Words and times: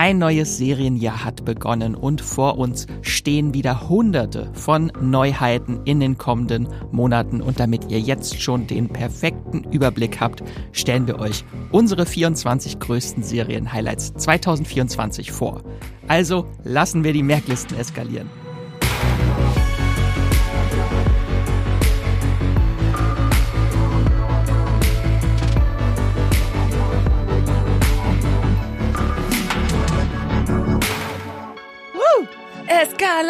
Ein 0.00 0.18
neues 0.18 0.58
Serienjahr 0.58 1.24
hat 1.24 1.44
begonnen 1.44 1.96
und 1.96 2.20
vor 2.20 2.56
uns 2.56 2.86
stehen 3.02 3.52
wieder 3.52 3.88
hunderte 3.88 4.48
von 4.54 4.92
Neuheiten 5.00 5.80
in 5.86 5.98
den 5.98 6.16
kommenden 6.16 6.68
Monaten. 6.92 7.40
Und 7.40 7.58
damit 7.58 7.90
ihr 7.90 7.98
jetzt 7.98 8.40
schon 8.40 8.68
den 8.68 8.88
perfekten 8.90 9.64
Überblick 9.72 10.20
habt, 10.20 10.44
stellen 10.70 11.08
wir 11.08 11.18
euch 11.18 11.42
unsere 11.72 12.06
24 12.06 12.78
größten 12.78 13.24
Serien-Highlights 13.24 14.14
2024 14.14 15.32
vor. 15.32 15.64
Also 16.06 16.46
lassen 16.62 17.02
wir 17.02 17.12
die 17.12 17.24
Merklisten 17.24 17.76
eskalieren. 17.76 18.30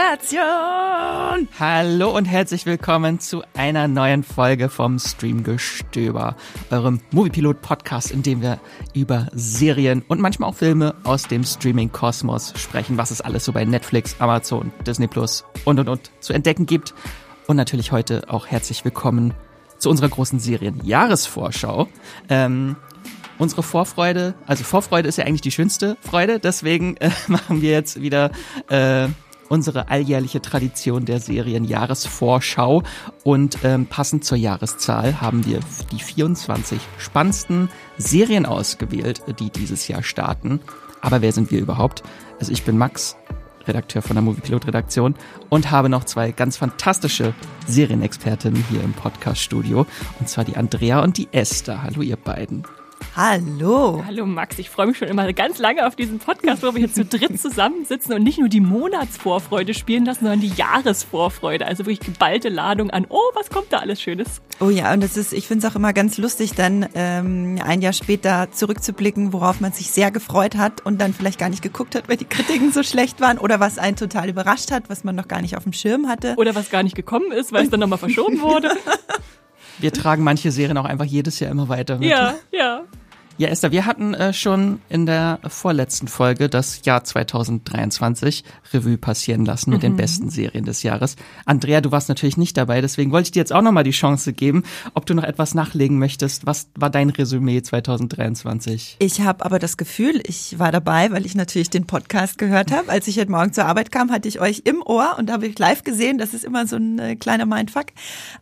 Eskalation! 0.09 1.48
Hallo 1.59 2.17
und 2.17 2.25
herzlich 2.25 2.65
willkommen 2.65 3.21
zu 3.21 3.43
einer 3.55 3.89
neuen 3.89 4.23
Folge 4.23 4.71
vom 4.71 4.98
Streamgestöber, 4.98 6.34
eurem 6.71 7.01
Moviepilot-Podcast, 7.11 8.11
in 8.11 8.23
dem 8.23 8.41
wir 8.41 8.59
über 8.95 9.29
Serien 9.33 10.03
und 10.09 10.21
manchmal 10.21 10.48
auch 10.48 10.55
Filme 10.55 10.95
aus 11.05 11.25
dem 11.25 11.45
Streaming-Kosmos 11.45 12.55
sprechen, 12.57 12.97
was 12.97 13.11
es 13.11 13.21
alles 13.21 13.45
so 13.45 13.53
bei 13.53 13.65
Netflix, 13.67 14.17
Amazon, 14.19 14.73
Disney 14.87 15.09
Plus 15.09 15.45
und 15.67 15.79
und 15.79 15.89
und 15.89 16.11
zu 16.20 16.33
entdecken 16.33 16.65
gibt. 16.65 16.95
Und 17.47 17.56
natürlich 17.56 17.93
heute 17.93 18.23
auch 18.29 18.47
herzlich 18.47 18.84
willkommen 18.84 19.34
zu 19.77 19.91
unserer 19.91 20.09
großen 20.09 20.39
Serien-Jahresvorschau. 20.39 21.87
Ähm, 22.31 22.77
unsere 23.39 23.62
Vorfreude, 23.62 24.34
also 24.47 24.65
Vorfreude 24.65 25.09
ist 25.09 25.19
ja 25.19 25.25
eigentlich 25.25 25.43
die 25.43 25.53
schönste 25.53 25.98
Freude, 26.01 26.39
deswegen 26.39 26.97
äh, 26.97 27.11
machen 27.27 27.61
wir 27.61 27.73
jetzt 27.73 28.01
wieder 28.01 28.31
äh, 28.69 29.09
unsere 29.49 29.89
alljährliche 29.89 30.41
Tradition 30.41 31.05
der 31.05 31.21
Serienjahresvorschau. 31.21 32.83
Und 33.25 33.59
ähm, 33.65 33.87
passend 33.87 34.25
zur 34.25 34.39
Jahreszahl 34.39 35.21
haben 35.21 35.47
wir 35.47 35.61
die 35.93 36.01
24 36.01 36.81
spannendsten 36.99 37.69
Serien 37.97 38.47
ausgewählt, 38.47 39.23
die 39.39 39.51
dieses 39.51 39.89
Jahr 39.89 40.03
starten. 40.03 40.61
Aber 41.01 41.23
wer 41.23 41.33
sind 41.33 41.51
wir 41.51 41.61
überhaupt? 41.61 42.03
Also 42.41 42.53
ich 42.53 42.65
bin 42.65 42.79
Max, 42.79 43.17
Redakteur 43.67 44.03
von 44.03 44.17
der 44.17 44.23
Moviepilot 44.23 44.67
Redaktion 44.67 45.15
und 45.49 45.71
habe 45.71 45.89
noch 45.89 46.05
zwei 46.05 46.33
ganz 46.33 46.57
fantastische 46.57 47.35
Serienexpertinnen 47.67 48.65
hier 48.71 48.83
im 48.83 48.95
Podcast 48.95 49.41
Studio 49.41 49.87
und 50.19 50.29
zwar 50.29 50.45
die 50.45 50.57
Andrea 50.57 51.03
und 51.03 51.19
die 51.19 51.29
Esther. 51.33 51.83
Hallo 51.83 52.01
ihr 52.01 52.17
beiden. 52.17 52.65
Hallo. 53.17 54.05
Hallo 54.07 54.27
Max, 54.27 54.59
ich 54.59 54.71
freue 54.71 54.87
mich 54.87 54.99
schon 54.99 55.09
immer 55.09 55.33
ganz 55.33 55.59
lange 55.59 55.87
auf 55.87 55.97
diesen 55.97 56.21
Podcast, 56.21 56.63
wo 56.63 56.73
wir 56.73 56.79
hier 56.79 56.93
zu 56.93 57.05
dritt 57.05 57.41
zusammensitzen 57.41 58.15
und 58.15 58.23
nicht 58.23 58.39
nur 58.39 58.49
die 58.49 58.61
Monatsvorfreude 58.61 59.75
spielen 59.75 60.05
lassen, 60.05 60.21
sondern 60.21 60.41
die 60.41 60.53
Jahresvorfreude. 60.55 61.67
Also 61.67 61.85
wirklich 61.87 62.01
geballte 62.01 62.49
Ladung 62.49 62.91
an, 62.91 63.07
oh, 63.09 63.21
was 63.35 63.51
kommt 63.51 63.73
da 63.73 63.79
alles 63.79 64.01
Schönes. 64.01 64.41
Oh 64.61 64.71
ja, 64.71 64.93
und 64.93 65.03
das 65.03 65.17
ist, 65.17 65.33
ich 65.33 65.49
finde 65.49 65.67
es 65.67 65.73
auch 65.73 65.77
immer 65.77 65.93
ganz 65.93 66.17
lustig, 66.19 66.53
dann 66.53 66.89
ähm, 66.95 67.61
ein 67.65 67.83
Jahr 67.83 67.93
später 67.93 68.53
zurückzublicken, 68.53 69.33
worauf 69.33 69.61
man 69.61 69.73
sich 69.73 69.91
sehr 69.91 70.11
gefreut 70.11 70.57
hat 70.57 70.87
und 70.87 71.01
dann 71.01 71.13
vielleicht 71.13 71.39
gar 71.41 71.49
nicht 71.49 71.63
geguckt 71.63 71.97
hat, 71.97 72.09
weil 72.09 72.17
die 72.17 72.25
Kritiken 72.25 72.73
so 72.73 72.83
schlecht 72.83 73.21
waren 73.21 73.39
oder 73.39 73.59
was 73.59 73.79
einen 73.79 73.97
total 73.97 74.29
überrascht 74.29 74.71
hat, 74.71 74.89
was 74.89 75.05
man 75.05 75.17
noch 75.17 75.29
gar 75.29 75.43
nicht 75.43 75.57
auf 75.57 75.65
dem 75.65 75.73
Schirm 75.73 76.09
hatte. 76.09 76.35
Oder 76.37 76.55
was 76.55 76.71
gar 76.71 76.83
nicht 76.83 76.95
gekommen 76.95 77.33
ist, 77.33 77.53
weil 77.53 77.65
es 77.65 77.71
dann 77.71 77.81
nochmal 77.81 77.99
verschoben 77.99 78.41
wurde. 78.41 78.71
Wir 79.79 79.93
tragen 79.93 80.23
manche 80.25 80.51
Serien 80.51 80.77
auch 80.79 80.84
einfach 80.84 81.05
jedes 81.05 81.41
Jahr 81.41 81.51
immer 81.51 81.69
weiter 81.69 81.98
mit. 81.98 82.09
Ja, 82.09 82.34
ja. 82.53 82.83
Ja, 83.41 83.47
Esther, 83.50 83.70
wir 83.70 83.86
hatten 83.86 84.14
äh, 84.14 84.33
schon 84.33 84.81
in 84.89 85.06
der 85.06 85.39
vorletzten 85.47 86.08
Folge 86.08 86.48
das 86.48 86.81
Jahr 86.84 87.05
2023 87.05 88.42
Revue 88.75 88.98
passieren 88.98 89.45
lassen 89.45 89.70
mit 89.70 89.78
mhm. 89.78 89.83
den 89.83 89.97
besten 89.97 90.28
Serien 90.28 90.64
des 90.64 90.83
Jahres. 90.83 91.14
Andrea, 91.45 91.80
du 91.80 91.92
warst 91.92 92.08
natürlich 92.08 92.36
nicht 92.36 92.56
dabei, 92.56 92.80
deswegen 92.80 93.13
wollte 93.13 93.29
ich 93.29 93.30
dir 93.30 93.39
jetzt 93.39 93.52
auch 93.52 93.63
nochmal 93.63 93.85
die 93.85 93.92
Chance 93.92 94.33
geben, 94.33 94.64
ob 94.95 95.07
du 95.07 95.14
noch 95.14 95.23
etwas 95.23 95.55
nachlegen 95.55 96.01
möchtest. 96.01 96.46
Was 96.46 96.67
war 96.74 96.90
dein 96.90 97.11
Resümee 97.11 97.63
2023? 97.63 98.96
Ich 98.98 99.20
habe 99.20 99.45
aber 99.45 99.61
das 99.61 99.77
Gefühl, 99.77 100.20
ich 100.27 100.58
war 100.58 100.73
dabei, 100.73 101.13
weil 101.13 101.24
ich 101.24 101.36
natürlich 101.36 101.70
den 101.70 101.86
Podcast 101.86 102.39
gehört 102.39 102.73
habe. 102.73 102.90
Als 102.90 103.07
ich 103.07 103.20
heute 103.20 103.30
Morgen 103.30 103.52
zur 103.52 103.67
Arbeit 103.67 103.92
kam, 103.92 104.11
hatte 104.11 104.27
ich 104.27 104.40
euch 104.40 104.63
im 104.64 104.83
Ohr 104.83 105.14
und 105.17 105.30
habe 105.30 105.46
ich 105.46 105.57
live 105.61 105.84
gesehen. 105.84 106.18
Das 106.18 106.34
ist 106.34 106.45
immer 106.45 106.67
so 106.67 106.74
ein 106.74 106.98
äh, 106.98 107.14
kleiner 107.14 107.46
Mindfuck. 107.46 107.86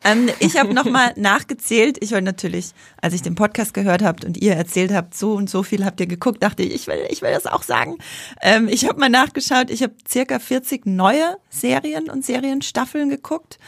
Ähm, 0.05 0.31
ich 0.41 0.59
habe 0.59 0.73
nochmal 0.73 1.13
nachgezählt. 1.17 1.99
Ich 2.01 2.13
wollte 2.13 2.25
natürlich, 2.25 2.71
als 3.03 3.13
ich 3.13 3.21
den 3.21 3.35
Podcast 3.35 3.75
gehört 3.75 4.03
habt 4.03 4.25
und 4.25 4.39
ihr 4.39 4.55
erzählt 4.55 4.86
erzählt 4.87 4.97
habt, 4.97 5.15
so 5.15 5.35
und 5.35 5.51
so 5.51 5.63
viel 5.63 5.85
habt 5.85 6.01
ihr 6.01 6.07
geguckt, 6.07 6.43
dachte 6.43 6.63
ich, 6.63 6.75
ich 6.75 6.87
will, 6.87 7.07
ich 7.11 7.23
will 7.23 7.33
das 7.33 7.47
auch 7.47 7.63
sagen. 7.63 7.99
Ähm, 8.41 8.69
ich 8.69 8.89
habe 8.89 8.99
mal 8.99 9.09
nachgeschaut, 9.09 9.71
ich 9.71 9.83
habe 9.83 9.95
circa 10.09 10.39
40 10.39 10.87
neue 10.87 11.37
Serien 11.51 12.11
und 12.11 12.25
Serienstaffeln 12.25 13.09
geguckt 13.09 13.59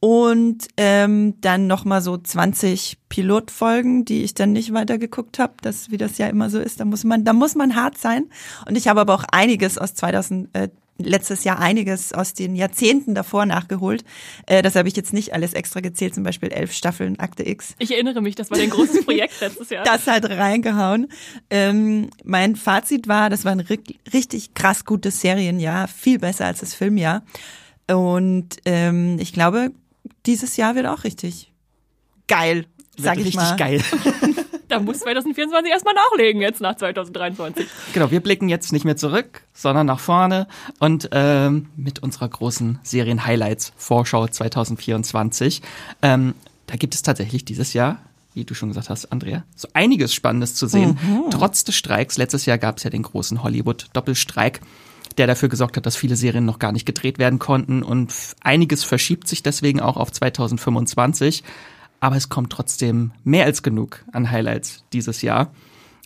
und 0.00 0.68
ähm, 0.76 1.40
dann 1.40 1.66
noch 1.66 1.84
mal 1.84 2.02
so 2.02 2.18
20 2.18 2.98
Pilotfolgen, 3.08 4.04
die 4.04 4.22
ich 4.22 4.34
dann 4.34 4.52
nicht 4.52 4.74
weitergeguckt 4.74 5.38
habe, 5.38 5.54
das 5.62 5.90
wie 5.90 5.96
das 5.96 6.18
ja 6.18 6.26
immer 6.26 6.50
so 6.50 6.58
ist. 6.58 6.80
Da 6.80 6.84
muss 6.84 7.04
man, 7.04 7.24
da 7.24 7.32
muss 7.32 7.54
man 7.54 7.74
hart 7.74 7.96
sein. 7.96 8.26
Und 8.68 8.76
ich 8.76 8.88
habe 8.88 9.00
aber 9.00 9.14
auch 9.14 9.24
einiges 9.32 9.78
aus 9.78 9.94
2000, 9.94 10.54
äh, 10.54 10.68
letztes 10.98 11.44
Jahr 11.44 11.58
einiges 11.58 12.12
aus 12.12 12.34
den 12.34 12.54
Jahrzehnten 12.54 13.14
davor 13.14 13.46
nachgeholt. 13.46 14.04
Äh, 14.46 14.62
das 14.62 14.76
habe 14.76 14.88
ich 14.88 14.96
jetzt 14.96 15.12
nicht 15.12 15.32
alles 15.34 15.52
extra 15.52 15.80
gezählt, 15.80 16.14
zum 16.14 16.22
Beispiel 16.22 16.50
elf 16.52 16.72
Staffeln 16.72 17.18
Akte 17.18 17.46
X. 17.46 17.74
Ich 17.78 17.92
erinnere 17.92 18.20
mich, 18.20 18.34
das 18.34 18.50
war 18.50 18.58
ein 18.58 18.70
großes 18.70 19.04
Projekt 19.04 19.40
letztes 19.40 19.70
Jahr. 19.70 19.84
Das 19.94 20.06
hat 20.06 20.28
reingehauen. 20.28 21.08
Ähm, 21.50 22.10
mein 22.24 22.56
Fazit 22.56 23.08
war, 23.08 23.30
das 23.30 23.44
war 23.44 23.52
ein 23.52 23.60
richtig 23.60 24.54
krass 24.54 24.84
gutes 24.84 25.20
Serienjahr, 25.20 25.88
viel 25.88 26.18
besser 26.18 26.46
als 26.46 26.60
das 26.60 26.74
Filmjahr. 26.74 27.22
Und 27.88 28.56
ähm, 28.64 29.18
ich 29.20 29.32
glaube, 29.32 29.70
dieses 30.26 30.56
Jahr 30.56 30.74
wird 30.74 30.86
auch 30.86 31.04
richtig 31.04 31.52
geil, 32.28 32.66
sag 32.96 33.18
ich 33.18 33.26
richtig 33.26 33.42
mal. 33.42 33.56
geil. 33.56 33.82
da 34.74 34.80
muss 34.80 35.00
2024 35.00 35.70
erstmal 35.70 35.94
nachlegen 35.94 36.40
jetzt 36.40 36.60
nach 36.60 36.76
2023. 36.76 37.66
Genau, 37.92 38.10
wir 38.10 38.20
blicken 38.20 38.48
jetzt 38.48 38.72
nicht 38.72 38.84
mehr 38.84 38.96
zurück, 38.96 39.42
sondern 39.52 39.86
nach 39.86 40.00
vorne 40.00 40.46
und 40.80 41.08
ähm, 41.12 41.68
mit 41.76 42.02
unserer 42.02 42.28
großen 42.28 42.78
Serien-Highlights-Vorschau 42.82 44.28
2024. 44.28 45.62
Ähm, 46.02 46.34
da 46.66 46.76
gibt 46.76 46.94
es 46.94 47.02
tatsächlich 47.02 47.44
dieses 47.44 47.72
Jahr 47.72 47.98
wie 48.34 48.44
du 48.44 48.54
schon 48.54 48.68
gesagt 48.70 48.90
hast, 48.90 49.12
Andrea, 49.12 49.44
so 49.54 49.68
einiges 49.74 50.12
Spannendes 50.12 50.56
zu 50.56 50.66
sehen. 50.66 50.98
Mhm. 51.00 51.30
Trotz 51.30 51.62
des 51.62 51.76
Streiks, 51.76 52.18
letztes 52.18 52.46
Jahr 52.46 52.58
gab 52.58 52.78
es 52.78 52.82
ja 52.82 52.90
den 52.90 53.04
großen 53.04 53.44
Hollywood-Doppelstreik, 53.44 54.60
der 55.18 55.28
dafür 55.28 55.48
gesorgt 55.48 55.76
hat, 55.76 55.86
dass 55.86 55.94
viele 55.94 56.16
Serien 56.16 56.44
noch 56.44 56.58
gar 56.58 56.72
nicht 56.72 56.84
gedreht 56.84 57.18
werden 57.18 57.38
konnten 57.38 57.84
und 57.84 58.12
einiges 58.40 58.82
verschiebt 58.82 59.28
sich 59.28 59.44
deswegen 59.44 59.80
auch 59.80 59.96
auf 59.96 60.10
2025 60.10 61.44
aber 62.04 62.16
es 62.16 62.28
kommt 62.28 62.52
trotzdem 62.52 63.12
mehr 63.24 63.46
als 63.46 63.62
genug 63.62 64.04
an 64.12 64.30
Highlights 64.30 64.84
dieses 64.92 65.22
Jahr. 65.22 65.52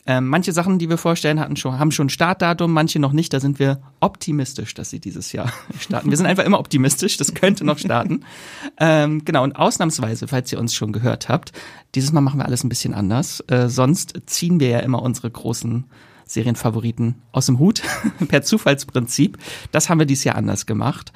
Ähm, 0.07 0.29
manche 0.29 0.53
Sachen, 0.53 0.79
die 0.79 0.89
wir 0.89 0.97
vorstellen, 0.97 1.41
hatten 1.41 1.57
schon, 1.57 1.81
haben 1.81 1.91
schon 1.91 2.09
Startdatum, 2.09 2.73
manche 2.73 3.01
noch 3.01 3.13
nicht. 3.13 3.33
Da 3.33 3.41
sind 3.41 3.59
wir 3.59 3.83
optimistisch, 3.99 4.75
dass 4.75 4.91
sie 4.91 5.01
dieses 5.01 5.33
Jahr 5.33 5.53
starten. 5.81 6.09
Wir 6.09 6.17
sind 6.17 6.27
einfach 6.27 6.45
immer 6.45 6.61
optimistisch, 6.61 7.17
das 7.17 7.35
könnte 7.35 7.65
noch 7.65 7.79
starten. 7.79 8.21
ähm, 8.79 9.25
genau, 9.25 9.43
und 9.43 9.57
ausnahmsweise, 9.57 10.29
falls 10.29 10.53
ihr 10.53 10.61
uns 10.61 10.73
schon 10.73 10.93
gehört 10.93 11.29
habt, 11.29 11.51
dieses 11.97 12.13
Mal 12.13 12.21
machen 12.21 12.39
wir 12.39 12.47
alles 12.47 12.63
ein 12.63 12.69
bisschen 12.69 12.95
anders. 12.95 13.41
Äh, 13.49 13.69
sonst 13.69 14.21
ziehen 14.27 14.61
wir 14.61 14.69
ja 14.69 14.79
immer 14.79 15.03
unsere 15.03 15.33
großen 15.33 15.85
Serienfavoriten 16.27 17.17
aus 17.33 17.47
dem 17.47 17.59
Hut 17.59 17.83
per 18.29 18.43
Zufallsprinzip. 18.43 19.37
Das 19.73 19.89
haben 19.89 19.99
wir 19.99 20.07
dieses 20.07 20.23
Jahr 20.23 20.37
anders 20.37 20.65
gemacht. 20.65 21.13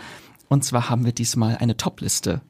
Und 0.49 0.64
zwar 0.64 0.91
haben 0.91 1.04
wir 1.04 1.12
diesmal 1.12 1.56
eine 1.59 1.76
Topliste 1.76 2.41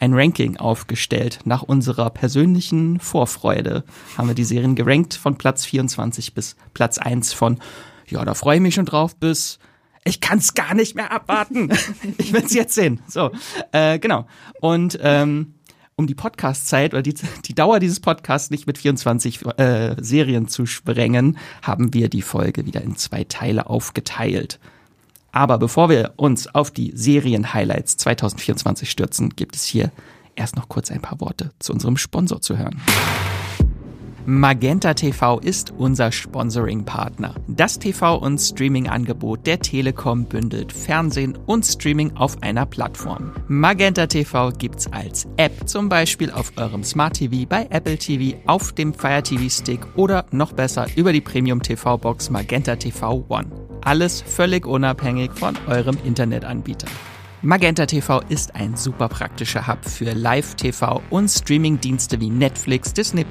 ein 0.00 0.14
Ranking 0.14 0.56
aufgestellt. 0.56 1.40
Nach 1.44 1.62
unserer 1.62 2.10
persönlichen 2.10 2.98
Vorfreude 3.00 3.84
haben 4.16 4.28
wir 4.28 4.34
die 4.34 4.44
Serien 4.44 4.74
gerankt 4.74 5.14
von 5.14 5.36
Platz 5.36 5.64
24 5.66 6.34
bis 6.34 6.56
Platz 6.74 6.98
1 6.98 7.32
von, 7.32 7.58
ja, 8.08 8.24
da 8.24 8.34
freue 8.34 8.56
ich 8.56 8.62
mich 8.62 8.74
schon 8.74 8.86
drauf, 8.86 9.14
bis 9.14 9.58
ich 10.04 10.20
kann 10.20 10.38
es 10.38 10.54
gar 10.54 10.74
nicht 10.74 10.96
mehr 10.96 11.12
abwarten. 11.12 11.70
ich 12.18 12.32
will 12.32 12.42
es 12.44 12.54
jetzt 12.54 12.74
sehen. 12.74 13.00
So, 13.06 13.30
äh, 13.72 13.98
genau. 13.98 14.26
Und 14.60 14.98
ähm, 15.02 15.54
um 15.96 16.06
die 16.06 16.14
Podcast-Zeit 16.14 16.94
oder 16.94 17.02
die, 17.02 17.14
die 17.44 17.54
Dauer 17.54 17.78
dieses 17.78 18.00
Podcasts 18.00 18.50
nicht 18.50 18.66
mit 18.66 18.78
24 18.78 19.46
äh, 19.58 19.96
Serien 20.00 20.48
zu 20.48 20.64
sprengen, 20.64 21.36
haben 21.62 21.92
wir 21.92 22.08
die 22.08 22.22
Folge 22.22 22.64
wieder 22.64 22.80
in 22.80 22.96
zwei 22.96 23.24
Teile 23.24 23.68
aufgeteilt. 23.68 24.58
Aber 25.32 25.58
bevor 25.58 25.88
wir 25.88 26.12
uns 26.16 26.52
auf 26.54 26.70
die 26.70 26.92
Serien-Highlights 26.94 27.96
2024 27.98 28.90
stürzen, 28.90 29.30
gibt 29.30 29.56
es 29.56 29.64
hier 29.64 29.90
erst 30.34 30.56
noch 30.56 30.68
kurz 30.68 30.90
ein 30.90 31.00
paar 31.00 31.20
Worte 31.20 31.50
zu 31.58 31.72
unserem 31.72 31.96
Sponsor 31.96 32.40
zu 32.40 32.58
hören. 32.58 32.80
Magenta 34.26 34.94
TV 34.94 35.40
ist 35.40 35.72
unser 35.76 36.12
Sponsoring-Partner. 36.12 37.34
Das 37.48 37.80
TV- 37.80 38.16
und 38.18 38.38
Streaming-Angebot 38.38 39.46
der 39.46 39.58
Telekom 39.58 40.26
bündelt 40.26 40.72
Fernsehen 40.72 41.36
und 41.46 41.64
Streaming 41.64 42.16
auf 42.16 42.40
einer 42.42 42.66
Plattform. 42.66 43.32
Magenta 43.48 44.06
TV 44.06 44.50
gibt's 44.50 44.86
als 44.92 45.26
App, 45.36 45.66
zum 45.68 45.88
Beispiel 45.88 46.30
auf 46.30 46.52
eurem 46.56 46.84
Smart 46.84 47.14
TV, 47.14 47.46
bei 47.48 47.66
Apple 47.70 47.96
TV, 47.96 48.36
auf 48.46 48.72
dem 48.72 48.92
Fire 48.92 49.22
TV 49.22 49.48
Stick 49.48 49.80
oder 49.96 50.26
noch 50.30 50.52
besser 50.52 50.86
über 50.96 51.12
die 51.12 51.22
Premium 51.22 51.62
TV 51.62 51.96
Box 51.96 52.30
Magenta 52.30 52.76
TV 52.76 53.24
One. 53.28 53.69
Alles 53.82 54.22
völlig 54.22 54.66
unabhängig 54.66 55.30
von 55.34 55.56
eurem 55.66 55.96
Internetanbieter. 56.04 56.88
Magenta 57.42 57.86
TV 57.86 58.20
ist 58.28 58.54
ein 58.54 58.76
super 58.76 59.08
praktischer 59.08 59.66
Hub 59.66 59.82
für 59.86 60.12
Live-TV 60.12 61.00
und 61.08 61.30
Streaming-Dienste 61.30 62.20
wie 62.20 62.28
Netflix, 62.28 62.92
Disney 62.92 63.24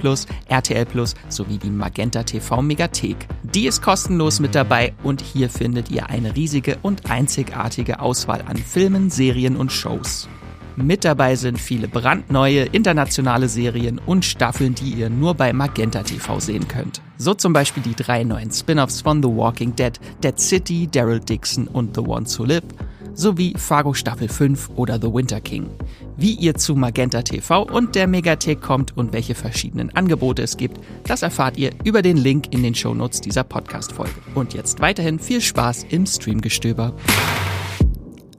RTL 0.47 0.85
Plus 0.87 1.13
sowie 1.29 1.59
die 1.59 1.69
Magenta 1.69 2.23
TV 2.23 2.59
Megathek. 2.63 3.27
Die 3.43 3.67
ist 3.67 3.83
kostenlos 3.83 4.39
mit 4.39 4.55
dabei 4.55 4.93
und 5.03 5.21
hier 5.21 5.47
findet 5.47 5.91
ihr 5.91 6.09
eine 6.09 6.35
riesige 6.35 6.79
und 6.81 7.11
einzigartige 7.11 7.99
Auswahl 7.99 8.41
an 8.47 8.57
Filmen, 8.57 9.11
Serien 9.11 9.55
und 9.55 9.71
Shows. 9.71 10.27
Mit 10.81 11.03
dabei 11.03 11.35
sind 11.35 11.59
viele 11.59 11.89
brandneue 11.89 12.63
internationale 12.63 13.49
Serien 13.49 13.99
und 13.99 14.23
Staffeln, 14.23 14.75
die 14.75 14.91
ihr 14.91 15.09
nur 15.09 15.33
bei 15.33 15.51
Magenta 15.51 16.03
TV 16.03 16.39
sehen 16.39 16.69
könnt. 16.69 17.01
So 17.17 17.33
zum 17.33 17.51
Beispiel 17.51 17.83
die 17.83 17.95
drei 17.95 18.23
neuen 18.23 18.49
Spin-offs 18.49 19.01
von 19.01 19.21
The 19.21 19.27
Walking 19.27 19.75
Dead, 19.75 19.99
Dead 20.23 20.39
City, 20.39 20.87
Daryl 20.89 21.19
Dixon 21.19 21.67
und 21.67 21.95
The 21.95 22.01
Ones 22.01 22.39
Who 22.39 22.45
Live 22.45 22.63
sowie 23.13 23.53
Fargo 23.57 23.93
Staffel 23.93 24.29
5 24.29 24.69
oder 24.77 25.01
The 25.01 25.13
Winter 25.13 25.41
King. 25.41 25.69
Wie 26.15 26.35
ihr 26.35 26.55
zu 26.55 26.75
Magenta 26.75 27.23
TV 27.23 27.63
und 27.63 27.95
der 27.95 28.07
Megathek 28.07 28.61
kommt 28.61 28.95
und 28.95 29.11
welche 29.11 29.35
verschiedenen 29.35 29.93
Angebote 29.93 30.43
es 30.43 30.55
gibt, 30.55 30.79
das 31.03 31.23
erfahrt 31.23 31.57
ihr 31.57 31.71
über 31.83 32.01
den 32.01 32.15
Link 32.15 32.53
in 32.53 32.63
den 32.63 32.73
Shownotes 32.73 33.19
dieser 33.19 33.43
Podcast-Folge. 33.43 34.15
Und 34.33 34.53
jetzt 34.53 34.79
weiterhin 34.79 35.19
viel 35.19 35.41
Spaß 35.41 35.87
im 35.89 36.05
Streamgestöber. 36.05 36.93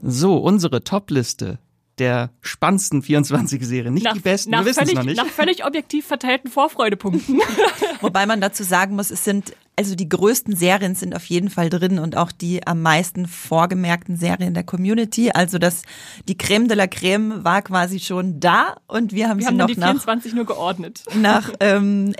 So, 0.01 0.37
unsere 0.37 0.83
Top-Liste 0.83 1.59
der 2.01 2.31
spannendsten 2.41 3.03
24 3.03 3.63
Serien. 3.65 3.93
Nicht 3.93 4.03
Nach, 4.03 4.13
die 4.13 4.19
besten, 4.19 4.49
nach, 4.49 4.61
wir 4.61 4.65
wissen 4.71 4.79
es 4.81 4.89
völlig, 4.89 4.95
noch 4.95 5.05
nicht. 5.05 5.17
nach 5.17 5.27
völlig 5.27 5.65
objektiv 5.65 6.07
verteilten 6.07 6.49
Vorfreudepunkten. 6.49 7.39
Wobei 8.01 8.25
man 8.25 8.41
dazu 8.41 8.63
sagen 8.63 8.95
muss, 8.95 9.11
es 9.11 9.23
sind, 9.23 9.53
also 9.75 9.93
die 9.93 10.09
größten 10.09 10.55
Serien 10.55 10.95
sind 10.95 11.15
auf 11.15 11.25
jeden 11.25 11.51
Fall 11.51 11.69
drin 11.69 11.99
und 11.99 12.17
auch 12.17 12.31
die 12.31 12.65
am 12.65 12.81
meisten 12.81 13.27
vorgemerkten 13.27 14.17
Serien 14.17 14.55
der 14.55 14.63
Community. 14.63 15.29
Also 15.31 15.59
das, 15.59 15.83
die 16.27 16.35
Creme 16.37 16.67
de 16.67 16.75
la 16.75 16.87
Creme 16.87 17.43
war 17.43 17.61
quasi 17.61 17.99
schon 17.99 18.39
da 18.39 18.77
und 18.87 19.13
wir 19.13 19.29
haben 19.29 19.37
Wir 19.37 19.43
sie 19.43 19.47
haben 19.49 19.57
noch 19.57 19.67
die 19.67 19.77
nach 19.77 19.89
24 19.89 20.33
nur 20.33 20.45
geordnet. 20.45 21.03
nach 21.13 21.51
ähm, 21.59 22.15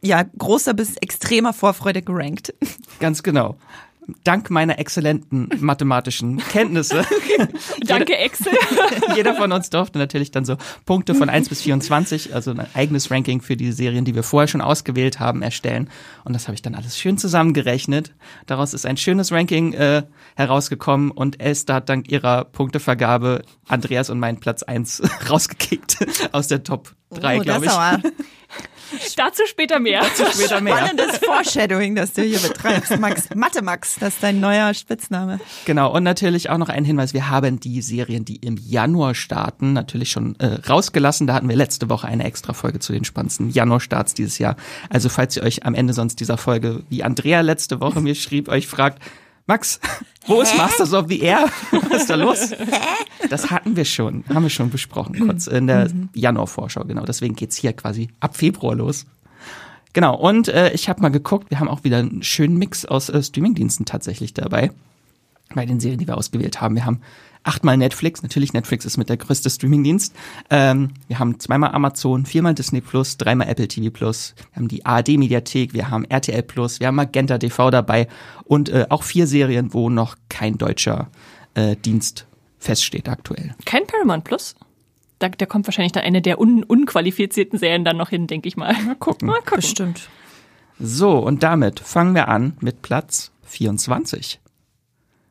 ja, 0.00 0.24
großer 0.38 0.72
bis 0.72 0.96
extremer 0.96 1.52
Vorfreude 1.52 2.00
gerankt. 2.00 2.54
Ganz 2.98 3.22
genau. 3.22 3.56
Dank 4.24 4.48
meiner 4.50 4.78
exzellenten 4.78 5.50
mathematischen 5.58 6.38
Kenntnisse. 6.38 7.04
Danke, 7.86 8.16
Excel. 8.16 8.52
Jeder 9.16 9.34
von 9.34 9.52
uns 9.52 9.68
durfte 9.68 9.98
natürlich 9.98 10.30
dann 10.30 10.46
so 10.46 10.56
Punkte 10.86 11.14
von 11.14 11.28
1 11.28 11.50
bis 11.50 11.60
24, 11.60 12.34
also 12.34 12.52
ein 12.52 12.66
eigenes 12.74 13.10
Ranking 13.10 13.42
für 13.42 13.56
die 13.56 13.70
Serien, 13.70 14.06
die 14.06 14.14
wir 14.14 14.22
vorher 14.22 14.48
schon 14.48 14.62
ausgewählt 14.62 15.20
haben, 15.20 15.42
erstellen. 15.42 15.90
Und 16.24 16.32
das 16.32 16.48
habe 16.48 16.54
ich 16.54 16.62
dann 16.62 16.74
alles 16.74 16.98
schön 16.98 17.18
zusammengerechnet. 17.18 18.14
Daraus 18.46 18.72
ist 18.72 18.86
ein 18.86 18.96
schönes 18.96 19.30
Ranking 19.30 19.74
äh, 19.74 20.04
herausgekommen 20.36 21.10
und 21.10 21.40
Esther 21.40 21.74
hat 21.74 21.90
dank 21.90 22.10
ihrer 22.10 22.44
Punktevergabe 22.44 23.42
Andreas 23.68 24.08
und 24.08 24.18
meinen 24.18 24.40
Platz 24.40 24.62
1 24.62 25.02
rausgekickt 25.30 25.98
aus 26.32 26.48
der 26.48 26.62
Top 26.62 26.94
3, 27.10 27.38
Oh, 27.38 27.42
glaube 27.42 27.66
das 27.66 27.98
ich. 28.04 28.12
Dazu 29.16 29.42
später 29.46 29.78
mehr. 29.78 30.02
Später 30.04 30.60
mehr. 30.60 30.76
spannendes 30.76 31.18
Foreshadowing, 31.18 31.94
das 31.94 32.12
du 32.12 32.22
hier 32.22 32.38
betreibst, 32.38 32.98
Max. 32.98 33.28
Mathe 33.34 33.62
Max, 33.62 33.96
das 34.00 34.14
ist 34.14 34.22
dein 34.22 34.40
neuer 34.40 34.72
Spitzname. 34.74 35.40
Genau, 35.64 35.94
und 35.94 36.02
natürlich 36.02 36.50
auch 36.50 36.58
noch 36.58 36.68
ein 36.68 36.84
Hinweis, 36.84 37.14
wir 37.14 37.28
haben 37.28 37.60
die 37.60 37.82
Serien, 37.82 38.24
die 38.24 38.36
im 38.36 38.56
Januar 38.56 39.14
starten, 39.14 39.72
natürlich 39.72 40.10
schon 40.10 40.38
äh, 40.40 40.58
rausgelassen. 40.68 41.26
Da 41.26 41.34
hatten 41.34 41.48
wir 41.48 41.56
letzte 41.56 41.88
Woche 41.88 42.06
eine 42.06 42.24
extra 42.24 42.52
Folge 42.52 42.78
zu 42.78 42.92
den 42.92 43.04
spannendsten 43.04 43.50
Januarstarts 43.50 44.14
dieses 44.14 44.38
Jahr. 44.38 44.56
Also 44.90 45.08
falls 45.08 45.36
ihr 45.36 45.42
euch 45.42 45.64
am 45.66 45.74
Ende 45.74 45.92
sonst 45.92 46.20
dieser 46.20 46.38
Folge, 46.38 46.82
wie 46.88 47.02
Andrea 47.02 47.40
letzte 47.40 47.80
Woche 47.80 48.00
mir 48.00 48.14
schrieb, 48.14 48.48
euch 48.48 48.66
fragt, 48.66 49.02
Max, 49.48 49.80
wo 50.26 50.42
ist 50.42 50.56
Masters 50.58 50.92
of 50.92 51.06
the 51.08 51.20
Air? 51.20 51.48
Was 51.70 52.02
ist 52.02 52.10
da 52.10 52.16
los? 52.16 52.50
Das 53.30 53.50
hatten 53.50 53.76
wir 53.76 53.86
schon, 53.86 54.22
haben 54.28 54.42
wir 54.42 54.50
schon 54.50 54.68
besprochen, 54.68 55.18
kurz 55.18 55.46
in 55.46 55.66
der 55.66 55.88
Januarvorschau, 56.12 56.84
genau. 56.84 57.04
Deswegen 57.06 57.34
geht's 57.34 57.56
hier 57.56 57.72
quasi 57.72 58.10
ab 58.20 58.36
Februar 58.36 58.76
los. 58.76 59.06
Genau, 59.94 60.14
und 60.16 60.48
äh, 60.48 60.70
ich 60.74 60.90
habe 60.90 61.00
mal 61.00 61.08
geguckt, 61.08 61.50
wir 61.50 61.60
haben 61.60 61.68
auch 61.68 61.82
wieder 61.82 61.96
einen 61.96 62.22
schönen 62.22 62.58
Mix 62.58 62.84
aus 62.84 63.08
äh, 63.08 63.22
Streamingdiensten 63.22 63.86
tatsächlich 63.86 64.34
dabei 64.34 64.70
bei 65.54 65.64
den 65.64 65.80
Serien, 65.80 65.98
die 65.98 66.06
wir 66.06 66.18
ausgewählt 66.18 66.60
haben. 66.60 66.74
Wir 66.74 66.84
haben 66.84 67.00
achtmal 67.48 67.78
Netflix, 67.78 68.22
natürlich 68.22 68.52
Netflix 68.52 68.84
ist 68.84 68.98
mit 68.98 69.08
der 69.08 69.16
größte 69.16 69.48
Streamingdienst. 69.48 70.14
Ähm, 70.50 70.90
wir 71.08 71.18
haben 71.18 71.40
zweimal 71.40 71.72
Amazon, 71.72 72.26
viermal 72.26 72.54
Disney 72.54 72.82
Plus, 72.82 73.16
dreimal 73.16 73.48
Apple 73.48 73.66
TV 73.66 73.90
Plus. 73.90 74.34
Wir 74.52 74.56
haben 74.56 74.68
die 74.68 74.84
ARD 74.84 75.08
Mediathek, 75.16 75.72
wir 75.72 75.90
haben 75.90 76.04
RTL 76.04 76.42
Plus, 76.42 76.78
wir 76.78 76.86
haben 76.86 76.96
Magenta 76.96 77.38
TV 77.38 77.70
dabei 77.70 78.06
und 78.44 78.68
äh, 78.68 78.86
auch 78.90 79.02
vier 79.02 79.26
Serien, 79.26 79.72
wo 79.72 79.88
noch 79.88 80.16
kein 80.28 80.58
deutscher 80.58 81.10
äh, 81.54 81.74
Dienst 81.74 82.26
feststeht 82.58 83.08
aktuell. 83.08 83.54
Kein 83.64 83.86
Paramount 83.86 84.24
Plus? 84.24 84.54
Da, 85.18 85.30
da 85.30 85.46
kommt 85.46 85.66
wahrscheinlich 85.66 85.92
dann 85.92 86.04
eine 86.04 86.20
der 86.20 86.38
un, 86.38 86.62
unqualifizierten 86.62 87.58
Serien 87.58 87.84
dann 87.84 87.96
noch 87.96 88.10
hin, 88.10 88.26
denke 88.26 88.46
ich 88.46 88.56
mal. 88.56 88.74
Mal 88.84 88.94
gucken. 88.94 89.26
Mal 89.26 89.40
gucken. 89.40 89.56
Bestimmt. 89.56 90.08
So, 90.78 91.18
und 91.18 91.42
damit 91.42 91.80
fangen 91.80 92.14
wir 92.14 92.28
an 92.28 92.56
mit 92.60 92.82
Platz 92.82 93.32
24. 93.44 94.38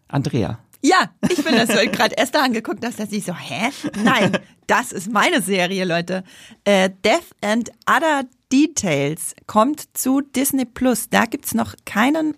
Andrea. 0.10 0.60
Ja, 0.82 1.10
ich 1.30 1.44
bin 1.44 1.56
das 1.56 1.70
so 1.70 1.78
gerade 1.92 2.18
Esther 2.18 2.44
angeguckt, 2.44 2.84
dass 2.84 2.98
das 2.98 3.10
nicht 3.10 3.26
so, 3.26 3.34
hä? 3.34 3.72
Nein, 4.04 4.38
das 4.68 4.92
ist 4.92 5.12
meine 5.12 5.42
Serie, 5.42 5.86
Leute. 5.86 6.24
Äh, 6.64 6.90
Death 7.04 7.36
and 7.42 7.72
Other 7.90 8.24
Details 8.52 9.36
kommt 9.46 9.98
zu 9.98 10.22
Disney 10.22 10.66
Plus. 10.66 11.10
Da 11.10 11.26
gibt's 11.26 11.54
noch 11.54 11.74
keinen 11.86 12.36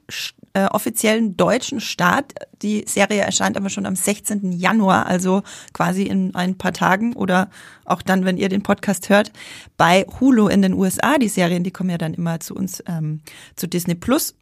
äh, 0.54 0.66
offiziellen 0.66 1.38
deutschen 1.38 1.80
Start. 1.80 2.34
Die 2.62 2.84
Serie 2.88 3.22
erscheint 3.22 3.58
aber 3.58 3.70
schon 3.70 3.86
am 3.86 3.96
16. 3.96 4.52
Januar, 4.52 5.06
also 5.06 5.44
quasi 5.74 6.04
in 6.04 6.34
ein 6.34 6.58
paar 6.58 6.74
Tagen 6.74 7.14
oder 7.14 7.50
auch 7.86 8.02
dann, 8.02 8.26
wenn 8.26 8.38
ihr 8.38 8.50
den 8.50 8.64
Podcast 8.64 9.10
hört, 9.10 9.32
bei 9.78 10.06
Hulu 10.20 10.48
in 10.48 10.62
den 10.62 10.74
USA. 10.74 11.18
Die 11.18 11.30
Serien, 11.30 11.64
die 11.64 11.72
kommen 11.72 11.90
ja 11.90 11.98
dann 11.98 12.14
immer 12.14 12.40
zu 12.40 12.56
uns 12.56 12.84
ähm, 12.88 13.22
zu 13.56 13.68
Disney 13.68 13.96
Plus 13.96 14.36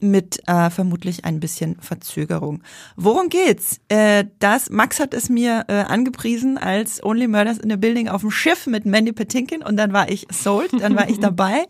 mit 0.00 0.40
äh, 0.48 0.70
vermutlich 0.70 1.24
ein 1.24 1.40
bisschen 1.40 1.76
Verzögerung. 1.80 2.62
Worum 2.96 3.28
geht's? 3.28 3.80
Äh, 3.88 4.24
das 4.38 4.70
Max 4.70 4.98
hat 4.98 5.14
es 5.14 5.28
mir 5.28 5.64
äh, 5.68 5.74
angepriesen 5.74 6.58
als 6.58 7.02
Only 7.02 7.28
Murders 7.28 7.58
in 7.58 7.70
the 7.70 7.76
Building 7.76 8.08
auf 8.08 8.22
dem 8.22 8.30
Schiff 8.30 8.66
mit 8.66 8.86
Mandy 8.86 9.12
Patinkin 9.12 9.62
und 9.62 9.76
dann 9.76 9.92
war 9.92 10.10
ich 10.10 10.26
sold, 10.30 10.72
dann 10.80 10.96
war 10.96 11.08
ich 11.08 11.20
dabei. 11.20 11.66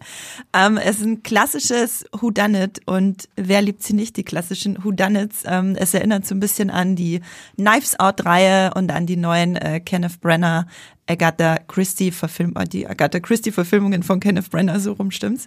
Ähm, 0.52 0.78
es 0.78 0.98
ist 0.98 1.04
ein 1.04 1.22
klassisches 1.22 2.04
Whodunit 2.12 2.80
und 2.86 3.28
wer 3.36 3.62
liebt 3.62 3.82
sie 3.82 3.94
nicht, 3.94 4.16
die 4.16 4.24
klassischen 4.24 4.82
Whodunits? 4.82 5.42
Ähm, 5.46 5.76
es 5.76 5.92
erinnert 5.94 6.26
so 6.26 6.34
ein 6.34 6.40
bisschen 6.40 6.70
an 6.70 6.96
die 6.96 7.20
Knives 7.56 7.98
Out 7.98 8.24
Reihe 8.24 8.72
und 8.74 8.90
an 8.90 9.06
die 9.06 9.16
neuen 9.16 9.56
äh, 9.56 9.80
Kenneth 9.80 10.20
Brenner 10.20 10.66
Agatha 11.06 11.58
Christie 11.68 12.10
Verfilm 12.10 12.54
die 12.70 12.86
Agatha 12.86 13.20
Christie 13.20 13.52
Verfilmungen 13.52 14.02
von 14.02 14.20
Kenneth 14.20 14.50
Brenner 14.50 14.80
so 14.80 14.92
rum 14.92 15.10
stimmt's. 15.10 15.46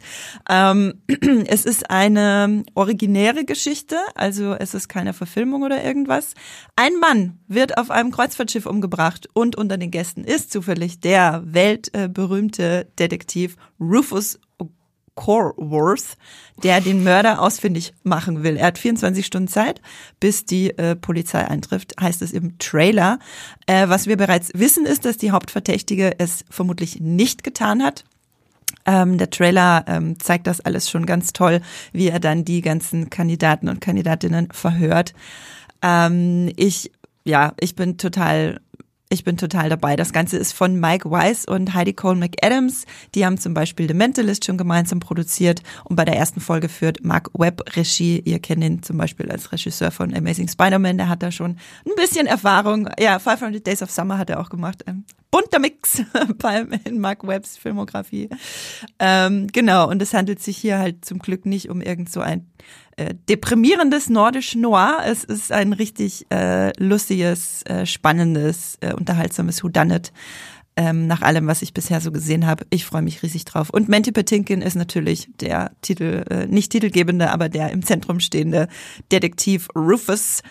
Ähm, 0.49 1.01
es 1.47 1.65
ist 1.65 1.89
eine 1.89 2.63
originäre 2.73 3.45
Geschichte, 3.45 3.97
also 4.15 4.53
es 4.53 4.73
ist 4.73 4.89
keine 4.89 5.13
Verfilmung 5.13 5.63
oder 5.63 5.83
irgendwas. 5.83 6.33
Ein 6.75 6.99
Mann 6.99 7.39
wird 7.47 7.77
auf 7.77 7.91
einem 7.91 8.11
Kreuzfahrtschiff 8.11 8.65
umgebracht 8.65 9.29
und 9.33 9.55
unter 9.55 9.77
den 9.77 9.91
Gästen 9.91 10.23
ist 10.23 10.51
zufällig 10.51 10.99
der 10.99 11.43
weltberühmte 11.45 12.87
Detektiv 12.99 13.55
Rufus 13.79 14.39
Corworth, 15.15 16.17
der 16.63 16.81
den 16.81 17.03
Mörder 17.03 17.41
ausfindig 17.41 17.93
machen 18.03 18.43
will. 18.43 18.57
Er 18.57 18.67
hat 18.67 18.77
24 18.77 19.25
Stunden 19.25 19.47
Zeit, 19.47 19.81
bis 20.19 20.45
die 20.45 20.77
äh, 20.77 20.95
Polizei 20.95 21.45
eintrifft, 21.47 21.95
heißt 21.99 22.21
es 22.21 22.31
im 22.31 22.57
Trailer. 22.59 23.19
Äh, 23.65 23.87
was 23.89 24.07
wir 24.07 24.17
bereits 24.17 24.51
wissen, 24.53 24.85
ist, 24.85 25.05
dass 25.05 25.17
die 25.17 25.31
Hauptverdächtige 25.31 26.19
es 26.19 26.45
vermutlich 26.49 26.99
nicht 26.99 27.43
getan 27.43 27.81
hat. 27.81 28.03
Ähm, 28.85 29.17
der 29.17 29.29
Trailer 29.29 29.85
ähm, 29.87 30.19
zeigt 30.19 30.47
das 30.47 30.61
alles 30.61 30.89
schon 30.89 31.05
ganz 31.05 31.33
toll, 31.33 31.61
wie 31.91 32.09
er 32.09 32.19
dann 32.19 32.45
die 32.45 32.61
ganzen 32.61 33.09
Kandidaten 33.09 33.69
und 33.69 33.81
Kandidatinnen 33.81 34.49
verhört. 34.51 35.13
Ähm, 35.81 36.51
ich, 36.55 36.91
ja, 37.23 37.53
ich 37.59 37.75
bin 37.75 37.97
total 37.97 38.59
ich 39.15 39.23
bin 39.23 39.37
total 39.37 39.69
dabei. 39.69 39.95
Das 39.95 40.11
Ganze 40.11 40.35
ist 40.35 40.51
von 40.51 40.77
Mike 40.77 41.09
Weiss 41.09 41.45
und 41.45 41.73
Heidi 41.73 41.93
Cole 41.93 42.17
McAdams. 42.17 42.85
Die 43.15 43.25
haben 43.25 43.37
zum 43.37 43.53
Beispiel 43.53 43.87
The 43.87 43.93
Mentalist 43.93 44.43
schon 44.43 44.57
gemeinsam 44.57 44.99
produziert 44.99 45.63
und 45.85 45.95
bei 45.95 46.03
der 46.03 46.17
ersten 46.17 46.41
Folge 46.41 46.67
führt 46.67 47.05
Mark 47.05 47.29
Webb 47.33 47.77
Regie. 47.77 48.21
Ihr 48.25 48.39
kennt 48.39 48.61
ihn 48.61 48.83
zum 48.83 48.97
Beispiel 48.97 49.31
als 49.31 49.53
Regisseur 49.53 49.91
von 49.91 50.13
Amazing 50.13 50.49
Spider-Man. 50.49 50.97
Der 50.97 51.07
hat 51.07 51.23
da 51.23 51.31
schon 51.31 51.51
ein 51.85 51.95
bisschen 51.95 52.27
Erfahrung. 52.27 52.89
Ja, 52.99 53.17
500 53.17 53.65
Days 53.65 53.81
of 53.81 53.89
Summer 53.89 54.17
hat 54.17 54.29
er 54.29 54.41
auch 54.41 54.49
gemacht. 54.49 54.83
Ähm, 54.85 55.05
bunter 55.31 55.59
Mix 55.59 55.99
in 56.83 56.99
Mark 56.99 57.25
Webbs 57.25 57.55
Filmografie. 57.55 58.29
Ähm, 58.99 59.47
genau, 59.47 59.89
und 59.89 60.01
es 60.01 60.13
handelt 60.13 60.41
sich 60.41 60.57
hier 60.57 60.77
halt 60.77 61.05
zum 61.05 61.19
Glück 61.19 61.45
nicht 61.45 61.69
um 61.69 61.79
irgend 61.79 62.11
so 62.11 62.19
ein 62.19 62.47
äh, 62.97 63.13
deprimierendes 63.29 64.09
nordisch 64.09 64.55
Noir. 64.55 64.99
Es 65.05 65.23
ist 65.23 65.51
ein 65.51 65.73
richtig 65.73 66.25
äh, 66.31 66.71
lustiges, 66.81 67.63
äh, 67.63 67.85
spannendes, 67.85 68.77
äh, 68.81 68.93
unterhaltsames 68.93 69.63
Whodunit. 69.63 70.11
ähm, 70.77 71.07
nach 71.07 71.21
allem, 71.21 71.47
was 71.47 71.61
ich 71.61 71.73
bisher 71.73 72.01
so 72.01 72.11
gesehen 72.11 72.45
habe. 72.45 72.65
Ich 72.69 72.85
freue 72.85 73.01
mich 73.01 73.23
riesig 73.23 73.45
drauf. 73.45 73.69
Und 73.69 73.87
Manty 73.87 74.11
Patinkin 74.11 74.61
ist 74.61 74.75
natürlich 74.75 75.29
der 75.39 75.71
Titel, 75.81 76.25
äh, 76.29 76.47
nicht 76.47 76.71
titelgebende, 76.71 77.31
aber 77.31 77.49
der 77.49 77.71
im 77.71 77.83
Zentrum 77.83 78.19
stehende 78.19 78.67
Detektiv 79.11 79.69
Rufus, 79.75 80.41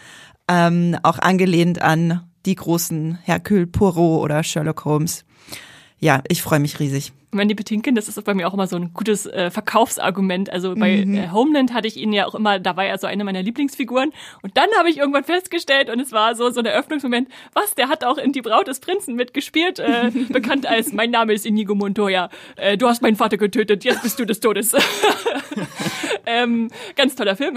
ähm, 0.49 0.97
auch 1.03 1.19
angelehnt 1.19 1.83
an 1.83 2.23
die 2.47 2.55
großen 2.55 3.19
Hercule 3.23 3.67
Poirot 3.67 4.23
oder 4.23 4.43
Sherlock 4.43 4.85
Holmes. 4.85 5.25
Ja, 5.99 6.23
ich 6.29 6.43
freue 6.43 6.61
mich 6.61 6.81
riesig. 6.81 7.13
Mandy 7.35 7.55
Patinkin, 7.55 7.95
das 7.95 8.09
ist 8.09 8.23
bei 8.25 8.35
mir 8.35 8.49
auch 8.49 8.55
immer 8.55 8.67
so 8.67 8.77
ein 8.77 8.93
gutes 8.95 9.27
äh, 9.27 9.51
Verkaufsargument. 9.51 10.51
Also 10.51 10.75
bei 10.75 11.05
Mhm. 11.05 11.15
äh, 11.17 11.29
Homeland 11.31 11.75
hatte 11.75 11.87
ich 11.89 11.97
ihn 11.97 12.13
ja 12.13 12.27
auch 12.27 12.35
immer, 12.35 12.59
da 12.59 12.77
war 12.77 12.85
er 12.85 12.99
so 12.99 13.07
eine 13.07 13.25
meiner 13.25 13.43
Lieblingsfiguren. 13.43 14.13
Und 14.43 14.57
dann 14.57 14.69
habe 14.79 14.89
ich 14.89 14.99
irgendwann 14.99 15.25
festgestellt, 15.25 15.91
und 15.91 16.01
es 16.01 16.13
war 16.13 16.35
so, 16.35 16.51
so 16.51 16.61
ein 16.61 16.67
Eröffnungsmoment, 16.67 17.29
was, 17.53 17.75
der 17.75 17.89
hat 17.89 18.05
auch 18.05 18.19
in 18.19 18.33
Die 18.33 18.43
Braut 18.43 18.69
des 18.69 18.81
Prinzen 18.81 19.15
mitgespielt, 19.17 19.79
äh, 19.79 20.11
bekannt 20.31 20.67
als 20.67 20.93
Mein 20.93 21.11
Name 21.11 21.33
ist 21.33 21.45
Inigo 21.47 21.75
Montoya, 21.75 22.31
äh, 22.57 22.77
du 22.77 22.89
hast 22.89 23.03
meinen 23.03 23.17
Vater 23.17 23.37
getötet, 23.37 23.85
jetzt 23.85 24.03
bist 24.03 24.19
du 24.19 24.25
des 24.25 24.41
Todes. 24.41 24.75
ähm, 26.27 26.71
ganz 26.97 27.15
toller 27.15 27.37
Film. 27.37 27.57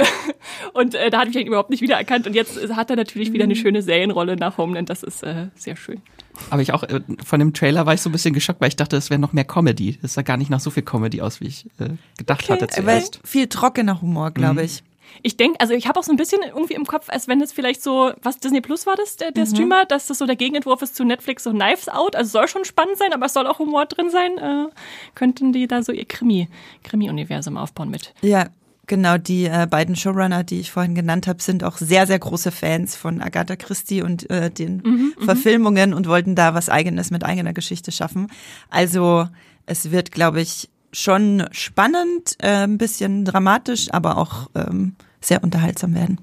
Und 0.74 0.96
äh, 0.96 1.10
da 1.10 1.20
hatte 1.20 1.30
ich 1.30 1.36
ihn 1.38 1.48
überhaupt 1.48 1.70
nicht 1.70 1.82
wiedererkannt. 1.82 2.28
Und 2.28 2.34
jetzt 2.34 2.58
hat 2.76 2.90
er 2.90 2.96
natürlich 2.96 3.34
wieder 3.34 3.44
eine 3.44 3.56
schöne 3.56 3.82
Serienrolle 3.82 4.36
nach 4.36 4.58
Homeland. 4.58 4.90
Das 4.90 5.04
ist 5.04 5.24
äh, 5.24 5.48
sehr 5.56 5.76
schön. 5.76 6.02
Aber 6.50 6.62
ich 6.62 6.74
auch, 6.74 6.84
äh, 6.84 7.02
von 7.26 7.40
dem 7.40 7.54
Trailer 7.54 7.86
war 7.86 7.94
ich 7.94 8.02
so 8.02 8.10
ein 8.10 8.12
bisschen 8.12 8.34
geschockt, 8.34 8.62
weil 8.62 8.68
ich 8.70 8.76
dachte, 8.76 8.96
es 8.96 9.10
wäre 9.10 9.20
noch 9.20 9.34
mehr 9.34 9.44
Comedy. 9.44 9.67
Das 9.74 10.14
sah 10.14 10.22
gar 10.22 10.38
nicht 10.38 10.50
nach 10.50 10.60
so 10.60 10.70
viel 10.70 10.84
Comedy 10.84 11.22
aus, 11.22 11.42
wie 11.42 11.48
ich 11.48 11.66
äh, 11.80 11.90
gedacht 12.18 12.50
hatte 12.50 12.66
Aber 12.78 12.84
zuerst. 12.84 13.20
viel 13.24 13.48
trockener 13.48 14.02
Humor, 14.02 14.32
glaube 14.32 14.64
ich. 14.64 14.84
Ich 15.24 15.38
denke, 15.38 15.60
also 15.60 15.74
ich 15.74 15.88
habe 15.88 16.00
auch 16.00 16.04
so 16.04 16.12
ein 16.12 16.18
bisschen 16.18 16.42
irgendwie 16.44 16.74
im 16.74 16.86
Kopf, 16.86 17.10
als 17.10 17.28
wenn 17.28 17.42
es 17.42 17.52
vielleicht 17.52 17.82
so, 17.82 18.12
was 18.22 18.38
Disney 18.40 18.62
Plus 18.62 18.86
war 18.86 18.96
das, 18.96 19.16
der, 19.18 19.32
der 19.32 19.46
Streamer, 19.46 19.86
dass 19.86 20.08
das 20.08 20.18
so 20.18 20.26
der 20.26 20.36
Gegenentwurf 20.36 20.82
ist 20.82 20.96
zu 20.96 21.04
Netflix, 21.04 21.44
so 21.44 21.52
Knives 21.52 21.90
Out. 21.90 22.16
Also 22.16 22.32
soll 22.32 22.48
schon 22.48 22.66
spannend 22.66 22.98
sein, 22.98 23.14
aber 23.14 23.26
es 23.26 23.34
soll 23.34 23.48
auch 23.48 23.60
Humor 23.60 23.86
drin 23.86 24.10
sein. 24.10 24.38
Äh, 24.38 24.68
könnten 25.16 25.54
die 25.54 25.68
da 25.68 25.82
so 25.84 25.92
ihr 25.92 26.06
Krimi, 26.06 26.50
Krimi-Universum 26.84 27.58
aufbauen 27.58 27.90
mit. 27.90 28.14
Ja, 28.22 28.48
genau. 28.86 29.18
Die 29.18 29.46
äh, 29.46 29.68
beiden 29.70 29.96
Showrunner, 29.96 30.44
die 30.44 30.60
ich 30.60 30.72
vorhin 30.72 30.96
genannt 30.96 31.28
habe, 31.28 31.42
sind 31.42 31.64
auch 31.64 31.78
sehr, 31.78 32.06
sehr 32.06 32.20
große 32.20 32.52
Fans 32.52 32.96
von 32.96 33.22
Agatha 33.22 33.56
Christie 33.56 34.02
und 34.02 34.30
äh, 34.30 34.52
den 34.52 35.14
Verfilmungen 35.24 35.94
und 35.94 36.08
wollten 36.08 36.36
da 36.36 36.54
was 36.54 36.70
Eigenes 36.70 37.12
mit 37.12 37.24
eigener 37.24 37.54
Geschichte 37.54 37.92
schaffen. 37.92 38.28
Also 38.70 39.28
es 39.68 39.92
wird, 39.92 40.12
glaube 40.12 40.42
ich, 40.42 40.70
schon 40.92 41.48
spannend, 41.52 42.36
äh, 42.40 42.64
ein 42.64 42.80
bisschen 42.80 43.24
dramatisch, 43.26 43.92
aber 43.92 44.18
auch 44.18 44.50
ähm, 44.56 44.96
sehr 45.22 45.44
unterhaltsam 45.44 45.94
werden. 45.94 46.20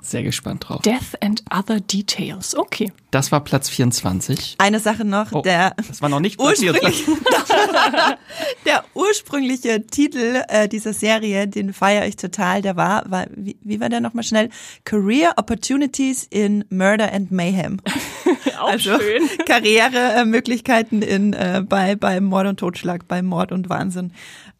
Sehr 0.00 0.22
gespannt 0.22 0.68
drauf. 0.68 0.82
Death 0.82 1.20
and 1.20 1.44
Other 1.52 1.80
Details. 1.80 2.56
Okay. 2.56 2.90
Das 3.10 3.32
war 3.32 3.42
Platz 3.42 3.68
24. 3.70 4.56
Eine 4.58 4.80
Sache 4.80 5.04
noch, 5.04 5.32
Oh, 5.32 5.40
der 5.40 5.74
das 5.88 6.02
war 6.02 6.08
noch 6.10 6.20
nicht 6.20 6.38
ursprünglich, 6.38 7.04
24. 7.04 7.06
der 8.66 8.84
ursprüngliche 8.94 9.86
Titel 9.86 10.42
äh, 10.48 10.68
dieser 10.68 10.92
Serie, 10.92 11.48
den 11.48 11.72
feiere 11.72 12.06
ich 12.06 12.16
total, 12.16 12.60
der 12.60 12.76
war, 12.76 13.10
war 13.10 13.26
wie, 13.34 13.56
wie 13.62 13.80
war 13.80 13.88
der 13.88 14.00
nochmal 14.00 14.24
schnell? 14.24 14.50
Career 14.84 15.32
Opportunities 15.36 16.26
in 16.28 16.64
Murder 16.70 17.12
and 17.12 17.30
Mayhem. 17.30 17.80
Auch 18.60 18.68
Also 18.72 18.98
schön. 18.98 19.28
Karrieremöglichkeiten 19.46 21.02
in 21.02 21.32
äh, 21.32 21.62
bei 21.66 21.96
beim 21.96 22.24
Mord 22.24 22.46
und 22.46 22.60
Totschlag, 22.60 23.06
beim 23.08 23.26
Mord 23.26 23.52
und 23.52 23.68
Wahnsinn. 23.70 24.12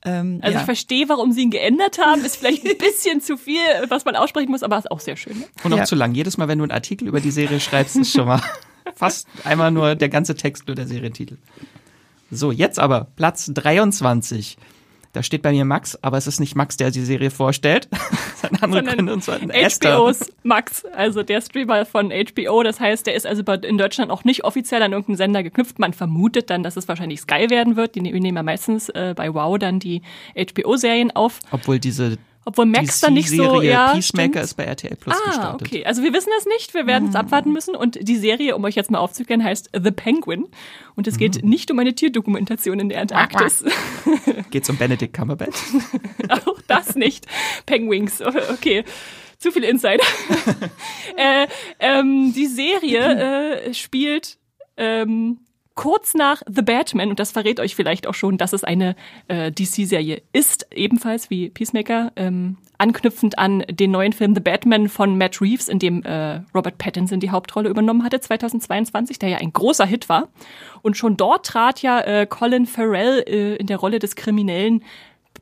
Ähm, 0.05 0.39
Also 0.43 0.55
ja. 0.55 0.61
ich 0.61 0.65
verstehe, 0.65 1.09
warum 1.09 1.33
sie 1.33 1.43
ihn 1.43 1.51
geändert 1.51 1.99
haben. 1.99 2.25
Ist 2.25 2.37
vielleicht 2.37 2.65
ein 2.65 2.79
bisschen 2.79 3.21
zu 3.21 3.37
viel, 3.37 3.59
was 3.89 4.05
man 4.05 4.15
aussprechen 4.15 4.51
muss, 4.51 4.63
aber 4.63 4.79
ist 4.79 4.91
auch 4.91 5.01
sehr 5.01 5.17
schön. 5.17 5.41
Ne? 5.41 5.45
Und 5.65 5.73
auch 5.73 5.79
Ja. 5.79 5.85
zu 5.85 5.97
lang. 5.97 6.15
Jedes 6.15 6.37
Mal, 6.39 6.47
wenn 6.47 6.59
du 6.59 6.65
einen 6.65 6.71
Artikel 6.73 7.09
über 7.09 7.21
die 7.21 7.33
Serie 7.33 7.59
schreibst, 7.59 7.97
ist 7.97 8.13
schon 8.13 8.27
mal 8.27 8.38
fast 8.95 9.27
einmal 9.45 9.71
nur 9.71 9.95
der 9.95 10.09
ganze 10.09 10.35
Text, 10.35 10.67
nur 10.67 10.75
der 10.75 10.87
Serientitel. 10.87 11.37
So, 12.31 12.53
jetzt 12.53 12.79
aber 12.79 13.09
Platz 13.17 13.51
23. 13.53 14.59
Da 15.15 15.23
steht 15.23 15.41
bei 15.41 15.53
mir 15.53 15.65
Max, 15.65 15.99
aber 16.03 16.19
es 16.19 16.27
ist 16.27 16.39
nicht 16.39 16.55
Max, 16.55 16.77
der 16.77 16.91
die 16.91 17.05
Serie 17.05 17.31
vorstellt. 17.31 17.89
Eine 18.43 18.63
andere 18.63 18.85
Gründe, 18.85 19.13
und 19.13 19.25
zwar 19.25 19.39
Esther. 19.53 19.97
HBO's 19.97 20.31
Max, 20.43 20.85
also 20.85 21.23
der 21.23 21.41
Streamer 21.41 21.87
von 21.87 22.11
HBO. 22.11 22.63
Das 22.63 22.79
heißt, 22.79 23.07
der 23.07 23.15
ist 23.15 23.27
also 23.27 23.43
in 23.43 23.79
Deutschland 23.79 24.11
auch 24.11 24.25
nicht 24.25 24.45
offiziell 24.45 24.83
an 24.83 24.93
irgendeinen 24.93 25.17
Sender 25.17 25.43
geknüpft. 25.43 25.79
Man 25.79 25.95
vermutet 25.95 26.51
dann, 26.51 26.63
dass 26.63 26.77
es 26.77 26.89
wahrscheinlich 26.89 27.23
Sky 27.23 27.49
werden 27.49 27.75
wird. 27.77 27.95
Die 27.95 28.03
ne- 28.03 28.13
nehmen 28.13 28.37
ja 28.37 28.43
meistens 28.43 28.91
äh, 28.91 29.15
bei 29.17 29.33
Wow 29.33 29.59
dann 29.59 29.81
die 29.81 30.03
HBO-Serien 30.37 31.11
auf. 31.17 31.41
Obwohl 31.51 31.79
diese 31.79 32.19
Obwohl 32.49 32.65
Max 32.65 33.01
dann 33.01 33.13
nicht 33.13 33.29
so, 33.29 33.61
ja, 33.61 33.93
Peacemaker 33.93 34.29
stimmt. 34.31 34.45
ist 34.45 34.55
bei 34.55 34.65
RTL 34.65 34.97
Plus 34.97 35.15
Ah, 35.15 35.27
gestartet. 35.29 35.69
okay. 35.69 35.85
Also 35.85 36.03
wir 36.03 36.15
wissen 36.15 36.31
es 36.39 36.47
nicht. 36.47 36.73
Wir 36.73 36.87
werden 36.87 37.11
es 37.11 37.15
abwarten 37.15 37.53
müssen. 37.53 37.77
Und 37.77 37.99
die 38.01 38.17
Serie, 38.17 38.57
um 38.57 38.65
euch 38.65 38.75
jetzt 38.75 38.91
mal 38.91 39.01
aufzuklären, 39.01 39.45
heißt 39.45 39.69
The 39.75 39.91
Penguin. 39.91 40.47
Und 40.95 41.07
es 41.07 41.19
geht 41.19 41.45
nicht 41.45 41.71
um 41.71 41.79
eine 41.79 41.95
Tierdokumentation 41.95 42.81
in 42.81 42.89
der 42.89 43.03
Antarktis. 43.03 43.65
Geht's 44.51 44.71
um 44.71 44.79
Benedict 44.79 45.13
Cumberbatch? 45.13 45.59
Auch 46.31 46.59
das 46.67 46.95
nicht. 46.95 47.27
Penguins, 47.67 48.23
okay. 48.23 48.83
Zu 49.37 49.53
viel 49.53 49.65
Insider. 49.65 50.03
äh, 51.19 51.47
ähm, 51.81 52.33
die 52.35 52.47
Serie 52.47 53.59
äh, 53.67 53.75
spielt 53.75 54.39
ähm, 54.79 55.41
kurz 55.79 56.15
nach 56.15 56.43
The 56.53 56.63
Batman, 56.63 57.09
und 57.09 57.21
das 57.21 57.31
verrät 57.31 57.61
euch 57.61 57.77
vielleicht 57.77 58.09
auch 58.09 58.15
schon, 58.15 58.37
dass 58.37 58.53
es 58.53 58.65
eine 58.65 58.97
äh, 59.29 59.53
DC-Serie 59.53 60.23
ist, 60.33 60.67
ebenfalls 60.75 61.31
wie 61.31 61.51
Peacemaker, 61.51 62.11
ähm, 62.17 62.57
anknüpfend 62.79 63.39
an 63.39 63.65
den 63.71 63.93
neuen 63.93 64.13
Film 64.13 64.35
The 64.35 64.41
Batman 64.41 64.89
von 64.89 65.17
Matt 65.17 65.41
Reeves, 65.41 65.69
in 65.69 65.79
dem 65.79 66.03
äh, 66.03 66.41
Robert 66.53 66.79
Pattinson 66.79 67.21
die 67.21 67.31
Hauptrolle 67.31 67.69
übernommen 67.69 68.03
hatte, 68.03 68.19
2022, 68.19 69.21
der 69.21 69.29
ja 69.29 69.39
ein 69.39 69.53
großer 69.53 69.87
Hit 69.87 70.09
war. 70.09 70.27
Und 70.83 70.97
schon 70.97 71.17
dort 71.17 71.47
trat 71.47 71.81
ja 71.81 72.01
äh, 72.01 72.27
Colin 72.27 72.67
Farrell 72.67 73.23
äh, 73.29 73.55
in 73.55 73.69
der 73.69 73.77
Rolle 73.77 74.01
des 74.01 74.17
kriminellen 74.17 74.83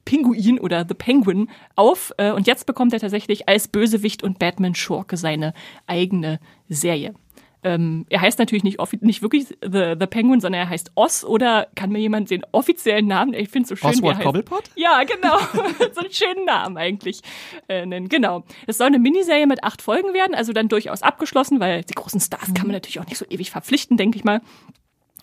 Pinguin 0.05 0.61
oder 0.61 0.85
The 0.87 0.95
Penguin 0.95 1.49
auf. 1.77 2.13
Äh, 2.19 2.33
und 2.33 2.47
jetzt 2.47 2.67
bekommt 2.67 2.93
er 2.93 3.01
tatsächlich 3.01 3.49
als 3.49 3.69
Bösewicht 3.69 4.23
und 4.23 4.39
Batman-Schurke 4.39 5.17
seine 5.17 5.55
eigene 5.87 6.41
Serie. 6.69 7.15
Ähm, 7.63 8.07
er 8.11 8.21
heißt 8.21 8.39
natürlich 8.39 8.65
nicht, 8.65 8.79
nicht 9.03 9.23
wirklich 9.23 9.47
The, 9.63 9.95
The 9.99 10.07
Penguin, 10.07 10.41
sondern 10.41 10.63
er 10.63 10.69
heißt 10.69 10.93
Oz 10.95 11.25
oder 11.25 11.69
kann 11.75 11.91
mir 11.91 11.99
jemand 11.99 12.31
den 12.31 12.45
offiziellen 12.53 13.07
Namen, 13.07 13.35
ich 13.35 13.49
finde 13.49 13.65
es 13.65 13.69
so 13.71 13.77
schön. 13.77 13.91
Oswald. 13.91 14.21
Cobblepot? 14.21 14.65
Ja, 14.77 15.03
genau. 15.05 15.39
so 15.95 16.01
einen 16.01 16.13
schönen 16.13 16.45
Namen 16.45 16.77
eigentlich 16.77 17.21
äh, 17.69 17.85
nennen. 17.87 18.09
Genau. 18.09 18.45
Es 18.67 18.79
soll 18.79 18.89
eine 18.89 18.99
Miniserie 18.99 19.47
mit 19.47 19.65
acht 19.65 19.83
Folgen 19.83 20.15
werden, 20.15 20.35
also 20.35 20.53
dann 20.53 20.69
durchaus 20.69 21.03
abgeschlossen, 21.03 21.61
weil 21.61 21.83
die 21.83 21.95
großen 21.95 22.21
Stars 22.21 22.55
kann 22.55 22.67
man 22.67 22.73
natürlich 22.73 23.01
auch 23.01 23.07
nicht 23.07 23.19
so 23.19 23.25
ewig 23.29 23.51
verpflichten, 23.51 23.97
denke 23.97 24.19
ich 24.19 24.25
mal. 24.25 24.41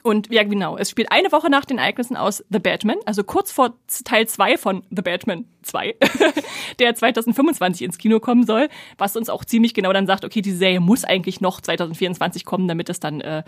Und 0.03 0.31
ja, 0.31 0.43
genau, 0.43 0.77
es 0.77 0.89
spielt 0.89 1.11
eine 1.13 1.31
Woche 1.31 1.49
nach 1.49 1.63
den 1.63 1.77
Ereignissen 1.77 2.17
aus 2.17 2.43
The 2.49 2.59
Batman, 2.59 2.97
also 3.05 3.23
kurz 3.23 3.53
vor 3.53 3.73
Teil 4.03 4.27
2 4.27 4.57
von 4.57 4.83
The 4.89 5.01
Batman 5.01 5.45
2, 5.61 5.95
der 6.79 6.93
2025 6.93 7.83
ins 7.83 7.97
Kino 7.97 8.19
kommen 8.19 8.45
soll, 8.45 8.67
was 8.97 9.15
uns 9.15 9.29
auch 9.29 9.45
ziemlich 9.45 9.73
genau 9.73 9.93
dann 9.93 10.05
sagt, 10.05 10.25
okay, 10.25 10.41
die 10.41 10.51
Serie 10.51 10.81
muss 10.81 11.05
eigentlich 11.05 11.39
noch 11.39 11.61
2024 11.61 12.43
kommen, 12.43 12.67
damit 12.67 12.89
es 12.89 12.99
dann 12.99 13.21
äh, 13.21 13.43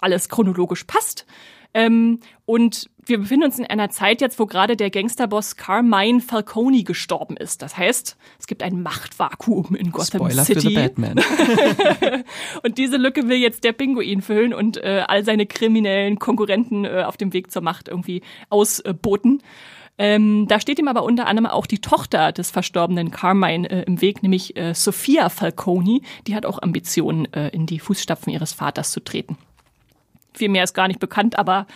alles 0.00 0.28
chronologisch 0.28 0.84
passt. 0.84 1.26
Ähm, 1.76 2.20
und 2.46 2.88
wir 3.04 3.18
befinden 3.18 3.44
uns 3.44 3.58
in 3.58 3.66
einer 3.66 3.90
Zeit 3.90 4.22
jetzt, 4.22 4.38
wo 4.38 4.46
gerade 4.46 4.76
der 4.76 4.88
Gangsterboss 4.88 5.56
Carmine 5.56 6.22
Falcone 6.22 6.84
gestorben 6.84 7.36
ist. 7.36 7.60
Das 7.60 7.76
heißt, 7.76 8.16
es 8.40 8.46
gibt 8.46 8.62
ein 8.62 8.82
Machtvakuum 8.82 9.76
in 9.76 9.92
Gotham 9.92 10.20
Spoiler 10.20 10.44
City. 10.44 10.60
für 10.60 10.68
The 10.68 10.74
Batman. 10.74 11.20
Und 12.62 12.78
diese 12.78 12.96
Lücke 12.96 13.28
will 13.28 13.36
jetzt 13.36 13.62
der 13.62 13.72
Pinguin 13.72 14.22
füllen 14.22 14.54
und 14.54 14.78
äh, 14.78 15.04
all 15.06 15.22
seine 15.24 15.44
kriminellen 15.44 16.18
Konkurrenten 16.18 16.86
äh, 16.86 17.04
auf 17.04 17.18
dem 17.18 17.34
Weg 17.34 17.52
zur 17.52 17.60
Macht 17.60 17.88
irgendwie 17.88 18.22
ausboten. 18.48 19.42
Ähm, 19.98 20.46
da 20.48 20.58
steht 20.58 20.78
ihm 20.78 20.88
aber 20.88 21.02
unter 21.02 21.26
anderem 21.26 21.46
auch 21.46 21.66
die 21.66 21.80
Tochter 21.80 22.32
des 22.32 22.50
verstorbenen 22.50 23.10
Carmine 23.10 23.70
äh, 23.70 23.82
im 23.82 24.00
Weg, 24.00 24.22
nämlich 24.22 24.56
äh, 24.56 24.74
Sophia 24.74 25.28
Falcone. 25.28 26.00
Die 26.26 26.34
hat 26.34 26.46
auch 26.46 26.60
Ambitionen, 26.62 27.32
äh, 27.34 27.48
in 27.48 27.66
die 27.66 27.78
Fußstapfen 27.78 28.32
ihres 28.32 28.52
Vaters 28.52 28.92
zu 28.92 29.00
treten. 29.00 29.36
Viel 30.36 30.48
mehr 30.48 30.64
ist 30.64 30.74
gar 30.74 30.88
nicht 30.88 31.00
bekannt, 31.00 31.38
aber 31.38 31.66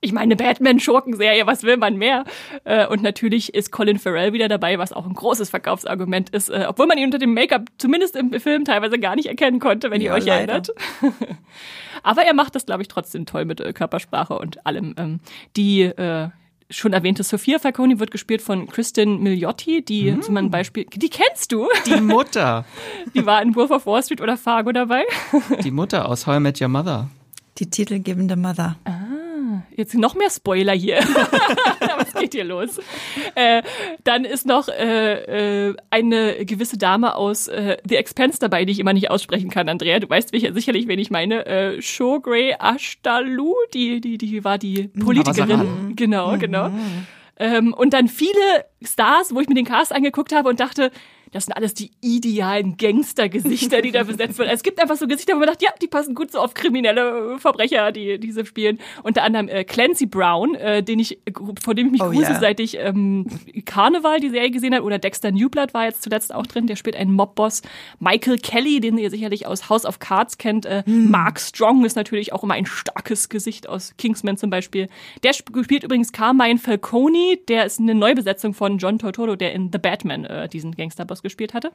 ich 0.00 0.12
meine, 0.12 0.36
Batman-Schurkenserie, 0.36 1.46
was 1.46 1.62
will 1.62 1.78
man 1.78 1.96
mehr? 1.96 2.24
Äh, 2.64 2.86
und 2.86 3.02
natürlich 3.02 3.54
ist 3.54 3.72
Colin 3.72 3.98
Farrell 3.98 4.34
wieder 4.34 4.48
dabei, 4.48 4.78
was 4.78 4.92
auch 4.92 5.06
ein 5.06 5.14
großes 5.14 5.48
Verkaufsargument 5.48 6.28
ist, 6.30 6.50
äh, 6.50 6.66
obwohl 6.68 6.86
man 6.86 6.98
ihn 6.98 7.06
unter 7.06 7.16
dem 7.18 7.32
Make-up 7.32 7.62
zumindest 7.78 8.14
im 8.14 8.30
Film 8.38 8.66
teilweise 8.66 8.98
gar 8.98 9.16
nicht 9.16 9.26
erkennen 9.28 9.60
konnte, 9.60 9.90
wenn 9.90 10.02
ihr 10.02 10.08
Ja, 10.08 10.14
euch 10.14 10.26
leider. 10.26 10.52
erinnert. 10.52 10.70
Aber 12.02 12.22
er 12.22 12.34
macht 12.34 12.54
das, 12.54 12.66
glaube 12.66 12.82
ich, 12.82 12.88
trotzdem 12.88 13.24
toll 13.24 13.46
mit 13.46 13.60
äh, 13.60 13.72
Körpersprache 13.72 14.38
und 14.38 14.66
allem. 14.66 14.94
Ähm, 14.98 15.20
die 15.56 15.82
äh, 15.84 16.28
schon 16.68 16.92
erwähnte 16.92 17.22
Sophia 17.22 17.58
Falcone 17.58 17.98
wird 17.98 18.10
gespielt 18.10 18.42
von 18.42 18.66
Kristin 18.66 19.22
Milioti, 19.22 19.82
die 19.82 20.12
mal 20.28 20.42
ein 20.42 20.50
Beispiel, 20.50 20.84
die 20.94 21.08
kennst 21.08 21.50
du, 21.52 21.66
Die 21.86 22.00
Mutter. 22.02 22.66
die 23.14 23.24
war 23.24 23.40
in 23.40 23.54
Wolf 23.56 23.70
of 23.70 23.86
Wall 23.86 24.02
Street 24.02 24.20
oder 24.20 24.36
Fargo 24.36 24.70
dabei. 24.72 25.04
Die 25.62 25.70
Mutter 25.70 26.08
aus 26.08 26.26
How 26.26 26.36
I 26.36 26.40
Met 26.40 26.60
Your 26.60 26.68
Mother. 26.68 27.08
Die 27.58 27.70
titelgebende 27.70 28.36
Mother. 28.36 28.76
Jetzt 29.76 29.94
noch 29.94 30.14
mehr 30.14 30.30
Spoiler 30.30 30.72
hier. 30.72 30.98
Was 31.98 32.14
geht 32.14 32.34
hier 32.34 32.44
los? 32.44 32.78
Äh, 33.34 33.62
dann 34.04 34.24
ist 34.24 34.46
noch 34.46 34.68
äh, 34.68 35.68
äh, 35.68 35.76
eine 35.90 36.44
gewisse 36.44 36.78
Dame 36.78 37.16
aus 37.16 37.48
äh, 37.48 37.76
The 37.88 37.96
Expense 37.96 38.38
dabei, 38.38 38.64
die 38.64 38.72
ich 38.72 38.80
immer 38.80 38.92
nicht 38.92 39.10
aussprechen 39.10 39.50
kann, 39.50 39.68
Andrea. 39.68 39.98
Du 39.98 40.08
weißt 40.08 40.30
sicherlich, 40.30 40.88
wen 40.88 40.98
ich 40.98 41.10
meine. 41.10 41.46
Äh, 41.46 41.82
Shogray 41.82 42.54
Ashtalu, 42.58 43.54
die, 43.72 44.00
die, 44.00 44.18
die 44.18 44.44
war 44.44 44.58
die 44.58 44.88
Politikerin. 44.88 45.94
Genau, 45.96 46.36
genau. 46.38 46.70
Ähm, 47.36 47.74
und 47.74 47.92
dann 47.92 48.08
viele 48.08 48.64
Stars, 48.82 49.34
wo 49.34 49.40
ich 49.40 49.48
mir 49.48 49.56
den 49.56 49.64
Cast 49.64 49.92
angeguckt 49.92 50.32
habe 50.32 50.48
und 50.48 50.60
dachte, 50.60 50.92
das 51.34 51.46
sind 51.46 51.54
alles 51.54 51.74
die 51.74 51.90
idealen 52.00 52.76
Gangstergesichter, 52.76 53.82
die 53.82 53.90
da 53.90 54.02
besetzt 54.04 54.38
werden. 54.38 54.50
Es 54.52 54.62
gibt 54.62 54.80
einfach 54.80 54.96
so 54.96 55.08
Gesichter, 55.08 55.34
wo 55.34 55.40
man 55.40 55.48
dachte, 55.48 55.64
ja, 55.64 55.72
die 55.82 55.88
passen 55.88 56.14
gut 56.14 56.30
so 56.30 56.38
auf 56.38 56.54
kriminelle 56.54 57.40
Verbrecher, 57.40 57.90
die 57.90 58.20
diese 58.20 58.46
spielen. 58.46 58.78
Unter 59.02 59.24
anderem 59.24 59.48
äh, 59.48 59.64
Clancy 59.64 60.06
Brown, 60.06 60.54
äh, 60.54 60.84
den 60.84 61.00
ich, 61.00 61.18
vor 61.62 61.74
dem 61.74 61.86
ich 61.86 61.92
mich 61.92 62.02
oh, 62.02 62.10
grusel, 62.10 62.30
yeah. 62.30 62.40
seit 62.40 62.60
ich 62.60 62.78
ähm, 62.78 63.26
Karneval 63.64 64.20
die 64.20 64.30
Serie 64.30 64.52
gesehen 64.52 64.76
habe, 64.76 64.84
oder 64.84 65.00
Dexter 65.00 65.32
Newblood 65.32 65.74
war 65.74 65.86
jetzt 65.86 66.04
zuletzt 66.04 66.32
auch 66.32 66.46
drin, 66.46 66.68
der 66.68 66.76
spielt 66.76 66.94
einen 66.94 67.12
Mobboss. 67.12 67.62
Michael 67.98 68.38
Kelly, 68.38 68.78
den 68.78 68.96
ihr 68.96 69.10
sicherlich 69.10 69.48
aus 69.48 69.68
House 69.68 69.84
of 69.84 69.98
Cards 69.98 70.38
kennt. 70.38 70.66
Äh, 70.66 70.84
hm. 70.86 71.10
Mark 71.10 71.40
Strong 71.40 71.84
ist 71.84 71.96
natürlich 71.96 72.32
auch 72.32 72.44
immer 72.44 72.54
ein 72.54 72.66
starkes 72.66 73.28
Gesicht 73.28 73.68
aus 73.68 73.94
Kingsman 73.98 74.36
zum 74.36 74.50
Beispiel. 74.50 74.88
Der 75.24 75.32
spielt 75.32 75.82
übrigens 75.82 76.12
Carmine 76.12 76.60
Falcone, 76.60 77.38
der 77.48 77.66
ist 77.66 77.80
eine 77.80 77.96
Neubesetzung 77.96 78.54
von 78.54 78.78
John 78.78 79.00
Tortoro, 79.00 79.34
der 79.34 79.52
in 79.52 79.72
The 79.72 79.78
Batman 79.78 80.24
äh, 80.26 80.48
diesen 80.48 80.76
Gangsterboss 80.76 81.23
gespielt 81.24 81.54
hatte. 81.54 81.72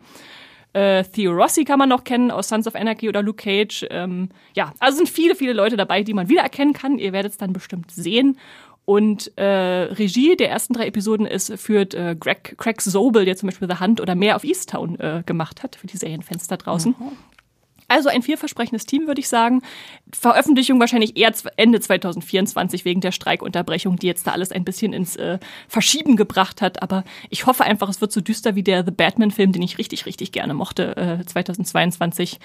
Äh, 0.71 1.03
Theo 1.03 1.31
Rossi 1.31 1.65
kann 1.65 1.79
man 1.79 1.89
noch 1.89 2.03
kennen 2.03 2.31
aus 2.31 2.47
Sons 2.47 2.67
of 2.67 2.75
Anarchy 2.75 3.09
oder 3.09 3.21
Luke 3.21 3.43
Cage. 3.43 3.85
Ähm, 3.89 4.29
ja, 4.55 4.71
also 4.79 4.97
sind 4.97 5.09
viele, 5.09 5.35
viele 5.35 5.53
Leute 5.53 5.75
dabei, 5.75 6.03
die 6.03 6.13
man 6.13 6.29
wiedererkennen 6.29 6.73
kann. 6.73 6.99
Ihr 6.99 7.11
werdet 7.11 7.33
es 7.33 7.37
dann 7.37 7.53
bestimmt 7.53 7.91
sehen. 7.91 8.37
Und 8.85 9.31
äh, 9.37 9.43
Regie 9.43 10.35
der 10.35 10.49
ersten 10.49 10.73
drei 10.73 10.87
Episoden 10.87 11.27
ist 11.27 11.53
führt 11.59 11.93
äh, 11.93 12.15
Greg, 12.19 12.55
Craig 12.57 12.81
Sobel, 12.81 13.25
der 13.25 13.35
zum 13.35 13.47
Beispiel 13.49 13.67
The 13.69 13.79
Hunt 13.79 14.01
oder 14.01 14.15
mehr 14.15 14.35
auf 14.35 14.43
Easttown 14.43 14.99
äh, 14.99 15.23
gemacht 15.25 15.61
hat, 15.61 15.75
für 15.75 15.85
die 15.85 15.97
Serienfans 15.97 16.47
da 16.47 16.57
draußen. 16.57 16.95
Mhm. 16.97 17.11
Also 17.89 18.10
ein 18.10 18.22
vielversprechendes 18.22 18.86
Team, 18.86 19.08
würde 19.08 19.19
ich 19.19 19.27
sagen. 19.27 19.62
Veröffentlichung 20.13 20.79
wahrscheinlich 20.79 21.17
eher 21.17 21.34
Ende 21.58 21.79
2024 21.79 22.86
wegen 22.86 23.01
der 23.01 23.12
Streikunterbrechung, 23.12 23.98
die 23.98 24.08
jetzt 24.08 24.25
da 24.27 24.31
alles 24.31 24.51
ein 24.51 24.63
bisschen 24.63 24.93
ins 24.93 25.15
äh, 25.15 25.39
Verschieben 25.67 26.15
gebracht 26.15 26.62
hat. 26.62 26.81
Aber 26.81 27.03
ich 27.29 27.46
hoffe 27.46 27.63
einfach, 27.63 27.89
es 27.89 28.00
wird 28.00 28.12
so 28.12 28.22
düster 28.22 28.55
wie 28.55 28.63
der 28.63 28.86
The 28.86 28.91
Batman-Film, 28.91 29.51
den 29.51 29.62
ich 29.62 29.77
richtig, 29.77 30.05
richtig 30.05 30.31
gerne 30.31 30.53
mochte, 30.53 30.96
äh, 30.96 31.25
2022. 31.25 32.39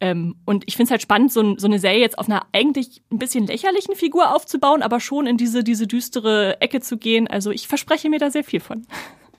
Ähm, 0.00 0.36
und 0.44 0.64
ich 0.66 0.76
finde 0.76 0.88
es 0.88 0.90
halt 0.90 1.02
spannend, 1.02 1.32
so, 1.32 1.56
so, 1.58 1.66
eine 1.66 1.78
Serie 1.78 2.00
jetzt 2.00 2.18
auf 2.18 2.28
einer 2.28 2.46
eigentlich 2.52 3.02
ein 3.10 3.18
bisschen 3.18 3.46
lächerlichen 3.46 3.94
Figur 3.94 4.34
aufzubauen, 4.34 4.82
aber 4.82 5.00
schon 5.00 5.26
in 5.26 5.36
diese, 5.36 5.64
diese 5.64 5.86
düstere 5.86 6.60
Ecke 6.60 6.80
zu 6.80 6.98
gehen. 6.98 7.28
Also 7.28 7.50
ich 7.50 7.68
verspreche 7.68 8.10
mir 8.10 8.18
da 8.18 8.30
sehr 8.30 8.44
viel 8.44 8.60
von. 8.60 8.86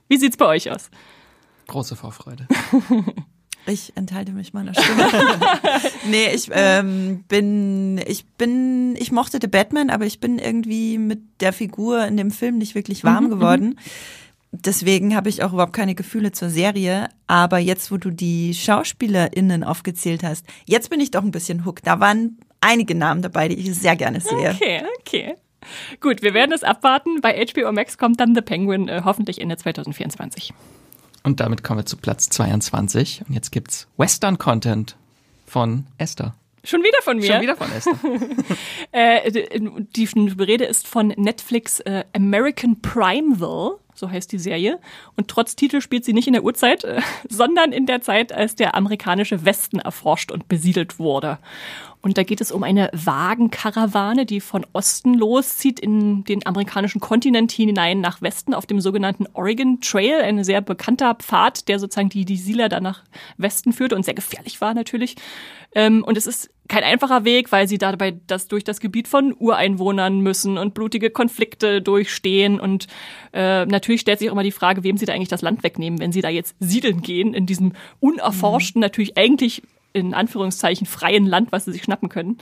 Wie 0.08 0.18
sieht's 0.18 0.38
bei 0.38 0.46
euch 0.46 0.72
aus? 0.72 0.90
Große 1.68 1.96
Vorfreude. 1.96 2.48
Ich 3.66 3.94
enthalte 3.96 4.34
mich 4.34 4.54
meiner 4.54 4.74
Stimme. 4.74 5.10
nee, 6.10 6.34
ich 6.34 6.50
ähm, 6.52 7.24
bin, 7.28 8.02
ich 8.06 8.26
bin, 8.26 8.96
ich 8.98 9.12
mochte 9.12 9.40
The 9.42 9.48
Batman, 9.48 9.90
aber 9.90 10.06
ich 10.06 10.20
bin 10.20 10.38
irgendwie 10.38 10.98
mit 10.98 11.22
der 11.40 11.54
Figur 11.54 12.06
in 12.06 12.18
dem 12.18 12.32
Film 12.32 12.58
nicht 12.58 12.76
wirklich 12.76 13.04
warm 13.04 13.26
mhm, 13.26 13.30
geworden. 13.30 13.66
Mhm. 13.66 13.76
Deswegen 14.52 15.16
habe 15.16 15.30
ich 15.30 15.44
auch 15.44 15.54
überhaupt 15.54 15.74
keine 15.74 15.96
Gefühle 15.96 16.32
zur 16.32 16.50
Serie. 16.50 17.10
Aber 17.26 17.58
jetzt, 17.58 17.92
wo 17.92 17.98
du 17.98 18.12
die 18.12 18.54
SchauspielerInnen 18.54 19.64
aufgezählt 19.64 20.24
hast, 20.24 20.46
jetzt 20.66 20.90
bin 20.90 21.00
ich 21.00 21.10
doch 21.10 21.24
ein 21.24 21.32
bisschen 21.32 21.66
hooked. 21.66 21.88
Da 21.88 22.00
waren 22.00 22.38
einige 22.62 22.96
Namen 22.96 23.22
dabei, 23.22 23.48
die 23.48 23.56
ich 23.56 23.74
sehr 23.74 23.96
gerne 23.96 24.20
sehe. 24.20 24.52
Okay, 24.52 24.84
okay. 25.00 25.36
Gut, 26.02 26.22
wir 26.22 26.34
werden 26.34 26.52
es 26.52 26.64
abwarten. 26.64 27.22
Bei 27.22 27.44
HBO 27.46 27.72
Max 27.72 27.98
kommt 27.98 28.20
dann 28.20 28.36
The 28.36 28.42
Penguin 28.42 28.90
äh, 28.90 29.02
hoffentlich 29.04 29.42
Ende 29.42 29.58
2024. 29.58 30.54
Und 31.24 31.40
damit 31.40 31.64
kommen 31.64 31.80
wir 31.80 31.86
zu 31.86 31.98
Platz 31.98 32.30
22. 32.30 33.24
Und 33.28 33.34
jetzt 33.34 33.52
gibt's 33.52 33.88
Western-Content 33.98 34.96
von 35.46 35.86
Esther. 35.98 36.36
Schon 36.66 36.82
wieder 36.82 37.02
von 37.02 37.18
mir. 37.18 37.26
Schon 37.26 37.42
wieder 37.42 37.58
von 37.58 37.72
Esther. 37.72 37.94
äh, 38.94 39.60
die 39.96 40.06
Rede 40.40 40.64
ist 40.64 40.88
von 40.88 41.10
Netflix 41.10 41.82
äh, 41.82 42.06
American 42.14 42.80
Primeville, 42.82 43.80
so 43.96 44.10
heißt 44.10 44.32
die 44.32 44.40
Serie. 44.40 44.80
Und 45.18 45.28
trotz 45.28 45.58
Titel 45.58 45.82
spielt 45.82 46.06
sie 46.06 46.14
nicht 46.14 46.28
in 46.28 46.34
der 46.34 46.44
Urzeit, 46.44 46.86
äh, 46.86 47.02
sondern 47.30 47.74
in 47.74 47.86
der 47.86 48.02
Zeit, 48.02 48.32
als 48.32 48.56
der 48.56 48.76
amerikanische 48.76 49.44
Westen 49.44 49.80
erforscht 49.80 50.32
und 50.32 50.48
besiedelt 50.48 51.00
wurde. 51.00 51.38
Und 52.04 52.18
da 52.18 52.24
geht 52.24 52.42
es 52.42 52.52
um 52.52 52.64
eine 52.64 52.90
Wagenkarawane, 52.92 54.26
die 54.26 54.42
von 54.42 54.66
Osten 54.74 55.14
loszieht 55.14 55.80
in 55.80 56.26
den 56.26 56.46
amerikanischen 56.46 57.00
Kontinent 57.00 57.54
hinein 57.54 58.02
nach 58.02 58.22
Westen 58.22 58.54
auf 58.54 58.66
dem 58.66 58.82
sogenannten 58.82 59.26
Oregon 59.32 59.80
Trail, 59.80 60.22
ein 60.22 60.44
sehr 60.44 60.60
bekannter 60.60 61.16
Pfad, 61.16 61.70
der 61.70 61.80
sozusagen 61.80 62.10
die, 62.10 62.26
die 62.26 62.36
Siedler 62.36 62.68
da 62.68 62.82
nach 62.82 63.04
Westen 63.38 63.72
führte 63.72 63.96
und 63.96 64.04
sehr 64.04 64.16
gefährlich 64.16 64.60
war 64.60 64.74
natürlich. 64.74 65.16
Ähm, 65.76 66.04
und 66.04 66.18
es 66.18 66.28
ist 66.28 66.50
kein 66.68 66.84
einfacher 66.84 67.24
Weg, 67.24 67.54
weil 67.54 67.70
sie 67.70 67.78
dabei 67.78 68.20
das 68.28 68.50
durch 68.50 68.66
das 68.66 68.82
Gebiet 68.82 69.08
von 69.08 69.34
Ureinwohnern 69.38 70.20
müssen 70.20 70.58
und 70.58 70.74
blutige 70.74 71.10
Konflikte 71.10 71.82
durchstehen. 71.82 72.60
Und 72.60 72.88
äh, 73.32 73.66
natürlich 73.66 74.02
stellt 74.02 74.20
sich 74.20 74.30
auch 74.30 74.34
immer 74.34 74.44
die 74.44 74.52
Frage, 74.52 74.84
wem 74.84 74.98
sie 74.98 75.06
da 75.06 75.14
eigentlich 75.14 75.30
das 75.30 75.42
Land 75.42 75.64
wegnehmen, 75.64 76.00
wenn 76.00 76.12
sie 76.12 76.22
da 76.22 76.30
jetzt 76.30 76.56
siedeln 76.60 77.02
gehen 77.02 77.34
in 77.34 77.46
diesem 77.46 77.72
unerforschten, 78.02 78.80
mhm. 78.80 78.84
natürlich 78.84 79.18
eigentlich 79.18 79.64
in 79.94 80.14
Anführungszeichen 80.14 80.88
freien 80.88 81.26
Land, 81.26 81.52
was 81.52 81.66
sie 81.66 81.72
sich 81.72 81.84
schnappen 81.84 82.10
können. 82.10 82.38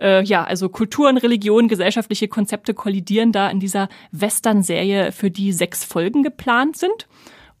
Äh, 0.00 0.24
ja, 0.24 0.44
also 0.44 0.68
Kulturen, 0.68 1.18
Religion, 1.18 1.68
gesellschaftliche 1.68 2.28
Konzepte 2.28 2.74
kollidieren 2.74 3.32
da 3.32 3.50
in 3.50 3.60
dieser 3.60 3.88
Western-Serie, 4.12 5.12
für 5.12 5.30
die 5.30 5.52
sechs 5.52 5.84
Folgen 5.84 6.22
geplant 6.22 6.76
sind. 6.76 7.06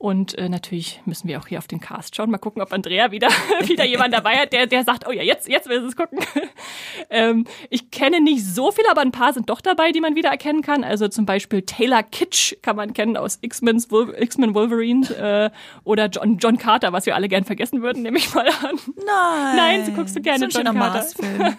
Und 0.02 0.36
äh, 0.36 0.48
natürlich 0.48 1.00
müssen 1.04 1.28
wir 1.28 1.38
auch 1.38 1.46
hier 1.46 1.58
auf 1.58 1.68
den 1.68 1.78
Cast 1.78 2.16
schauen. 2.16 2.28
Mal 2.28 2.38
gucken, 2.38 2.60
ob 2.60 2.72
Andrea 2.72 3.12
wieder, 3.12 3.28
wieder 3.60 3.84
jemand 3.84 4.12
dabei 4.12 4.34
hat, 4.36 4.52
der, 4.52 4.66
der 4.66 4.82
sagt, 4.82 5.06
oh 5.06 5.12
ja, 5.12 5.22
jetzt, 5.22 5.46
jetzt 5.46 5.68
will 5.68 5.78
es 5.84 5.94
gucken. 5.94 6.18
ähm, 7.10 7.46
ich 7.70 7.92
kenne 7.92 8.20
nicht 8.20 8.44
so 8.44 8.72
viele, 8.72 8.90
aber 8.90 9.02
ein 9.02 9.12
paar 9.12 9.32
sind 9.32 9.48
doch 9.48 9.60
dabei, 9.60 9.92
die 9.92 10.00
man 10.00 10.16
wieder 10.16 10.30
erkennen 10.30 10.60
kann. 10.60 10.82
Also 10.82 11.06
zum 11.06 11.24
Beispiel 11.24 11.62
Taylor 11.62 12.02
Kitsch 12.02 12.54
kann 12.62 12.74
man 12.74 12.94
kennen 12.94 13.16
aus 13.16 13.38
X-Men 13.42 13.80
Wolverine 13.90 15.06
äh, 15.52 15.56
oder 15.84 16.06
John, 16.06 16.36
John 16.38 16.58
Carter, 16.58 16.92
was 16.92 17.06
wir 17.06 17.14
alle 17.14 17.28
gern 17.28 17.44
vergessen 17.44 17.80
würden, 17.80 18.02
nehme 18.02 18.18
ich 18.18 18.34
mal 18.34 18.48
an. 18.48 18.80
Nein. 18.96 19.56
Nein, 19.56 19.84
sie 19.84 19.92
guckst 19.92 20.16
du 20.16 20.20
gerne 20.20 20.50
so 20.50 20.58
John 20.58 20.76
Carter. 20.76 21.06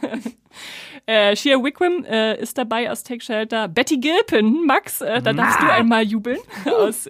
Äh, 1.06 1.36
Shea 1.36 1.62
Wickham 1.62 2.06
äh, 2.06 2.40
ist 2.40 2.58
dabei 2.58 2.90
aus 2.90 3.04
Take 3.04 3.22
Shelter. 3.22 3.68
Betty 3.68 3.98
Gilpin, 3.98 4.66
Max, 4.66 5.02
äh, 5.02 5.22
da 5.22 5.34
darfst 5.34 5.62
du 5.62 5.70
einmal 5.70 6.04
jubeln. 6.04 6.40
aus 6.66 7.10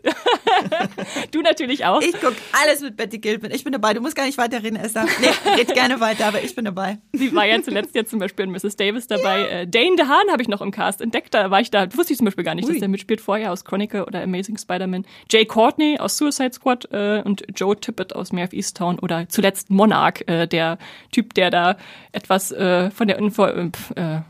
du 1.31 1.41
natürlich 1.41 1.85
auch. 1.85 2.01
Ich 2.01 2.13
guck 2.19 2.33
alles 2.51 2.81
mit 2.81 2.97
Betty 2.97 3.19
Gilpin. 3.19 3.51
Ich 3.51 3.63
bin 3.63 3.73
dabei. 3.73 3.93
Du 3.93 4.01
musst 4.01 4.15
gar 4.15 4.25
nicht 4.25 4.37
weiterreden, 4.37 4.77
Esther. 4.77 5.05
Nee, 5.21 5.51
red 5.57 5.73
gerne 5.73 5.99
weiter, 5.99 6.25
aber 6.27 6.43
ich 6.43 6.55
bin 6.55 6.65
dabei. 6.65 6.99
Sie 7.13 7.33
war 7.33 7.45
ja 7.45 7.61
zuletzt 7.61 7.95
jetzt 7.95 8.09
zum 8.09 8.19
Beispiel 8.19 8.45
in 8.45 8.51
Mrs. 8.51 8.75
Davis 8.75 9.07
dabei. 9.07 9.39
Ja. 9.39 9.47
Äh, 9.47 9.67
Dane 9.67 9.95
DeHaan 9.95 10.31
habe 10.31 10.41
ich 10.41 10.47
noch 10.47 10.61
im 10.61 10.71
Cast 10.71 11.01
entdeckt. 11.01 11.33
Da 11.33 11.51
war 11.51 11.61
ich 11.61 11.71
da. 11.71 11.87
Wusste 11.95 12.13
ich 12.13 12.17
zum 12.17 12.25
Beispiel 12.25 12.43
gar 12.43 12.55
nicht, 12.55 12.65
Ui. 12.65 12.73
dass 12.73 12.79
der 12.79 12.89
mitspielt 12.89 13.21
vorher 13.21 13.51
aus 13.51 13.65
Chronicle 13.65 14.05
oder 14.05 14.21
Amazing 14.23 14.57
Spider-Man. 14.57 15.05
Jay 15.29 15.45
Courtney 15.45 15.97
aus 15.99 16.17
Suicide 16.17 16.53
Squad 16.53 16.87
äh, 16.91 17.21
und 17.23 17.43
Joe 17.55 17.75
Tippett 17.75 18.15
aus 18.15 18.31
Mare 18.31 18.47
of 18.47 18.53
Easttown 18.53 18.99
oder 18.99 19.27
zuletzt 19.29 19.69
Monarch, 19.69 20.23
äh, 20.27 20.47
der 20.47 20.77
Typ, 21.11 21.33
der 21.33 21.49
da 21.49 21.77
etwas 22.11 22.51
äh, 22.51 22.91
von 22.91 23.07
der 23.07 23.17
Info, 23.17 23.45
äh, 23.45 23.69
äh, 23.95 24.21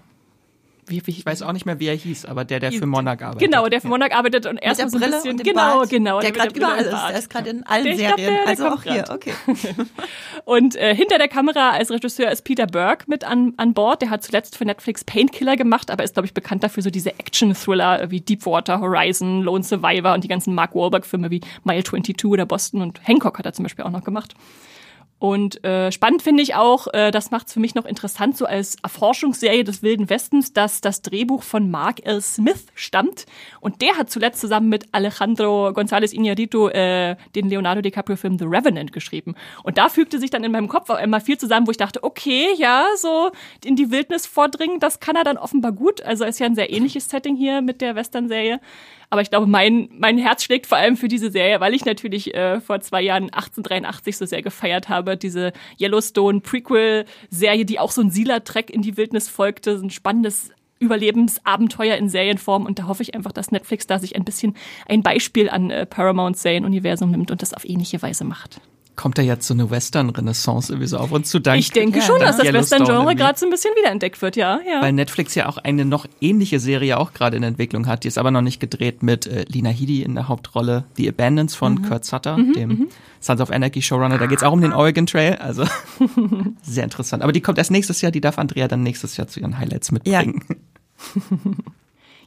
wie, 0.87 1.05
wie, 1.05 1.11
ich 1.11 1.25
weiß 1.25 1.41
auch 1.41 1.51
nicht 1.53 1.65
mehr, 1.65 1.79
wie 1.79 1.87
er 1.87 1.95
hieß, 1.95 2.25
aber 2.25 2.45
der, 2.45 2.59
der 2.59 2.71
für 2.71 2.85
Monarch 2.85 3.21
arbeitet. 3.21 3.39
Genau, 3.39 3.67
der 3.67 3.81
für 3.81 3.87
Monarch 3.87 4.15
arbeitet 4.15 4.45
und 4.45 4.57
erst 4.57 4.83
mit 4.83 4.93
der 4.93 4.99
Brille 4.99 5.11
so 5.11 5.15
ein 5.17 5.21
bisschen, 5.21 5.31
und 5.31 5.37
dem 5.39 5.53
genau, 5.53 5.77
Bart, 5.77 5.89
genau, 5.89 6.19
der 6.19 6.31
gerade 6.31 6.55
überall 6.55 6.85
ist. 6.85 6.91
Der 6.91 7.17
ist 7.17 7.29
gerade 7.29 7.49
in 7.49 7.63
allen 7.63 7.83
der, 7.83 7.95
Serien, 7.95 8.15
glaub, 8.15 8.27
der, 8.27 8.47
also 8.47 8.67
auch 8.67 8.83
hier, 8.83 9.05
okay. 9.09 9.33
und 10.45 10.75
äh, 10.75 10.95
hinter 10.95 11.17
der 11.17 11.27
Kamera 11.27 11.71
als 11.71 11.91
Regisseur 11.91 12.31
ist 12.31 12.43
Peter 12.43 12.67
Burke 12.67 13.05
mit 13.07 13.23
an, 13.23 13.53
an 13.57 13.73
Bord. 13.73 14.01
Der 14.01 14.09
hat 14.09 14.23
zuletzt 14.23 14.57
für 14.57 14.65
Netflix 14.65 15.03
Painkiller 15.03 15.55
gemacht, 15.55 15.91
aber 15.91 16.03
ist 16.03 16.13
glaube 16.13 16.27
ich 16.27 16.33
bekannt 16.33 16.63
dafür 16.63 16.83
so 16.83 16.89
diese 16.89 17.11
Action-Thriller 17.11 18.11
wie 18.11 18.21
Deepwater 18.21 18.79
Horizon, 18.79 19.41
Lone 19.41 19.63
Survivor 19.63 20.13
und 20.13 20.23
die 20.23 20.27
ganzen 20.27 20.53
Mark 20.53 20.75
Wahlberg-Filme 20.75 21.31
wie 21.31 21.41
Mile 21.63 21.83
22 21.83 22.25
oder 22.25 22.45
Boston 22.45 22.81
und 22.81 23.05
Hancock 23.07 23.39
hat 23.39 23.45
er 23.45 23.53
zum 23.53 23.63
Beispiel 23.63 23.85
auch 23.85 23.91
noch 23.91 24.03
gemacht. 24.03 24.33
Und 25.23 25.63
äh, 25.63 25.89
spannend 25.93 26.21
finde 26.21 26.43
ich 26.43 26.53
auch, 26.53 26.87
äh, 26.91 27.09
das 27.09 27.31
macht 27.31 27.47
es 27.47 27.53
für 27.53 27.61
mich 27.61 27.75
noch 27.75 27.85
interessant, 27.85 28.35
so 28.35 28.45
als 28.45 28.75
Erforschungsserie 28.83 29.63
des 29.63 29.81
Wilden 29.81 30.09
Westens, 30.09 30.51
dass 30.51 30.81
das 30.81 31.01
Drehbuch 31.01 31.43
von 31.43 31.71
Mark 31.71 32.05
L. 32.05 32.19
Smith 32.19 32.65
stammt. 32.75 33.25
Und 33.61 33.81
der 33.81 33.95
hat 33.97 34.09
zuletzt 34.09 34.41
zusammen 34.41 34.67
mit 34.67 34.83
Alejandro 34.91 35.69
González 35.69 36.13
Iñárritu 36.13 36.67
äh, 36.67 37.15
den 37.35 37.47
Leonardo 37.47 37.79
DiCaprio-Film 37.79 38.37
The 38.37 38.43
Revenant 38.43 38.91
geschrieben. 38.91 39.35
Und 39.63 39.77
da 39.77 39.87
fügte 39.87 40.19
sich 40.19 40.29
dann 40.29 40.43
in 40.43 40.51
meinem 40.51 40.67
Kopf 40.67 40.89
auch 40.89 40.99
immer 40.99 41.21
viel 41.21 41.37
zusammen, 41.37 41.67
wo 41.67 41.71
ich 41.71 41.77
dachte, 41.77 42.03
okay, 42.03 42.47
ja, 42.57 42.85
so 42.97 43.31
in 43.63 43.77
die 43.77 43.91
Wildnis 43.91 44.27
vordringen, 44.27 44.81
das 44.81 44.99
kann 44.99 45.15
er 45.15 45.23
dann 45.23 45.37
offenbar 45.37 45.71
gut. 45.71 46.01
Also 46.01 46.25
ist 46.25 46.41
ja 46.41 46.47
ein 46.47 46.55
sehr 46.55 46.69
ähnliches 46.69 47.07
Setting 47.07 47.37
hier 47.37 47.61
mit 47.61 47.79
der 47.79 47.95
Western-Serie. 47.95 48.59
Aber 49.13 49.21
ich 49.21 49.29
glaube, 49.29 49.45
mein, 49.45 49.89
mein 49.95 50.17
Herz 50.17 50.43
schlägt 50.43 50.65
vor 50.65 50.79
allem 50.79 50.97
für 50.97 51.07
diese 51.07 51.29
Serie, 51.29 51.59
weil 51.59 51.75
ich 51.75 51.85
natürlich 51.85 52.33
äh, 52.33 52.59
vor 52.59 52.81
zwei 52.81 52.99
Jahren 53.03 53.25
1883 53.25 54.17
so 54.17 54.25
sehr 54.25 54.41
gefeiert 54.41 54.89
habe. 54.89 55.17
Diese 55.17 55.53
Yellowstone 55.79 56.39
Prequel-Serie, 56.39 57.63
die 57.63 57.77
auch 57.77 57.91
so 57.91 58.01
ein 58.01 58.09
Sieler-Track 58.09 58.71
in 58.71 58.81
die 58.81 58.97
Wildnis 58.97 59.29
folgte. 59.29 59.77
So 59.77 59.85
ein 59.85 59.91
spannendes 59.91 60.49
Überlebensabenteuer 60.79 61.95
in 61.95 62.09
Serienform 62.09 62.65
und 62.65 62.79
da 62.79 62.87
hoffe 62.87 63.03
ich 63.03 63.13
einfach, 63.13 63.31
dass 63.31 63.51
Netflix 63.51 63.85
da 63.85 63.99
sich 63.99 64.15
ein 64.15 64.25
bisschen 64.25 64.55
ein 64.87 65.03
Beispiel 65.03 65.47
an 65.47 65.69
äh, 65.69 65.85
Paramount 65.85 66.35
Serienuniversum 66.35 67.11
nimmt 67.11 67.29
und 67.29 67.43
das 67.43 67.53
auf 67.53 67.65
ähnliche 67.65 68.01
Weise 68.01 68.23
macht. 68.23 68.61
Kommt 68.95 69.17
da 69.17 69.21
jetzt 69.23 69.47
so 69.47 69.53
eine 69.53 69.71
Western-Renaissance 69.71 70.71
irgendwie 70.71 70.87
so 70.87 70.97
auf 70.97 71.11
uns 71.11 71.29
zu 71.29 71.39
dank? 71.39 71.59
Ich 71.59 71.71
denke 71.71 71.99
Ja, 71.99 72.05
schon, 72.05 72.19
dass 72.19 72.37
das 72.37 72.53
Western-Genre 72.53 73.15
gerade 73.15 73.39
so 73.39 73.47
ein 73.47 73.49
bisschen 73.49 73.73
wiederentdeckt 73.75 74.21
wird, 74.21 74.35
ja, 74.35 74.59
ja. 74.69 74.81
Weil 74.81 74.93
Netflix 74.93 75.33
ja 75.33 75.49
auch 75.49 75.57
eine 75.57 75.83
noch 75.83 76.05
ähnliche 76.21 76.59
Serie 76.59 76.99
auch 76.99 77.13
gerade 77.13 77.37
in 77.37 77.43
Entwicklung 77.43 77.87
hat. 77.87 78.03
Die 78.03 78.07
ist 78.07 78.17
aber 78.19 78.29
noch 78.29 78.41
nicht 78.41 78.59
gedreht 78.59 79.01
mit 79.01 79.25
äh, 79.25 79.45
Lina 79.47 79.69
Headey 79.69 80.03
in 80.03 80.13
der 80.13 80.27
Hauptrolle. 80.27 80.85
The 80.95 81.09
Abandons 81.09 81.55
von 81.55 81.81
Kurt 81.81 82.05
Sutter, 82.05 82.37
dem 82.55 82.89
Sons 83.19 83.41
of 83.41 83.49
Anarchy 83.49 83.81
Showrunner. 83.81 84.17
Da 84.17 84.27
geht's 84.27 84.43
auch 84.43 84.53
um 84.53 84.61
den 84.61 84.73
Oregon 84.73 85.07
Trail. 85.07 85.35
Also 85.35 85.65
sehr 86.61 86.83
interessant. 86.83 87.23
Aber 87.23 87.31
die 87.31 87.41
kommt 87.41 87.57
erst 87.57 87.71
nächstes 87.71 88.01
Jahr. 88.01 88.11
Die 88.11 88.21
darf 88.21 88.37
Andrea 88.37 88.67
dann 88.67 88.83
nächstes 88.83 89.17
Jahr 89.17 89.27
zu 89.27 89.39
ihren 89.39 89.57
Highlights 89.57 89.91
mitbringen. 89.91 90.43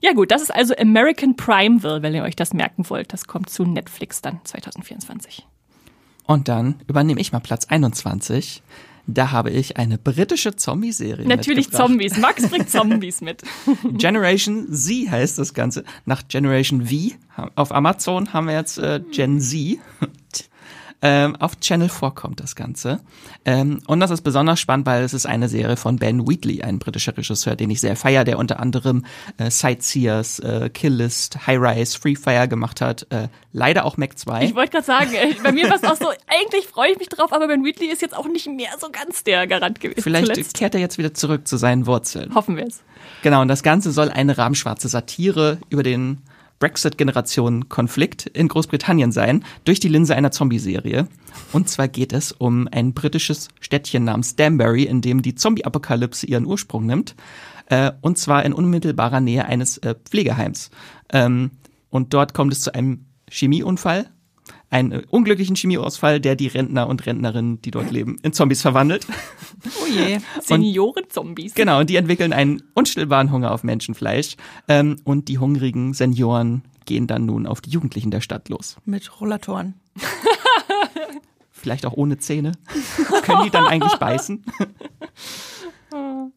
Ja 0.03 0.13
gut, 0.13 0.31
das 0.31 0.43
ist 0.43 0.55
also 0.55 0.75
American 0.77 1.37
Primeville, 1.37 2.03
wenn 2.03 2.15
ihr 2.15 2.23
euch 2.23 2.37
das 2.37 2.53
merken 2.53 2.89
wollt. 2.91 3.13
Das 3.13 3.27
kommt 3.27 3.49
zu 3.49 3.65
Netflix 3.65 4.21
dann 4.21 4.41
2024. 4.45 5.47
Und 6.27 6.49
dann 6.49 6.77
übernehme 6.89 7.21
ich 7.21 7.33
mal 7.33 7.41
Platz 7.41 7.67
21. 7.67 8.63
Da 9.09 9.31
habe 9.31 9.51
ich 9.51 9.77
eine 9.77 9.99
britische 9.99 10.57
Zombie-Serie 10.57 11.29
Natürlich. 11.29 11.71
Zombies. 11.71 12.19
Max 12.19 12.49
bringt 12.49 12.69
Zombies 12.69 13.21
mit. 13.21 13.43
Generation 13.93 14.73
Z 14.73 15.11
heißt 15.11 15.39
das 15.39 15.55
Ganze. 15.55 15.85
Nach 16.07 16.27
Generation 16.27 16.87
V 16.87 17.15
auf 17.55 17.73
Amazon 17.73 18.33
haben 18.33 18.49
wir 18.49 18.55
jetzt 18.55 18.79
äh, 18.79 19.01
Gen 19.13 19.41
Z. 19.41 19.79
Ähm, 21.09 21.37
auf 21.37 21.61
Channel 21.61 21.89
4 21.89 22.11
kommt 22.11 22.41
das 22.41 22.57
Ganze. 22.57 22.99
Ähm, 23.45 23.81
und 23.87 24.01
das 24.01 24.11
ist 24.11 24.23
besonders 24.23 24.59
spannend, 24.59 24.87
weil 24.87 25.05
es 25.05 25.15
ist 25.15 25.25
eine 25.25 25.49
Serie 25.49 25.77
von 25.77 25.99
Ben 25.99 26.27
Wheatley, 26.27 26.63
ein 26.63 26.81
britischer 26.81 27.17
Regisseur, 27.17 27.55
den 27.55 27.71
ich 27.71 27.81
sehr 27.81 27.95
feier, 27.95 28.25
der 28.25 28.39
unter 28.39 28.59
anderem 28.59 29.07
äh, 29.39 29.49
Sightseers, 29.49 30.41
äh, 30.41 30.69
Kill 30.69 30.95
List, 30.95 31.47
High 31.47 31.61
Rise, 31.61 31.97
Free 31.97 32.17
Fire 32.17 32.49
gemacht 32.49 32.81
hat. 32.81 33.07
Äh, 33.11 33.29
leider 33.53 33.85
auch 33.85 33.97
Mac 33.99 34.19
2. 34.19 34.47
Ich 34.47 34.57
wollte 34.57 34.73
gerade 34.73 34.85
sagen, 34.85 35.15
äh, 35.15 35.35
bei 35.45 35.53
mir 35.53 35.71
war 35.71 35.77
es 35.77 35.85
auch 35.85 35.97
so, 35.97 36.09
eigentlich 36.27 36.67
freue 36.67 36.91
ich 36.91 36.99
mich 36.99 37.09
drauf, 37.09 37.33
aber 37.33 37.47
Ben 37.47 37.65
Wheatley 37.65 37.87
ist 37.87 38.03
jetzt 38.03 38.17
auch 38.17 38.27
nicht 38.27 38.49
mehr 38.49 38.71
so 38.81 38.89
ganz 38.91 39.23
der 39.23 39.47
Garant 39.47 39.79
gewesen. 39.79 40.03
Vielleicht 40.03 40.27
zuletzt. 40.27 40.57
kehrt 40.57 40.75
er 40.75 40.81
jetzt 40.81 40.99
wieder 40.99 41.15
zurück 41.15 41.47
zu 41.47 41.57
seinen 41.57 41.87
Wurzeln. 41.87 42.35
Hoffen 42.35 42.57
wir 42.57 42.67
es. 42.67 42.83
Genau, 43.23 43.43
und 43.43 43.49
das 43.49 43.63
Ganze 43.63 43.93
soll 43.93 44.11
eine 44.11 44.37
rahmenschwarze 44.37 44.89
Satire 44.89 45.59
über 45.71 45.85
den 45.85 46.19
Brexit-Generation-Konflikt 46.59 48.27
in 48.27 48.49
Großbritannien 48.49 49.13
sein, 49.13 49.45
durch 49.65 49.81
die 49.81 49.89
Linse 49.89 50.15
einer 50.15 50.31
Zombie-Serie. 50.31 51.09
Und 51.53 51.69
zwar 51.69 51.89
geht 51.89 52.13
es 52.13 52.33
um 52.33 52.69
ein 52.71 52.95
britisches 52.95 53.49
Städtchen 53.61 54.05
namens 54.05 54.37
Danbury, 54.37 54.85
in 54.85 55.01
dem 55.01 55.23
die 55.23 55.35
Zombie-Apokalypse 55.35 56.27
ihren 56.27 56.47
Ursprung 56.47 56.87
nimmt. 56.87 57.15
Äh, 57.67 57.93
und 58.01 58.19
zwar 58.19 58.45
in 58.45 58.53
unmittelbarer 58.53 59.21
Nähe 59.21 59.45
eines 59.45 59.79
äh, 59.79 59.95
Pflegeheims. 59.95 60.71
Ähm, 61.13 61.51
und 61.91 62.15
dort 62.15 62.35
kommt 62.35 62.53
es 62.53 62.61
zu 62.61 62.75
einem 62.75 63.07
Chemieunfall, 63.29 64.11
einen 64.71 64.93
äh, 64.93 65.03
unglücklichen 65.11 65.57
Chemieausfall, 65.57 66.21
der 66.21 66.37
die 66.37 66.49
Rentner 66.49 66.89
und 66.89 67.07
Rentnerinnen, 67.07 67.61
die 67.63 67.71
dort 67.71 67.91
leben, 67.91 68.19
in 68.23 68.33
Zombies 68.33 68.63
verwandelt. 68.63 69.07
Oh 69.83 69.87
je. 69.87 70.19
Senioren-Zombies. 70.41 71.55
Genau, 71.55 71.81
und 71.81 71.91
die 71.91 71.97
entwickeln 71.97 72.33
einen 72.33 72.63
unstillbaren 72.75 73.31
Hunger 73.31 73.53
auf 73.53 73.65
Menschenfleisch. 73.65 74.37
Ähm, 74.69 74.97
und 75.05 75.29
die 75.29 75.39
hungrigen 75.39 75.95
Senioren 75.95 76.63
gehen 76.85 77.07
dann 77.07 77.27
nun 77.27 77.47
auf 77.47 77.61
die 77.61 77.71
Jugendlichen 77.71 78.11
der 78.11 78.21
Stadt 78.21 78.49
los. 78.49 78.77
Mit 78.85 79.21
Rollatoren. 79.21 79.75
Vielleicht 81.51 81.87
auch 81.87 81.95
ohne 81.95 82.19
Zähne. 82.19 82.53
Können 83.23 83.45
die 83.45 83.51
dann 83.51 83.67
eigentlich 83.67 83.97
beißen? 83.97 84.45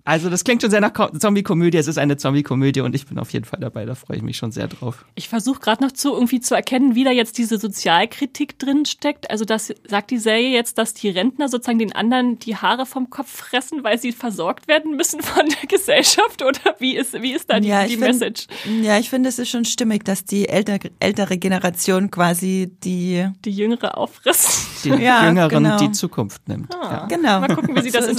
Also 0.03 0.29
das 0.29 0.43
klingt 0.43 0.61
schon 0.61 0.71
sehr 0.71 0.81
nach 0.81 0.93
Ko- 0.93 1.09
Zombie-Komödie. 1.09 1.77
Es 1.77 1.87
ist 1.87 1.97
eine 1.97 2.17
Zombie-Komödie 2.17 2.81
und 2.81 2.95
ich 2.95 3.05
bin 3.07 3.17
auf 3.19 3.31
jeden 3.31 3.45
Fall 3.45 3.59
dabei. 3.59 3.85
Da 3.85 3.95
freue 3.95 4.17
ich 4.17 4.23
mich 4.23 4.37
schon 4.37 4.51
sehr 4.51 4.67
drauf. 4.67 5.05
Ich 5.15 5.29
versuche 5.29 5.59
gerade 5.59 5.83
noch 5.83 5.91
zu 5.91 6.13
irgendwie 6.13 6.39
zu 6.39 6.55
erkennen, 6.55 6.95
wie 6.95 7.03
da 7.03 7.11
jetzt 7.11 7.37
diese 7.37 7.57
Sozialkritik 7.57 8.59
drin 8.59 8.85
steckt. 8.85 9.29
Also 9.31 9.45
das 9.45 9.73
sagt 9.87 10.11
die 10.11 10.17
Serie 10.17 10.49
jetzt, 10.51 10.77
dass 10.77 10.93
die 10.93 11.09
Rentner 11.09 11.49
sozusagen 11.49 11.79
den 11.79 11.95
anderen 11.95 12.39
die 12.39 12.55
Haare 12.55 12.85
vom 12.85 13.09
Kopf 13.09 13.29
fressen, 13.29 13.83
weil 13.83 13.97
sie 13.99 14.11
versorgt 14.11 14.67
werden 14.67 14.95
müssen 14.95 15.21
von 15.21 15.45
der 15.47 15.67
Gesellschaft 15.67 16.41
oder 16.41 16.75
wie 16.79 16.95
ist 16.95 17.13
wie 17.21 17.33
ist 17.33 17.49
da 17.49 17.59
die, 17.59 17.67
ja, 17.69 17.83
die 17.85 17.97
find- 17.97 18.01
Message? 18.01 18.47
Ja, 18.81 18.97
ich 18.99 19.09
finde, 19.09 19.29
es 19.29 19.39
ist 19.39 19.49
schon 19.49 19.65
stimmig, 19.65 20.05
dass 20.05 20.25
die 20.25 20.47
älter, 20.49 20.77
ältere 20.99 21.37
Generation 21.37 22.11
quasi 22.11 22.71
die. 22.83 23.27
Die 23.45 23.51
Jüngere 23.51 23.97
auffrisst. 23.97 24.85
Den 24.85 25.01
Ja, 25.01 25.27
Jüngeren 25.27 25.63
genau. 25.63 25.77
die 25.77 25.91
Zukunft 25.91 26.47
nimmt. 26.47 26.73
Ja. 26.73 27.05
Genau. 27.07 27.39
Mal 27.41 27.55
gucken, 27.55 27.75
wie 27.75 27.81
sie 27.81 27.91
das 27.91 28.05
So 28.05 28.11
es. 28.11 28.17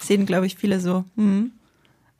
Sehen, 0.00 0.26
glaube 0.26 0.46
ich, 0.46 0.56
viele 0.56 0.80
so. 0.80 1.04
Hm. 1.16 1.52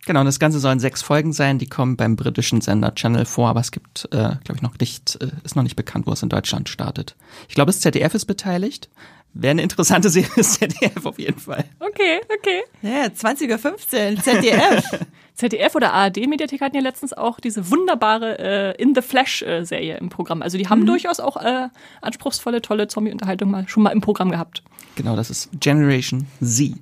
Genau, 0.07 0.21
und 0.21 0.27
das 0.27 0.39
Ganze 0.39 0.61
sollen 0.61 0.81
sechs 0.81 1.03
Folgen 1.03 1.33
sein. 1.33 1.59
Die 1.59 1.67
kommen 1.67 1.97
beim 1.97 2.17
britischen 2.17 2.61
Sender 2.61 2.95
Channel 2.95 3.27
vor, 3.27 3.51
aber 3.51 3.61
es 3.61 3.71
gibt, 3.71 4.07
äh, 4.13 4.37
glaube 4.45 4.55
ich, 4.57 4.63
noch 4.63 4.79
nicht, 4.79 5.19
äh, 5.21 5.29
ist 5.45 5.57
noch 5.57 5.63
nicht 5.63 5.77
bekannt, 5.77 6.07
wo 6.07 6.13
es 6.13 6.23
in 6.23 6.31
Deutschland 6.31 6.69
startet. 6.69 7.17
Ich 7.49 7.55
glaube, 7.55 7.67
das 7.67 7.81
ZDF 7.81 8.15
ist 8.15 8.25
beteiligt. 8.25 8.89
Wäre 9.35 9.53
eine 9.53 9.63
interessante 9.63 10.09
Serie, 10.11 10.31
das 10.37 10.55
ZDF 10.55 11.05
auf 11.05 11.19
jeden 11.19 11.39
Fall. 11.39 11.65
Okay, 11.79 12.21
okay. 12.39 12.63
Ja, 12.83 13.05
20.15 13.05 14.17
Uhr, 14.17 14.23
ZDF. 14.23 15.07
ZDF 15.35 15.75
oder 15.75 15.93
ARD-Mediathek 15.93 16.61
hatten 16.61 16.77
ja 16.77 16.83
letztens 16.83 17.13
auch 17.13 17.41
diese 17.41 17.71
wunderbare 17.71 18.39
äh, 18.77 18.83
In 18.83 18.95
the 18.95 19.01
Flash-Serie 19.01 19.97
im 19.97 20.09
Programm. 20.11 20.43
Also 20.43 20.59
die 20.59 20.69
haben 20.69 20.85
durchaus 20.85 21.21
auch 21.21 21.37
äh, 21.37 21.69
anspruchsvolle, 22.03 22.61
tolle 22.61 22.89
Zombie-Unterhaltung 22.89 23.51
mal 23.51 23.69
schon 23.69 23.83
mal 23.83 23.91
im 23.91 24.01
Programm 24.01 24.31
gehabt. 24.31 24.63
Genau, 24.97 25.17
das 25.17 25.31
ist 25.31 25.49
Generation 25.59 26.27
Z. 26.43 26.75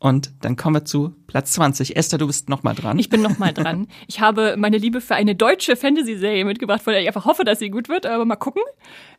Und 0.00 0.32
dann 0.42 0.56
kommen 0.56 0.76
wir 0.76 0.84
zu 0.84 1.14
Platz 1.26 1.52
20. 1.52 1.96
Esther, 1.96 2.18
du 2.18 2.26
bist 2.26 2.48
noch 2.48 2.62
mal 2.62 2.74
dran. 2.74 2.98
Ich 2.98 3.08
bin 3.08 3.20
noch 3.20 3.38
mal 3.38 3.52
dran. 3.54 3.88
Ich 4.06 4.20
habe 4.20 4.54
meine 4.56 4.78
Liebe 4.78 5.00
für 5.00 5.14
eine 5.14 5.34
deutsche 5.34 5.76
Fantasy-Serie 5.76 6.44
mitgebracht, 6.44 6.82
von 6.82 6.92
der 6.92 7.02
ich 7.02 7.08
einfach 7.08 7.24
hoffe, 7.24 7.44
dass 7.44 7.58
sie 7.58 7.70
gut 7.70 7.88
wird, 7.88 8.06
aber 8.06 8.24
mal 8.24 8.36
gucken. 8.36 8.62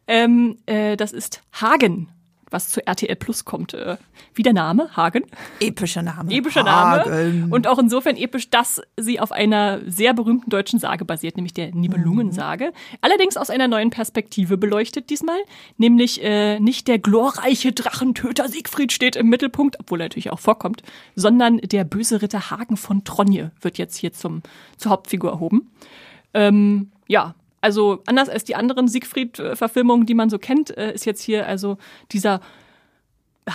Ähm, 0.08 0.58
äh, 0.66 0.96
das 0.96 1.12
ist 1.12 1.42
Hagen, 1.52 2.10
was 2.52 2.70
zu 2.70 2.86
RTL 2.86 3.16
Plus 3.16 3.46
kommt. 3.46 3.74
Äh, 3.74 3.98
wie 4.34 4.44
der 4.44 4.54
Name, 4.54 4.96
Hagen. 4.96 5.24
Epischer 5.60 6.02
Name. 6.02 6.32
Epischer 6.32 6.64
Name. 6.64 7.04
Hagen. 7.04 7.48
Und 7.52 7.68
auch 7.68 7.80
insofern 7.80 8.16
episch, 8.16 8.50
dass 8.50 8.82
sie 8.98 9.20
auf 9.20 9.32
einer 9.32 9.80
sehr 9.86 10.14
berühmten 10.14 10.50
deutschen 10.50 10.80
Sage 10.80 11.06
basiert, 11.06 11.36
nämlich 11.36 11.54
der 11.54 11.74
Nibelungensage. 11.74 12.72
Allerdings 13.02 13.38
aus 13.38 13.50
einer 13.50 13.68
neuen 13.68 13.90
Perspektive 13.90 14.58
beleuchtet 14.58 15.10
diesmal. 15.10 15.40
Nämlich 15.78 16.24
äh, 16.24 16.60
nicht 16.60 16.88
der 16.88 17.00
glorreiche 17.00 17.72
Drachentöter 17.72 18.48
Siegfried 18.48 18.92
steht 18.92 19.16
im 19.16 19.28
Mittelpunkt, 19.28 19.80
obwohl 19.80 20.02
er 20.02 20.06
natürlich 20.06 20.32
auch 20.32 20.40
vorkommt, 20.40 20.84
sondern 21.16 21.58
der 21.58 21.84
böse 21.84 22.22
Ritter 22.22 22.50
Hagen 22.52 22.78
von 22.78 23.04
Tronje 23.04 23.52
wird 23.62 23.78
jetzt 23.78 23.98
hier 23.98 24.14
zum, 24.14 24.42
zur 24.78 24.92
Hauptfigur 24.92 25.32
erhoben. 25.32 25.72
Ähm, 26.34 26.92
ja, 27.08 27.36
also 27.62 28.02
anders 28.06 28.30
als 28.30 28.44
die 28.44 28.56
anderen 28.56 28.88
Siegfried-Verfilmungen, 28.88 30.06
die 30.06 30.14
man 30.14 30.30
so 30.30 30.40
kennt, 30.40 30.76
äh, 30.78 30.94
ist 30.94 31.06
jetzt 31.06 31.22
hier 31.22 31.48
also 31.48 31.78
dieser 32.12 32.42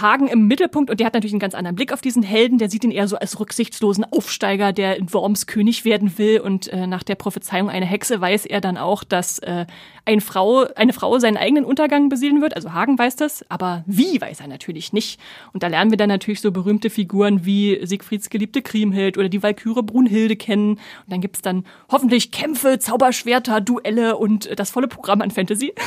Hagen 0.00 0.28
im 0.28 0.46
Mittelpunkt 0.46 0.90
und 0.90 1.00
der 1.00 1.06
hat 1.06 1.14
natürlich 1.14 1.32
einen 1.32 1.40
ganz 1.40 1.54
anderen 1.54 1.76
Blick 1.76 1.92
auf 1.92 2.00
diesen 2.00 2.22
Helden. 2.22 2.58
Der 2.58 2.70
sieht 2.70 2.84
ihn 2.84 2.90
eher 2.90 3.08
so 3.08 3.16
als 3.16 3.38
rücksichtslosen 3.38 4.04
Aufsteiger, 4.10 4.72
der 4.72 4.96
in 4.96 5.12
Worms 5.12 5.46
König 5.46 5.84
werden 5.84 6.18
will. 6.18 6.40
Und 6.40 6.68
äh, 6.68 6.86
nach 6.86 7.02
der 7.02 7.14
Prophezeiung 7.14 7.70
einer 7.70 7.86
Hexe 7.86 8.20
weiß 8.20 8.46
er 8.46 8.60
dann 8.60 8.76
auch, 8.76 9.04
dass 9.04 9.38
äh, 9.40 9.66
eine, 10.04 10.20
Frau, 10.20 10.66
eine 10.76 10.92
Frau 10.92 11.18
seinen 11.18 11.36
eigenen 11.36 11.64
Untergang 11.64 12.08
besiedeln 12.08 12.42
wird. 12.42 12.56
Also 12.56 12.72
Hagen 12.72 12.98
weiß 12.98 13.16
das, 13.16 13.44
aber 13.50 13.84
wie 13.86 14.20
weiß 14.20 14.40
er 14.40 14.48
natürlich 14.48 14.92
nicht. 14.92 15.20
Und 15.52 15.62
da 15.62 15.68
lernen 15.68 15.90
wir 15.90 15.98
dann 15.98 16.08
natürlich 16.08 16.40
so 16.40 16.52
berühmte 16.52 16.90
Figuren 16.90 17.44
wie 17.44 17.80
Siegfrieds 17.84 18.30
geliebte 18.30 18.62
Kriemhild 18.62 19.18
oder 19.18 19.28
die 19.28 19.42
Walküre 19.42 19.82
Brunhilde 19.82 20.36
kennen. 20.36 20.72
Und 20.72 20.80
dann 21.08 21.20
gibt's 21.20 21.42
dann 21.42 21.64
hoffentlich 21.90 22.30
Kämpfe, 22.30 22.78
Zauberschwerter, 22.78 23.60
Duelle 23.60 24.16
und 24.16 24.58
das 24.58 24.70
volle 24.70 24.88
Programm 24.88 25.22
an 25.22 25.30
Fantasy. 25.30 25.72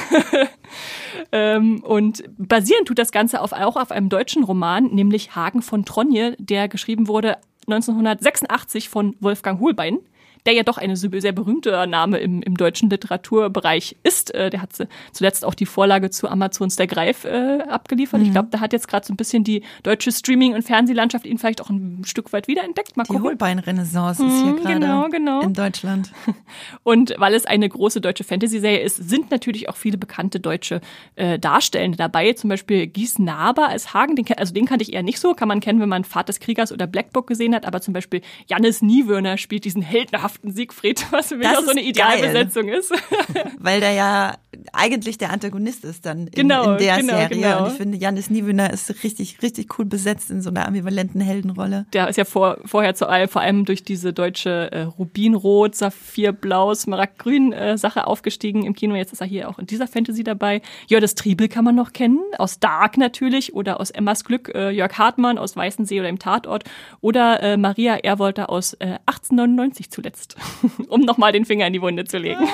Ähm, 1.32 1.84
und 1.84 2.24
basieren 2.38 2.86
tut 2.86 3.00
das 3.00 3.12
Ganze 3.12 3.42
auf, 3.42 3.52
auch 3.52 3.76
auf 3.76 3.92
einem 3.98 4.10
deutschen 4.10 4.44
Roman, 4.44 4.86
nämlich 4.86 5.36
Hagen 5.36 5.62
von 5.62 5.84
Tronje, 5.84 6.36
der 6.40 6.68
geschrieben 6.70 7.08
wurde 7.08 7.38
1986 7.68 8.88
von 8.88 9.16
Wolfgang 9.20 9.60
Hohlbein, 9.60 10.00
der 10.48 10.54
ja 10.56 10.64
doch 10.64 10.78
eine 10.78 10.96
sehr 10.96 11.32
berühmter 11.34 11.86
Name 11.86 12.18
im, 12.18 12.42
im 12.42 12.56
deutschen 12.58 12.90
Literaturbereich 12.90 13.98
ist. 14.04 14.34
Äh, 14.34 14.50
der 14.50 14.62
hat 14.62 14.72
zuletzt 15.12 15.44
auch 15.46 15.54
die 15.54 15.66
Vorlage 15.66 16.10
zu 16.10 16.30
Amazons 16.30 16.78
Der 16.78 16.88
Greif 16.88 17.26
äh, 17.26 17.60
abgeliefert. 17.70 18.22
Ich 18.22 18.32
glaube, 18.32 18.48
da 18.52 18.60
hat 18.62 18.72
jetzt 18.74 18.88
gerade 18.88 19.06
so 19.06 19.14
ein 19.14 19.18
bisschen 19.18 19.44
die 19.44 19.62
deutsche 19.84 20.12
Streaming- 20.12 20.54
und 20.56 20.64
Fernsehlandschaft 20.64 21.26
ihn 21.26 21.38
vielleicht 21.38 21.62
auch 21.62 21.70
ein 21.70 22.04
Stück 22.06 22.32
weit 22.34 22.48
wiederentdeckt. 22.48 22.96
Mal 22.96 23.04
Die 23.04 23.10
gucken. 23.10 23.26
Holbein-Renaissance 23.26 24.26
ist 24.26 24.34
hier 24.42 24.54
Mhm, 24.54 24.56
gerade 24.64 24.80
genau, 24.80 25.10
genau. 25.10 25.42
in 25.42 25.54
Deutschland. 25.54 26.12
Und 26.84 27.14
weil 27.18 27.34
es 27.34 27.46
eine 27.46 27.68
große 27.68 28.00
deutsche 28.00 28.24
Fantasy-Serie 28.24 28.80
ist, 28.80 28.96
sind 28.98 29.32
natürlich 29.32 29.68
auch 29.68 29.76
viele 29.76 29.98
bekannte 29.98 30.40
deutsche 30.40 30.80
äh, 31.16 31.38
Darstellende 31.38 31.98
dabei. 31.98 32.32
Zum 32.34 32.50
Beispiel 32.50 32.88
Gies 32.88 33.20
Naber 33.20 33.68
als 33.68 33.94
Hagen, 33.94 34.16
den, 34.16 34.26
also 34.38 34.54
den 34.54 34.66
kannte 34.66 34.84
ich 34.84 34.94
eher 34.94 35.04
nicht 35.04 35.20
so, 35.20 35.34
kann 35.34 35.48
man 35.50 35.60
kennen, 35.60 35.80
wenn 35.82 35.90
man 35.90 36.06
Pfad 36.06 36.30
des 36.30 36.40
Kriegers 36.40 36.72
oder 36.72 36.88
Black 36.88 37.12
Book 37.12 37.28
gesehen 37.28 37.54
hat. 37.54 37.66
Aber 37.66 37.82
zum 37.82 37.94
Beispiel 37.94 38.22
Jannis 38.48 38.82
Niewöhner 38.82 39.38
spielt 39.38 39.66
diesen 39.66 39.82
heldenhaften 39.82 40.37
zauberhaften 40.38 40.52
Siegfried, 40.52 41.06
was 41.12 41.28
für 41.28 41.36
mich 41.38 41.48
Das 41.48 41.58
auch 41.58 41.64
so 41.64 41.72
eine 41.72 41.82
ist 41.82 41.98
geil. 41.98 42.20
Idealbesetzung 42.20 42.70
ist. 42.70 42.92
Weil 43.60 43.80
der 43.80 43.92
ja 43.94 44.36
eigentlich 44.74 45.18
der 45.18 45.32
Antagonist 45.32 45.84
ist 45.86 46.06
dann 46.06 46.28
in, 46.28 46.32
Genau, 46.32 46.72
in 46.74 46.78
der 46.80 46.98
genau, 46.98 47.14
Serie. 47.14 47.30
genau. 47.42 47.64
Und 47.66 47.72
ich 47.72 47.78
finde, 47.78 47.98
Janis 47.98 48.30
Niewöhner 48.30 48.72
ist 48.72 49.04
richtig, 49.04 49.42
richtig 49.42 49.78
cool 49.78 49.86
besetzt 49.86 50.32
in 50.32 50.42
so 50.42 50.50
einer 50.50 50.68
ambivalenten 50.68 51.22
Heldenrolle. 51.22 51.86
Der 51.94 52.08
ist 52.08 52.16
ja 52.18 52.26
vor, 52.26 52.58
vorher 52.66 52.96
zu 52.96 53.08
all, 53.08 53.28
vor 53.28 53.42
allem 53.42 53.66
durch 53.66 53.84
diese 53.84 54.14
deutsche 54.14 54.72
äh, 54.72 54.82
Rubinrot, 54.84 55.76
Saphirblau, 55.76 56.74
Smaragdgrün 56.74 57.54
äh, 57.54 57.78
Sache 57.78 58.08
aufgestiegen 58.08 58.66
im 58.66 58.74
Kino. 58.74 58.96
Jetzt 58.96 59.14
ist 59.14 59.22
er 59.22 59.28
hier 59.28 59.50
auch 59.50 59.60
in 59.60 59.68
dieser 59.68 59.88
Fantasy 59.88 60.24
dabei. 60.24 60.62
Jördes 60.88 61.16
Triebel 61.16 61.48
kann 61.48 61.64
man 61.64 61.76
noch 61.76 61.94
kennen, 61.94 62.20
aus 62.38 62.60
Dark 62.60 62.98
natürlich 62.98 63.54
oder 63.54 63.80
aus 63.80 63.92
Emmas 63.92 64.24
Glück, 64.24 64.52
äh, 64.54 64.70
Jörg 64.72 64.98
Hartmann 64.98 65.38
aus 65.38 65.56
Weißensee 65.56 66.00
oder 66.00 66.10
im 66.10 66.20
Tatort 66.20 66.64
oder 67.02 67.42
äh, 67.44 67.58
Maria 67.58 67.96
Erwolter 67.96 68.50
aus 68.50 68.74
äh, 68.74 68.98
1899 69.06 69.92
zuletzt, 69.92 70.17
um 70.88 71.02
nochmal 71.02 71.32
den 71.32 71.46
Finger 71.46 71.68
in 71.68 71.74
die 71.74 71.82
Wunde 71.82 72.06
zu 72.06 72.18
legen. 72.18 72.48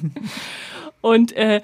Und 1.00 1.32
äh, 1.32 1.62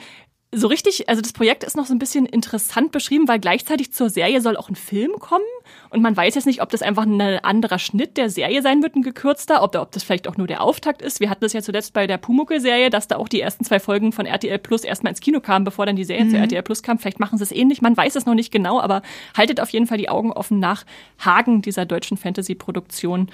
so 0.52 0.68
richtig, 0.68 1.08
also 1.08 1.20
das 1.20 1.32
Projekt 1.32 1.64
ist 1.64 1.76
noch 1.76 1.86
so 1.86 1.94
ein 1.94 1.98
bisschen 1.98 2.24
interessant 2.24 2.92
beschrieben, 2.92 3.28
weil 3.28 3.38
gleichzeitig 3.38 3.92
zur 3.92 4.08
Serie 4.08 4.40
soll 4.40 4.56
auch 4.56 4.70
ein 4.70 4.76
Film 4.76 5.12
kommen. 5.18 5.44
Und 5.90 6.02
man 6.02 6.16
weiß 6.16 6.34
jetzt 6.34 6.46
nicht, 6.46 6.62
ob 6.62 6.70
das 6.70 6.82
einfach 6.82 7.04
ein 7.04 7.20
anderer 7.20 7.78
Schnitt 7.78 8.16
der 8.16 8.30
Serie 8.30 8.62
sein 8.62 8.82
wird, 8.82 8.94
ein 8.94 9.02
gekürzter, 9.02 9.62
ob, 9.62 9.74
ob 9.74 9.90
das 9.90 10.04
vielleicht 10.04 10.28
auch 10.28 10.36
nur 10.36 10.46
der 10.46 10.62
Auftakt 10.62 11.02
ist. 11.02 11.20
Wir 11.20 11.30
hatten 11.30 11.42
das 11.42 11.52
ja 11.52 11.62
zuletzt 11.62 11.92
bei 11.92 12.06
der 12.06 12.16
Pumuckl-Serie, 12.16 12.90
dass 12.90 13.08
da 13.08 13.16
auch 13.16 13.28
die 13.28 13.40
ersten 13.40 13.64
zwei 13.64 13.80
Folgen 13.80 14.12
von 14.12 14.24
RTL 14.24 14.58
Plus 14.58 14.84
erstmal 14.84 15.10
ins 15.10 15.20
Kino 15.20 15.40
kamen, 15.40 15.64
bevor 15.64 15.84
dann 15.84 15.96
die 15.96 16.04
Serie 16.04 16.28
zu 16.28 16.36
RTL 16.36 16.62
Plus 16.62 16.82
kam. 16.82 16.98
Vielleicht 16.98 17.20
machen 17.20 17.38
sie 17.38 17.44
es 17.44 17.52
ähnlich, 17.52 17.82
man 17.82 17.96
weiß 17.96 18.14
es 18.14 18.24
noch 18.24 18.34
nicht 18.34 18.52
genau, 18.52 18.80
aber 18.80 19.02
haltet 19.36 19.60
auf 19.60 19.70
jeden 19.70 19.86
Fall 19.86 19.98
die 19.98 20.08
Augen 20.08 20.32
offen 20.32 20.58
nach 20.58 20.84
Hagen 21.18 21.60
dieser 21.60 21.84
deutschen 21.84 22.16
Fantasy-Produktion, 22.16 23.28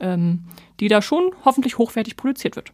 ähm, 0.00 0.44
die 0.80 0.88
da 0.88 1.02
schon 1.02 1.30
hoffentlich 1.44 1.78
hochwertig 1.78 2.16
produziert 2.16 2.56
wird. 2.56 2.72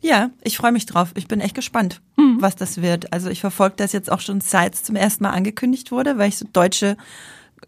Ja, 0.00 0.30
ich 0.42 0.58
freue 0.58 0.72
mich 0.72 0.84
drauf. 0.84 1.12
Ich 1.14 1.28
bin 1.28 1.40
echt 1.40 1.54
gespannt, 1.54 2.02
was 2.38 2.56
das 2.56 2.82
wird. 2.82 3.12
Also 3.12 3.30
ich 3.30 3.40
verfolge 3.40 3.76
das 3.76 3.92
jetzt 3.92 4.12
auch 4.12 4.20
schon 4.20 4.42
seit 4.42 4.74
es 4.74 4.82
zum 4.82 4.96
ersten 4.96 5.24
Mal 5.24 5.30
angekündigt 5.30 5.90
wurde, 5.90 6.18
weil 6.18 6.28
ich 6.28 6.36
so 6.36 6.46
deutsche, 6.52 6.98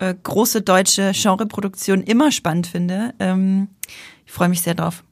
äh, 0.00 0.14
große 0.22 0.60
deutsche 0.60 1.12
Genreproduktionen 1.14 2.04
immer 2.04 2.30
spannend 2.30 2.66
finde. 2.66 3.14
Ähm, 3.20 3.68
ich 4.26 4.32
freue 4.32 4.50
mich 4.50 4.60
sehr 4.60 4.74
drauf. 4.74 5.02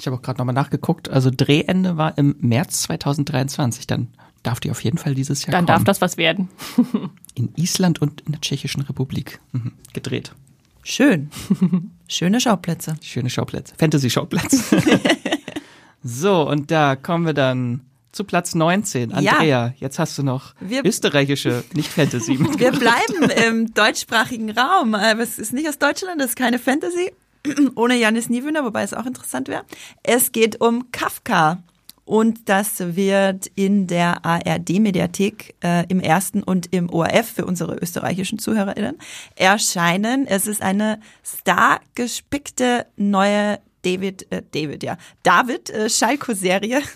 Ich 0.00 0.06
habe 0.06 0.16
auch 0.16 0.22
gerade 0.22 0.38
nochmal 0.38 0.56
nachgeguckt. 0.56 1.08
Also 1.08 1.30
Drehende 1.30 1.96
war 1.96 2.18
im 2.18 2.34
März 2.40 2.82
2023. 2.82 3.86
Dann 3.86 4.08
darf 4.42 4.58
die 4.58 4.72
auf 4.72 4.82
jeden 4.82 4.98
Fall 4.98 5.14
dieses 5.14 5.46
Jahr 5.46 5.52
Dann 5.52 5.66
kommen. 5.66 5.76
darf 5.76 5.84
das 5.84 6.00
was 6.00 6.16
werden. 6.16 6.48
in 7.36 7.52
Island 7.54 8.02
und 8.02 8.22
in 8.22 8.32
der 8.32 8.40
Tschechischen 8.40 8.82
Republik 8.82 9.40
mhm. 9.52 9.72
gedreht. 9.92 10.34
Schön. 10.82 11.30
Schöne 12.08 12.40
Schauplätze. 12.40 12.96
Schöne 13.02 13.30
Schauplätze. 13.30 13.74
Fantasy-Schauplätze. 13.78 14.82
so, 16.02 16.48
und 16.48 16.70
da 16.70 16.96
kommen 16.96 17.26
wir 17.26 17.34
dann 17.34 17.82
zu 18.12 18.24
Platz 18.24 18.54
19. 18.54 19.10
Ja. 19.10 19.32
Andrea, 19.32 19.74
jetzt 19.78 19.98
hast 19.98 20.18
du 20.18 20.22
noch 20.22 20.54
Wir- 20.60 20.84
österreichische, 20.84 21.64
nicht 21.74 21.88
Fantasy. 21.88 22.38
Wir 22.58 22.72
bleiben 22.72 23.30
im 23.48 23.72
deutschsprachigen 23.72 24.50
Raum. 24.50 24.94
Aber 24.94 25.20
es 25.22 25.38
ist 25.38 25.52
nicht 25.52 25.68
aus 25.68 25.78
Deutschland, 25.78 26.20
es 26.20 26.28
ist 26.30 26.36
keine 26.36 26.58
Fantasy. 26.58 27.12
Ohne 27.74 27.96
Janis 27.96 28.28
Niewöhner, 28.28 28.64
wobei 28.64 28.82
es 28.82 28.92
auch 28.92 29.06
interessant 29.06 29.48
wäre. 29.48 29.64
Es 30.02 30.32
geht 30.32 30.60
um 30.60 30.92
Kafka. 30.92 31.62
Und 32.04 32.48
das 32.48 32.96
wird 32.96 33.46
in 33.54 33.86
der 33.86 34.24
ARD-Mediathek 34.24 35.54
äh, 35.62 35.86
im 35.88 36.00
ersten 36.00 36.42
und 36.42 36.72
im 36.72 36.90
ORF 36.90 37.32
für 37.36 37.44
unsere 37.44 37.76
österreichischen 37.76 38.38
ZuhörerInnen 38.38 38.98
erscheinen. 39.36 40.26
Es 40.26 40.46
ist 40.46 40.62
eine 40.62 40.98
stargespickte 41.22 42.86
neue 42.96 43.60
David, 43.82 44.26
äh, 44.30 44.42
David, 44.52 44.82
ja, 44.82 44.96
David 45.22 45.70
äh, 45.70 45.88
Schalko-Serie. 45.88 46.82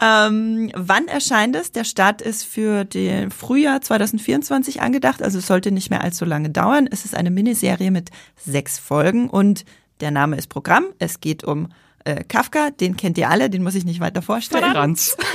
Ähm, 0.00 0.70
wann 0.74 1.08
erscheint 1.08 1.56
es? 1.56 1.70
Der 1.70 1.84
Start 1.84 2.22
ist 2.22 2.44
für 2.44 2.84
den 2.84 3.30
Frühjahr 3.30 3.82
2024 3.82 4.80
angedacht, 4.80 5.22
also 5.22 5.38
es 5.38 5.46
sollte 5.46 5.72
nicht 5.72 5.90
mehr 5.90 6.02
allzu 6.02 6.24
lange 6.24 6.48
dauern. 6.48 6.88
Es 6.90 7.04
ist 7.04 7.14
eine 7.14 7.30
Miniserie 7.30 7.90
mit 7.90 8.10
sechs 8.36 8.78
Folgen 8.78 9.28
und 9.28 9.66
der 10.00 10.10
Name 10.10 10.36
ist 10.36 10.48
Programm. 10.48 10.86
Es 10.98 11.20
geht 11.20 11.44
um 11.44 11.68
äh, 12.06 12.24
Kafka, 12.24 12.70
den 12.70 12.96
kennt 12.96 13.18
ihr 13.18 13.28
alle, 13.28 13.50
den 13.50 13.62
muss 13.62 13.74
ich 13.74 13.84
nicht 13.84 14.00
weiter 14.00 14.22
vorstellen. 14.22 14.70
Franz. 14.70 15.16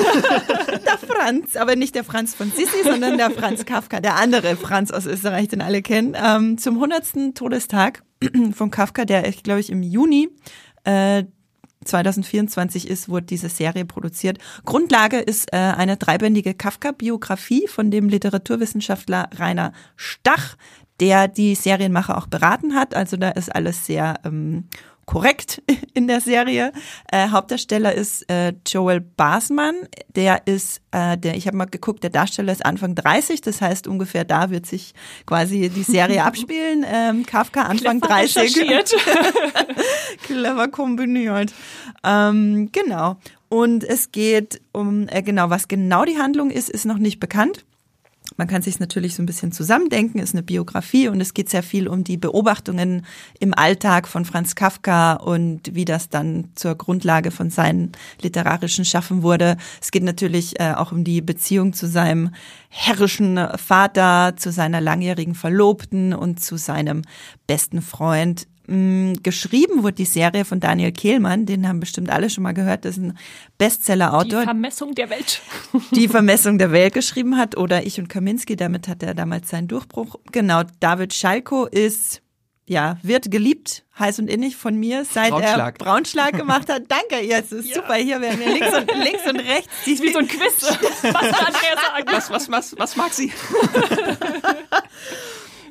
Der 0.85 0.97
Franz, 0.97 1.55
aber 1.55 1.75
nicht 1.75 1.95
der 1.95 2.03
Franz 2.03 2.33
von 2.33 2.51
Sissi, 2.51 2.83
sondern 2.83 3.17
der 3.17 3.29
Franz 3.31 3.65
Kafka, 3.65 3.99
der 3.99 4.15
andere 4.15 4.55
Franz 4.55 4.91
aus 4.91 5.05
Österreich, 5.05 5.47
den 5.47 5.61
alle 5.61 5.81
kennen. 5.81 6.15
Ähm, 6.15 6.57
zum 6.57 6.75
100. 6.75 7.35
Todestag 7.35 8.03
von 8.53 8.71
Kafka, 8.71 9.05
der, 9.05 9.27
ich 9.27 9.43
glaube 9.43 9.59
ich, 9.59 9.69
im 9.69 9.83
Juni 9.83 10.29
äh, 10.83 11.23
2024 11.85 12.89
ist, 12.89 13.09
wurde 13.09 13.25
diese 13.25 13.49
Serie 13.49 13.85
produziert. 13.85 14.37
Grundlage 14.65 15.17
ist 15.17 15.53
äh, 15.53 15.57
eine 15.57 15.97
dreibändige 15.97 16.53
Kafka-Biografie 16.53 17.67
von 17.67 17.91
dem 17.91 18.09
Literaturwissenschaftler 18.09 19.29
Rainer 19.35 19.73
Stach, 19.95 20.55
der 20.99 21.27
die 21.27 21.55
Serienmacher 21.55 22.17
auch 22.17 22.27
beraten 22.27 22.75
hat. 22.75 22.95
Also 22.95 23.17
da 23.17 23.29
ist 23.29 23.53
alles 23.53 23.85
sehr 23.85 24.19
ähm, 24.23 24.65
korrekt 25.11 25.61
in 25.93 26.07
der 26.07 26.21
Serie. 26.21 26.71
Äh, 27.11 27.29
Hauptdarsteller 27.29 27.93
ist 27.93 28.29
äh, 28.29 28.53
Joel 28.65 29.01
Basman. 29.01 29.75
Der 30.15 30.47
ist, 30.47 30.81
äh, 30.91 31.17
der, 31.17 31.35
ich 31.35 31.47
habe 31.47 31.57
mal 31.57 31.65
geguckt, 31.65 32.01
der 32.03 32.09
Darsteller 32.09 32.53
ist 32.53 32.65
Anfang 32.65 32.95
30. 32.95 33.41
Das 33.41 33.59
heißt, 33.59 33.87
ungefähr 33.87 34.23
da 34.23 34.49
wird 34.51 34.65
sich 34.65 34.93
quasi 35.25 35.69
die 35.69 35.83
Serie 35.83 36.23
abspielen. 36.25 36.85
Ähm, 36.89 37.25
Kafka 37.25 37.63
Anfang 37.63 37.99
Clever 37.99 38.13
30. 38.13 38.37
recherchiert. 38.37 38.95
Clever 40.23 40.69
kombiniert. 40.69 41.53
Ähm, 42.05 42.69
genau. 42.71 43.17
Und 43.49 43.83
es 43.83 44.13
geht 44.13 44.61
um, 44.71 45.09
äh, 45.09 45.21
genau, 45.23 45.49
was 45.49 45.67
genau 45.67 46.05
die 46.05 46.19
Handlung 46.19 46.51
ist, 46.51 46.69
ist 46.69 46.85
noch 46.85 46.97
nicht 46.97 47.19
bekannt. 47.19 47.65
Man 48.37 48.47
kann 48.47 48.61
sich 48.61 48.79
natürlich 48.79 49.15
so 49.15 49.23
ein 49.23 49.25
bisschen 49.25 49.51
zusammendenken, 49.51 50.19
ist 50.19 50.33
eine 50.33 50.43
Biografie 50.43 51.07
und 51.07 51.21
es 51.21 51.33
geht 51.33 51.49
sehr 51.49 51.63
viel 51.63 51.87
um 51.87 52.03
die 52.03 52.17
Beobachtungen 52.17 53.05
im 53.39 53.53
Alltag 53.53 54.07
von 54.07 54.25
Franz 54.25 54.55
Kafka 54.55 55.13
und 55.13 55.75
wie 55.75 55.85
das 55.85 56.09
dann 56.09 56.49
zur 56.55 56.75
Grundlage 56.75 57.31
von 57.31 57.49
seinem 57.49 57.91
literarischen 58.21 58.85
Schaffen 58.85 59.23
wurde. 59.23 59.57
Es 59.81 59.91
geht 59.91 60.03
natürlich 60.03 60.59
äh, 60.59 60.73
auch 60.73 60.91
um 60.91 61.03
die 61.03 61.21
Beziehung 61.21 61.73
zu 61.73 61.87
seinem 61.87 62.31
herrischen 62.69 63.39
Vater, 63.57 64.35
zu 64.37 64.51
seiner 64.51 64.81
langjährigen 64.81 65.35
Verlobten 65.35 66.13
und 66.13 66.39
zu 66.39 66.57
seinem 66.57 67.01
besten 67.47 67.81
Freund. 67.81 68.47
Mm, 68.67 69.13
Geschrieben 69.23 69.83
wurde 69.83 69.95
die 69.95 70.05
Serie 70.05 70.45
von 70.45 70.59
Daniel 70.59 70.91
Kehlmann, 70.91 71.45
den 71.45 71.67
haben 71.67 71.79
bestimmt 71.79 72.09
alle 72.09 72.29
schon 72.29 72.43
mal 72.43 72.53
gehört, 72.53 72.85
das 72.85 72.97
ist 72.97 73.03
ein 73.03 73.09
Die 73.11 73.17
Bestseller-Autor 73.57 74.43
Vermessung 74.43 74.93
der 74.95 75.09
Welt. 75.09 75.41
die 75.91 76.07
Vermessung 76.07 76.57
der 76.57 76.71
Welt 76.71 76.93
geschrieben 76.93 77.37
hat 77.37 77.57
oder 77.57 77.85
Ich 77.85 77.99
und 77.99 78.07
Kaminski, 78.07 78.55
damit 78.55 78.87
hat 78.87 79.03
er 79.03 79.13
damals 79.13 79.49
seinen 79.49 79.67
Durchbruch. 79.67 80.15
Genau, 80.31 80.61
David 80.79 81.13
Schalko 81.13 81.65
ist, 81.65 82.21
ja, 82.67 82.97
wird 83.01 83.31
geliebt, 83.31 83.83
heiß 83.99 84.19
und 84.19 84.27
innig 84.29 84.55
von 84.55 84.77
mir, 84.77 85.05
seit 85.05 85.31
Braunschlag. 85.31 85.79
er 85.79 85.85
Braunschlag 85.85 86.37
gemacht 86.37 86.69
hat. 86.69 86.83
Danke, 86.87 87.25
jetzt 87.25 87.51
ist 87.51 87.73
super, 87.73 87.95
hier 87.95 88.21
werden 88.21 88.39
wir 88.39 88.53
links 88.53 88.73
und, 88.77 88.87
links 89.03 89.27
und 89.27 89.39
rechts. 89.39 89.69
Die, 89.85 89.99
Wie 89.99 90.13
so 90.13 90.19
ein 90.19 90.27
Quiz. 90.27 90.77
Was, 92.11 92.29
was, 92.29 92.51
was, 92.51 92.75
was 92.77 92.95
mag 92.95 93.13
sie? 93.13 93.31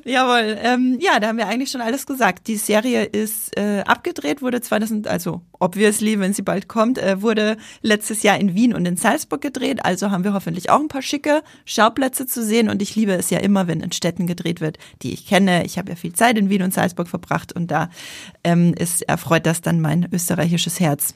Jawohl, 0.03 0.57
ähm, 0.61 0.97
ja, 0.99 1.19
da 1.19 1.27
haben 1.27 1.37
wir 1.37 1.47
eigentlich 1.47 1.69
schon 1.69 1.81
alles 1.81 2.05
gesagt. 2.05 2.47
Die 2.47 2.55
Serie 2.55 3.03
ist 3.03 3.55
äh, 3.57 3.81
abgedreht, 3.81 4.41
wurde 4.41 4.61
2000, 4.61 5.07
also 5.07 5.41
obviously, 5.59 6.19
wenn 6.19 6.33
sie 6.33 6.41
bald 6.41 6.67
kommt, 6.67 6.97
äh, 6.97 7.21
wurde 7.21 7.57
letztes 7.81 8.23
Jahr 8.23 8.39
in 8.39 8.55
Wien 8.55 8.73
und 8.73 8.85
in 8.85 8.97
Salzburg 8.97 9.41
gedreht. 9.41 9.85
Also 9.85 10.09
haben 10.09 10.23
wir 10.23 10.33
hoffentlich 10.33 10.69
auch 10.69 10.79
ein 10.79 10.87
paar 10.87 11.01
schicke 11.01 11.43
Schauplätze 11.65 12.25
zu 12.25 12.43
sehen. 12.43 12.69
Und 12.69 12.81
ich 12.81 12.95
liebe 12.95 13.13
es 13.13 13.29
ja 13.29 13.39
immer, 13.39 13.67
wenn 13.67 13.81
in 13.81 13.91
Städten 13.91 14.27
gedreht 14.27 14.61
wird, 14.61 14.77
die 15.03 15.13
ich 15.13 15.27
kenne. 15.27 15.65
Ich 15.65 15.77
habe 15.77 15.89
ja 15.89 15.95
viel 15.95 16.13
Zeit 16.13 16.37
in 16.37 16.49
Wien 16.49 16.63
und 16.63 16.73
Salzburg 16.73 17.07
verbracht 17.07 17.53
und 17.53 17.69
da 17.69 17.89
ähm, 18.43 18.73
ist 18.73 19.03
erfreut 19.03 19.45
das 19.45 19.61
dann 19.61 19.81
mein 19.81 20.07
österreichisches 20.11 20.79
Herz 20.79 21.13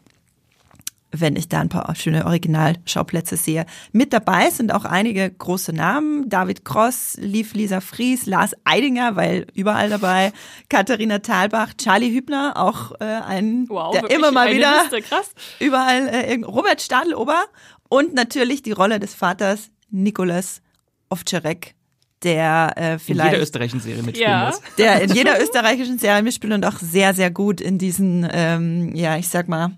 wenn 1.20 1.36
ich 1.36 1.50
da 1.50 1.60
ein 1.62 1.70
paar 1.70 1.94
schöne 1.96 2.26
Originalschauplätze 2.26 3.38
sehe. 3.38 3.66
Mit 3.92 4.14
dabei 4.14 4.50
sind 4.50 4.74
auch 4.74 4.86
einige 4.86 5.30
große 5.30 5.74
Namen. 5.74 6.30
David 6.30 6.66
Cross, 6.66 7.18
Lief 7.20 7.54
Lisa 7.54 7.82
Fries, 7.82 8.26
Lars 8.26 8.54
Eidinger, 8.64 9.16
weil 9.16 9.48
überall 9.54 9.90
dabei, 9.90 10.32
Katharina 10.70 11.20
Thalbach, 11.20 11.74
Charlie 11.78 12.14
Hübner, 12.14 12.54
auch 12.56 12.92
äh, 13.00 13.04
ein, 13.06 13.66
Wow, 13.70 13.92
der 14.00 14.10
immer 14.12 14.32
mal 14.32 14.52
wieder 14.52 14.82
Liste, 14.84 15.02
krass. 15.02 15.32
überall, 15.60 16.08
äh, 16.08 16.30
irgend- 16.30 16.48
Robert 16.48 16.82
Stadelober 16.82 17.44
und 17.90 18.14
natürlich 18.14 18.62
die 18.64 18.72
Rolle 18.72 19.00
des 19.00 19.14
Vaters 19.14 19.70
Nikolas 19.92 20.62
Ovtcharek, 21.10 21.76
der 22.24 22.74
äh, 22.78 22.94
In 22.94 23.00
vielleicht 23.00 23.32
jeder 23.32 23.42
österreichischen 23.44 23.80
Serie 23.80 24.02
mitspielen 24.04 24.32
Ja. 24.32 24.48
muss. 24.48 24.62
der 24.78 25.02
in 25.02 25.14
jeder 25.14 25.40
österreichischen 25.42 26.00
Serie 26.00 26.24
mitspielt 26.24 26.54
und 26.54 26.66
auch 26.66 26.78
sehr, 26.80 27.14
sehr 27.14 27.30
gut 27.30 27.62
in 27.62 27.78
diesen, 27.78 28.28
ähm, 28.32 28.96
ja, 28.96 29.18
ich 29.18 29.28
sag 29.30 29.48
mal, 29.48 29.72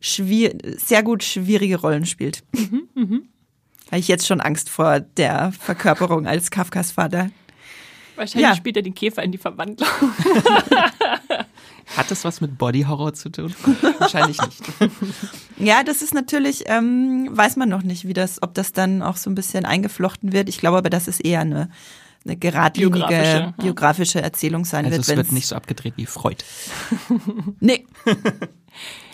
schwier 0.00 0.56
sehr 0.78 1.02
gut 1.02 1.22
schwierige 1.22 1.78
Rollen 1.80 2.06
spielt. 2.06 2.42
Habe 2.96 3.98
ich 3.98 4.08
jetzt 4.08 4.26
schon 4.26 4.40
Angst 4.40 4.70
vor 4.70 5.00
der 5.00 5.52
Verkörperung 5.52 6.26
als 6.26 6.50
Kafkas 6.50 6.92
Vater. 6.92 7.30
Wahrscheinlich 8.16 8.48
Ja. 8.50 8.56
spielt 8.56 8.76
er 8.76 8.82
den 8.82 8.94
Käfer 8.94 9.22
in 9.22 9.32
die 9.32 9.38
Verwandlung. 9.38 9.88
Hat 11.96 12.10
das 12.10 12.24
was 12.24 12.40
mit 12.40 12.56
Body 12.56 12.82
Horror 12.82 13.14
zu 13.14 13.30
tun? 13.30 13.52
Wahrscheinlich 13.98 14.40
nicht. 14.40 14.62
Ja, 15.58 15.82
das 15.82 16.02
ist 16.02 16.14
natürlich, 16.14 16.64
ähm, 16.66 17.28
weiß 17.32 17.56
man 17.56 17.68
noch 17.68 17.82
nicht, 17.82 18.06
wie 18.06 18.12
das, 18.12 18.40
ob 18.42 18.54
das 18.54 18.72
dann 18.72 19.02
auch 19.02 19.16
so 19.16 19.28
ein 19.28 19.34
bisschen 19.34 19.64
eingeflochten 19.64 20.32
wird. 20.32 20.48
Ich 20.48 20.58
glaube 20.58 20.78
aber, 20.78 20.88
dass 20.90 21.08
es 21.08 21.18
eher 21.18 21.40
eine, 21.40 21.68
eine 22.24 22.36
geradlinige 22.36 22.98
Biografische, 22.98 23.38
ja. 23.38 23.54
biografische 23.58 24.22
Erzählung 24.22 24.64
sein 24.64 24.84
Also 24.84 24.98
wird. 24.98 25.08
es 25.08 25.16
wird 25.16 25.32
nicht 25.32 25.48
so 25.48 25.56
abgedreht 25.56 25.94
wie 25.96 26.06
Freud. 26.06 26.44
Nee. 27.58 27.86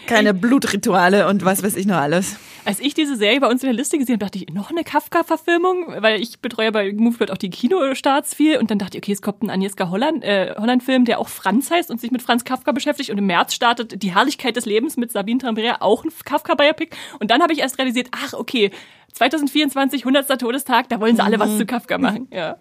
Keine 0.07 0.35
Blutrituale 0.35 1.29
und 1.29 1.45
was 1.45 1.63
weiß 1.63 1.77
ich 1.77 1.87
noch 1.87 1.97
alles. 1.97 2.37
Als 2.65 2.81
ich 2.81 2.95
diese 2.95 3.17
Serie 3.17 3.39
bei 3.41 3.49
uns 3.49 3.63
in 3.63 3.69
der 3.69 3.77
Liste 3.77 3.97
gesehen 3.97 4.15
habe, 4.15 4.25
dachte 4.25 4.39
ich, 4.39 4.53
noch 4.53 4.71
eine 4.71 4.83
Kafka-Verfilmung, 4.83 5.95
weil 5.99 6.21
ich 6.21 6.41
betreue 6.41 6.73
bei 6.73 6.93
Movieplot 6.93 7.31
auch 7.31 7.37
die 7.37 7.51
Kinostarts 7.51 8.35
viel 8.35 8.59
und 8.59 8.71
dann 8.71 8.79
dachte 8.79 8.99
ich, 8.99 9.05
okay, 9.05 9.13
es 9.13 9.23
kommt 9.23 9.43
ein 9.43 9.51
Agnieszka 9.51 9.89
Holland, 9.89 10.25
äh, 10.25 10.55
Holland-Film, 10.59 11.05
der 11.05 11.21
auch 11.21 11.29
Franz 11.29 11.71
heißt 11.71 11.91
und 11.91 12.01
sich 12.01 12.11
mit 12.11 12.23
Franz 12.23 12.45
Kafka 12.45 12.73
beschäftigt 12.73 13.11
und 13.11 13.19
im 13.19 13.27
März 13.27 13.55
startet 13.55 14.03
Die 14.03 14.15
Herrlichkeit 14.15 14.57
des 14.57 14.65
Lebens 14.65 14.97
mit 14.97 15.13
Sabine 15.13 15.39
Trambrea, 15.39 15.77
auch 15.81 16.05
ein 16.05 16.11
Kafka-Biopic 16.25 16.91
und 17.21 17.31
dann 17.31 17.43
habe 17.43 17.53
ich 17.53 17.61
erst 17.61 17.79
realisiert, 17.79 18.09
ach, 18.11 18.33
okay, 18.33 18.71
2024, 19.13 20.03
100. 20.05 20.41
Todestag, 20.41 20.89
da 20.89 21.01
wollen 21.01 21.17
sie 21.17 21.23
alle 21.23 21.39
was 21.39 21.57
zu 21.57 21.67
Kafka 21.67 21.99
machen, 21.99 22.29
ja. 22.33 22.57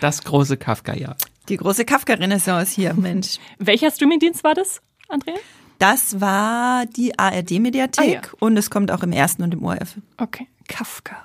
Das 0.00 0.24
große 0.24 0.56
Kafka-Jahr. 0.56 1.16
Die 1.48 1.56
große 1.56 1.84
Kafka-Renaissance 1.84 2.74
hier, 2.74 2.94
Mensch. 2.94 3.36
Welcher 3.58 3.90
Streamingdienst 3.90 4.44
war 4.44 4.54
das, 4.54 4.80
Andrea? 5.08 5.34
Das 5.82 6.20
war 6.20 6.86
die 6.86 7.18
ARD-Mediathek 7.18 7.98
Ah, 8.00 8.04
ja. 8.04 8.20
und 8.38 8.56
es 8.56 8.70
kommt 8.70 8.92
auch 8.92 9.02
im 9.02 9.10
ersten 9.12 9.42
und 9.42 9.52
im 9.52 9.64
ORF. 9.64 9.96
Okay, 10.16 10.46
Kafka. 10.68 11.16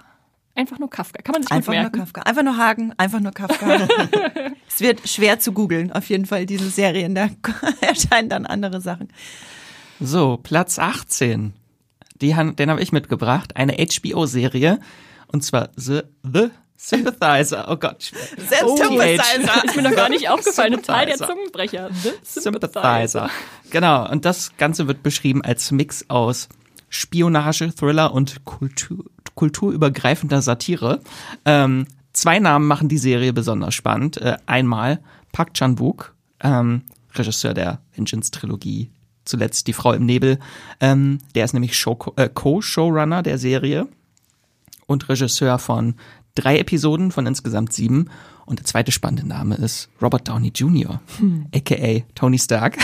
Einfach 0.55 0.79
nur 0.79 0.89
Kafka. 0.89 1.21
Kann 1.21 1.33
man 1.33 1.43
sich 1.43 1.51
Einfach 1.51 1.67
gut 1.67 1.75
nur 1.75 1.81
merken. 1.83 1.99
Kafka. 1.99 2.21
Einfach 2.23 2.41
nur 2.43 2.57
Hagen, 2.57 2.93
einfach 2.97 3.19
nur 3.19 3.31
Kafka. 3.33 3.87
es 4.67 4.79
wird 4.79 5.07
schwer 5.07 5.37
zu 5.39 5.51
googeln, 5.51 5.91
auf 5.91 6.09
jeden 6.09 6.25
Fall, 6.25 6.47
diese 6.47 6.69
Serien. 6.71 7.13
Da 7.13 7.29
erscheinen 7.81 8.29
dann 8.29 8.47
andere 8.47 8.81
Sachen. 8.81 9.09
So, 9.99 10.37
Platz 10.37 10.79
18. 10.79 11.53
Die, 12.19 12.29
den 12.33 12.69
habe 12.71 12.81
ich 12.81 12.91
mitgebracht. 12.91 13.55
Eine 13.55 13.73
HBO-Serie. 13.73 14.79
Und 15.27 15.43
zwar 15.43 15.69
The, 15.75 16.01
The 16.23 16.49
Sympathizer. 16.77 17.65
Oh 17.69 17.75
Gott. 17.75 18.11
Sympathizer. 18.37 19.65
Ist 19.65 19.75
mir 19.75 19.81
noch 19.81 19.95
gar 19.95 20.09
nicht 20.09 20.29
aufgefallen. 20.29 20.73
Total 20.73 21.05
der 21.07 21.17
Sympathizer. 21.17 21.35
Zungenbrecher. 21.35 21.89
The 22.23 22.39
Sympathizer. 22.39 23.29
Genau. 23.71 24.09
Und 24.09 24.25
das 24.25 24.55
Ganze 24.57 24.87
wird 24.87 25.03
beschrieben 25.03 25.43
als 25.43 25.71
Mix 25.71 26.05
aus 26.09 26.47
Spionage, 26.89 27.73
Thriller 27.75 28.13
und 28.13 28.45
Kultur, 28.45 29.05
kulturübergreifender 29.35 30.41
Satire. 30.41 31.01
Ähm, 31.45 31.87
zwei 32.13 32.39
Namen 32.39 32.67
machen 32.67 32.89
die 32.89 32.97
Serie 32.97 33.33
besonders 33.33 33.73
spannend. 33.73 34.17
Äh, 34.17 34.37
einmal 34.45 34.99
Park 35.31 35.53
Chan-wook, 35.53 36.15
ähm, 36.41 36.83
Regisseur 37.13 37.53
der 37.53 37.81
Vengeance-Trilogie, 37.95 38.91
zuletzt 39.25 39.67
Die 39.67 39.73
Frau 39.73 39.93
im 39.93 40.05
Nebel. 40.05 40.39
Ähm, 40.79 41.19
der 41.35 41.45
ist 41.45 41.53
nämlich 41.53 41.77
Show, 41.77 41.97
äh, 42.15 42.29
Co-Showrunner 42.29 43.23
der 43.23 43.37
Serie 43.37 43.87
und 44.85 45.07
Regisseur 45.09 45.59
von 45.59 45.95
drei 46.37 46.59
Episoden 46.59 47.11
von 47.11 47.25
insgesamt 47.25 47.73
sieben. 47.73 48.09
Und 48.45 48.59
der 48.59 48.65
zweite 48.65 48.91
spannende 48.93 49.27
Name 49.27 49.55
ist 49.55 49.89
Robert 50.01 50.27
Downey 50.27 50.51
Jr., 50.55 51.01
aka 51.53 52.03
Tony 52.15 52.39
Stark. 52.39 52.77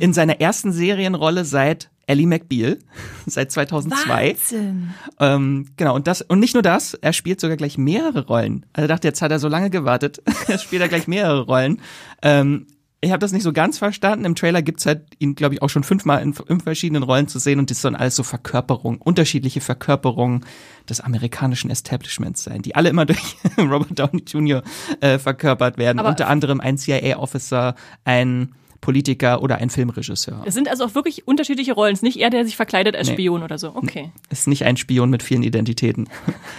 In 0.00 0.12
seiner 0.12 0.40
ersten 0.40 0.72
Serienrolle 0.72 1.46
seit 1.46 1.88
Ellie 2.06 2.26
McBeal, 2.26 2.78
seit 3.26 3.52
2002. 3.52 4.30
Wahnsinn. 4.30 4.94
Ähm, 5.20 5.68
genau, 5.76 5.94
und 5.94 6.06
das, 6.06 6.22
und 6.22 6.40
nicht 6.40 6.54
nur 6.54 6.62
das, 6.62 6.94
er 6.94 7.12
spielt 7.12 7.40
sogar 7.40 7.56
gleich 7.56 7.78
mehrere 7.78 8.26
Rollen. 8.26 8.66
Also 8.72 8.88
dachte, 8.88 9.08
jetzt 9.08 9.22
hat 9.22 9.30
er 9.30 9.38
so 9.38 9.48
lange 9.48 9.70
gewartet. 9.70 10.22
Jetzt 10.46 10.62
spielt 10.64 10.82
er 10.82 10.88
gleich 10.88 11.06
mehrere 11.06 11.42
Rollen. 11.42 11.80
Ähm, 12.22 12.66
ich 13.00 13.10
habe 13.12 13.20
das 13.20 13.32
nicht 13.32 13.44
so 13.44 13.52
ganz 13.52 13.78
verstanden. 13.78 14.24
Im 14.24 14.34
Trailer 14.34 14.60
gibt's 14.60 14.84
halt 14.86 15.02
ihn, 15.18 15.34
glaube 15.36 15.54
ich, 15.54 15.62
auch 15.62 15.68
schon 15.70 15.84
fünfmal 15.84 16.20
in, 16.22 16.34
in 16.48 16.60
verschiedenen 16.60 17.02
Rollen 17.04 17.28
zu 17.28 17.38
sehen 17.38 17.58
und 17.60 17.70
das 17.70 17.80
sollen 17.80 17.94
alles 17.94 18.16
so 18.16 18.22
Verkörperungen, 18.24 19.00
unterschiedliche 19.00 19.60
Verkörperungen 19.60 20.44
des 20.88 21.00
amerikanischen 21.00 21.70
Establishments 21.70 22.42
sein, 22.42 22.62
die 22.62 22.74
alle 22.74 22.88
immer 22.88 23.06
durch 23.06 23.36
Robert 23.56 23.96
Downey 23.98 24.22
Jr. 24.26 24.62
Äh, 25.00 25.18
verkörpert 25.18 25.78
werden. 25.78 25.98
Aber- 26.00 26.08
Unter 26.08 26.28
anderem 26.28 26.60
ein 26.60 26.76
CIA-Officer, 26.76 27.74
ein 28.04 28.54
Politiker 28.80 29.42
oder 29.42 29.56
ein 29.58 29.70
Filmregisseur. 29.70 30.42
Es 30.46 30.54
sind 30.54 30.68
also 30.68 30.84
auch 30.84 30.94
wirklich 30.94 31.26
unterschiedliche 31.26 31.72
Rollen. 31.72 31.92
Es 31.94 31.98
ist 31.98 32.02
nicht 32.04 32.18
er, 32.18 32.30
der 32.30 32.44
sich 32.44 32.56
verkleidet 32.56 32.94
als 32.94 33.08
Nee. 33.08 33.14
Spion 33.14 33.42
oder 33.42 33.58
so. 33.58 33.74
Okay. 33.74 34.12
Ist 34.30 34.46
nicht 34.46 34.64
ein 34.64 34.76
Spion 34.76 35.10
mit 35.10 35.22
vielen 35.24 35.42
Identitäten. 35.42 36.08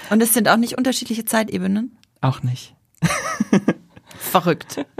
Und 0.10 0.22
es 0.22 0.34
sind 0.34 0.50
auch 0.50 0.58
nicht 0.58 0.78
unterschiedliche 0.78 1.24
Zeitebenen. 1.24 1.98
Auch 2.22 2.44
nicht. 2.44 2.76
Verrückt. 4.18 4.86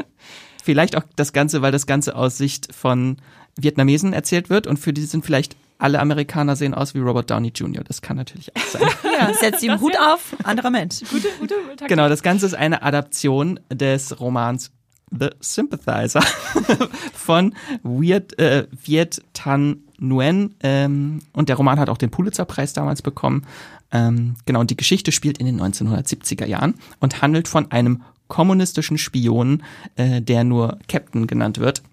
Vielleicht 0.70 0.96
auch 0.96 1.04
das 1.16 1.34
Ganze, 1.34 1.64
weil 1.64 1.72
das 1.72 1.88
Ganze 1.88 2.16
aus 2.16 2.38
Sicht 2.38 2.76
von 2.76 3.18
Vietnamesen 3.56 4.14
erzählt 4.14 4.52
wird 4.52 4.68
und 4.68 4.78
für 4.78 4.94
die 4.94 5.02
sind 5.02 5.26
vielleicht 5.26 5.56
alle 5.80 6.00
Amerikaner 6.00 6.56
sehen 6.56 6.76
aus 6.76 6.94
wie 6.94 7.00
Robert 7.00 7.32
Downey 7.32 7.52
Jr. 7.56 7.84
Das 7.84 8.04
kann 8.04 8.18
natürlich 8.18 8.56
auch 8.56 8.62
sein. 8.62 8.84
Ja, 9.04 9.34
setzt 9.34 9.64
ihm 9.64 9.82
Hut 9.82 9.98
auf, 10.00 10.36
anderer 10.44 10.70
Mensch. 10.70 11.00
Gute, 11.10 11.28
gute 11.40 11.56
Taktik. 11.70 11.88
genau, 11.88 12.08
das 12.08 12.22
Ganze 12.22 12.46
ist 12.46 12.54
eine 12.54 12.84
Adaption 12.84 13.60
des 13.74 14.20
Romans 14.20 14.70
The 15.10 15.30
Sympathizer 15.40 16.22
von 17.16 17.56
Viet, 17.82 18.38
äh, 18.38 18.68
Viet 18.72 19.24
Tan 19.34 19.78
Nguyen. 20.00 20.54
Ähm, 20.62 21.24
und 21.34 21.50
der 21.50 21.56
Roman 21.56 21.80
hat 21.80 21.90
auch 21.90 21.98
den 21.98 22.12
Pulitzerpreis 22.12 22.74
damals 22.74 23.02
bekommen. 23.02 23.48
Ähm, 23.92 24.36
genau, 24.46 24.60
und 24.60 24.70
die 24.70 24.78
Geschichte 24.78 25.12
spielt 25.12 25.40
in 25.40 25.48
den 25.48 25.60
1970er 25.60 26.46
Jahren 26.46 26.76
und 27.00 27.24
handelt 27.24 27.48
von 27.48 27.72
einem 27.72 28.04
kommunistischen 28.30 28.98
Spion, 28.98 29.64
äh, 29.98 30.22
der 30.22 30.46
nur 30.46 30.80
Captain 30.88 31.28
genannt 31.28 31.58
wird. 31.58 31.84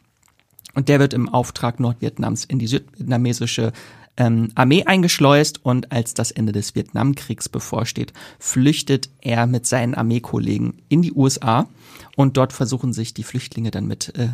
Und 0.75 0.89
der 0.89 1.01
wird 1.01 1.15
im 1.15 1.29
Auftrag 1.29 1.81
Nordvietnams 1.81 2.45
in 2.45 2.61
die 2.61 2.69
südvietnamesische 2.69 3.73
ähm, 4.17 4.51
Armee 4.55 4.85
eingeschleust 4.85 5.65
und 5.65 5.93
als 5.93 6.15
das 6.15 6.31
Ende 6.31 6.53
des 6.53 6.75
Vietnamkriegs 6.75 7.49
bevorsteht, 7.49 8.13
flüchtet 8.39 9.11
er 9.21 9.47
mit 9.47 9.67
seinen 9.67 9.95
Armeekollegen 9.95 10.83
in 10.89 11.03
die 11.03 11.13
USA 11.13 11.67
und 12.17 12.37
dort 12.37 12.53
versuchen 12.53 12.93
sich 12.93 13.15
die 13.15 13.25
Flüchtlinge 13.25 13.71
dann 13.71 13.87
mit 13.87 14.15
äh, 14.17 14.29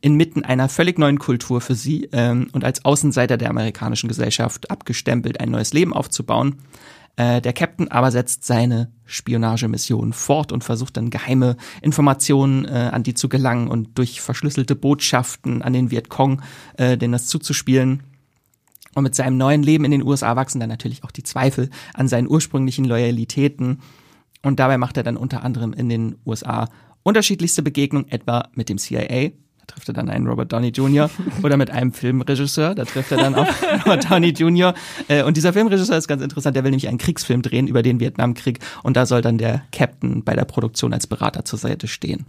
inmitten 0.00 0.44
einer 0.44 0.68
völlig 0.68 0.98
neuen 0.98 1.18
Kultur 1.18 1.60
für 1.60 1.74
sie 1.74 2.08
ähm, 2.12 2.48
und 2.52 2.64
als 2.64 2.84
Außenseiter 2.84 3.36
der 3.36 3.50
amerikanischen 3.50 4.08
Gesellschaft 4.08 4.70
abgestempelt 4.70 5.40
ein 5.40 5.50
neues 5.50 5.72
Leben 5.72 5.92
aufzubauen. 5.92 6.56
Äh, 7.16 7.40
der 7.40 7.52
Captain 7.52 7.90
aber 7.90 8.10
setzt 8.10 8.44
seine 8.44 8.90
Spionagemission 9.04 10.12
fort 10.12 10.50
und 10.50 10.64
versucht 10.64 10.96
dann 10.96 11.10
geheime 11.10 11.56
Informationen 11.82 12.64
äh, 12.64 12.90
an 12.92 13.02
die 13.02 13.14
zu 13.14 13.28
gelangen 13.28 13.68
und 13.68 13.96
durch 13.98 14.20
verschlüsselte 14.20 14.74
Botschaften 14.74 15.62
an 15.62 15.72
den 15.72 15.90
Vietcong 15.90 16.42
äh, 16.76 16.96
denen 16.96 17.12
das 17.12 17.26
zuzuspielen. 17.26 18.02
Und 18.94 19.02
mit 19.02 19.14
seinem 19.14 19.36
neuen 19.36 19.62
Leben 19.62 19.84
in 19.84 19.90
den 19.90 20.02
USA 20.02 20.36
wachsen 20.36 20.60
dann 20.60 20.68
natürlich 20.68 21.04
auch 21.04 21.10
die 21.10 21.24
Zweifel 21.24 21.70
an 21.94 22.08
seinen 22.08 22.28
ursprünglichen 22.28 22.84
Loyalitäten. 22.84 23.80
Und 24.42 24.60
dabei 24.60 24.78
macht 24.78 24.96
er 24.96 25.02
dann 25.02 25.16
unter 25.16 25.42
anderem 25.42 25.72
in 25.72 25.88
den 25.88 26.16
USA 26.24 26.68
unterschiedlichste 27.02 27.62
Begegnungen, 27.62 28.10
etwa 28.10 28.48
mit 28.54 28.68
dem 28.68 28.78
CIA. 28.78 29.32
Da 29.66 29.74
trifft 29.74 29.88
er 29.88 29.94
dann 29.94 30.08
einen 30.08 30.26
Robert 30.26 30.52
Downey 30.52 30.68
Jr. 30.68 31.10
oder 31.42 31.56
mit 31.56 31.70
einem 31.70 31.92
Filmregisseur. 31.92 32.74
Da 32.74 32.84
trifft 32.84 33.12
er 33.12 33.18
dann 33.18 33.34
auch 33.34 33.48
Robert 33.86 34.10
Downey 34.10 34.30
Jr. 34.30 34.74
Äh, 35.08 35.22
Und 35.22 35.36
dieser 35.36 35.52
Filmregisseur 35.52 35.96
ist 35.96 36.08
ganz 36.08 36.22
interessant. 36.22 36.56
Der 36.56 36.64
will 36.64 36.70
nämlich 36.70 36.88
einen 36.88 36.98
Kriegsfilm 36.98 37.42
drehen 37.42 37.66
über 37.66 37.82
den 37.82 38.00
Vietnamkrieg. 38.00 38.60
Und 38.82 38.96
da 38.96 39.06
soll 39.06 39.22
dann 39.22 39.38
der 39.38 39.62
Captain 39.72 40.24
bei 40.24 40.34
der 40.34 40.44
Produktion 40.44 40.92
als 40.92 41.06
Berater 41.06 41.44
zur 41.44 41.58
Seite 41.58 41.88
stehen. 41.88 42.26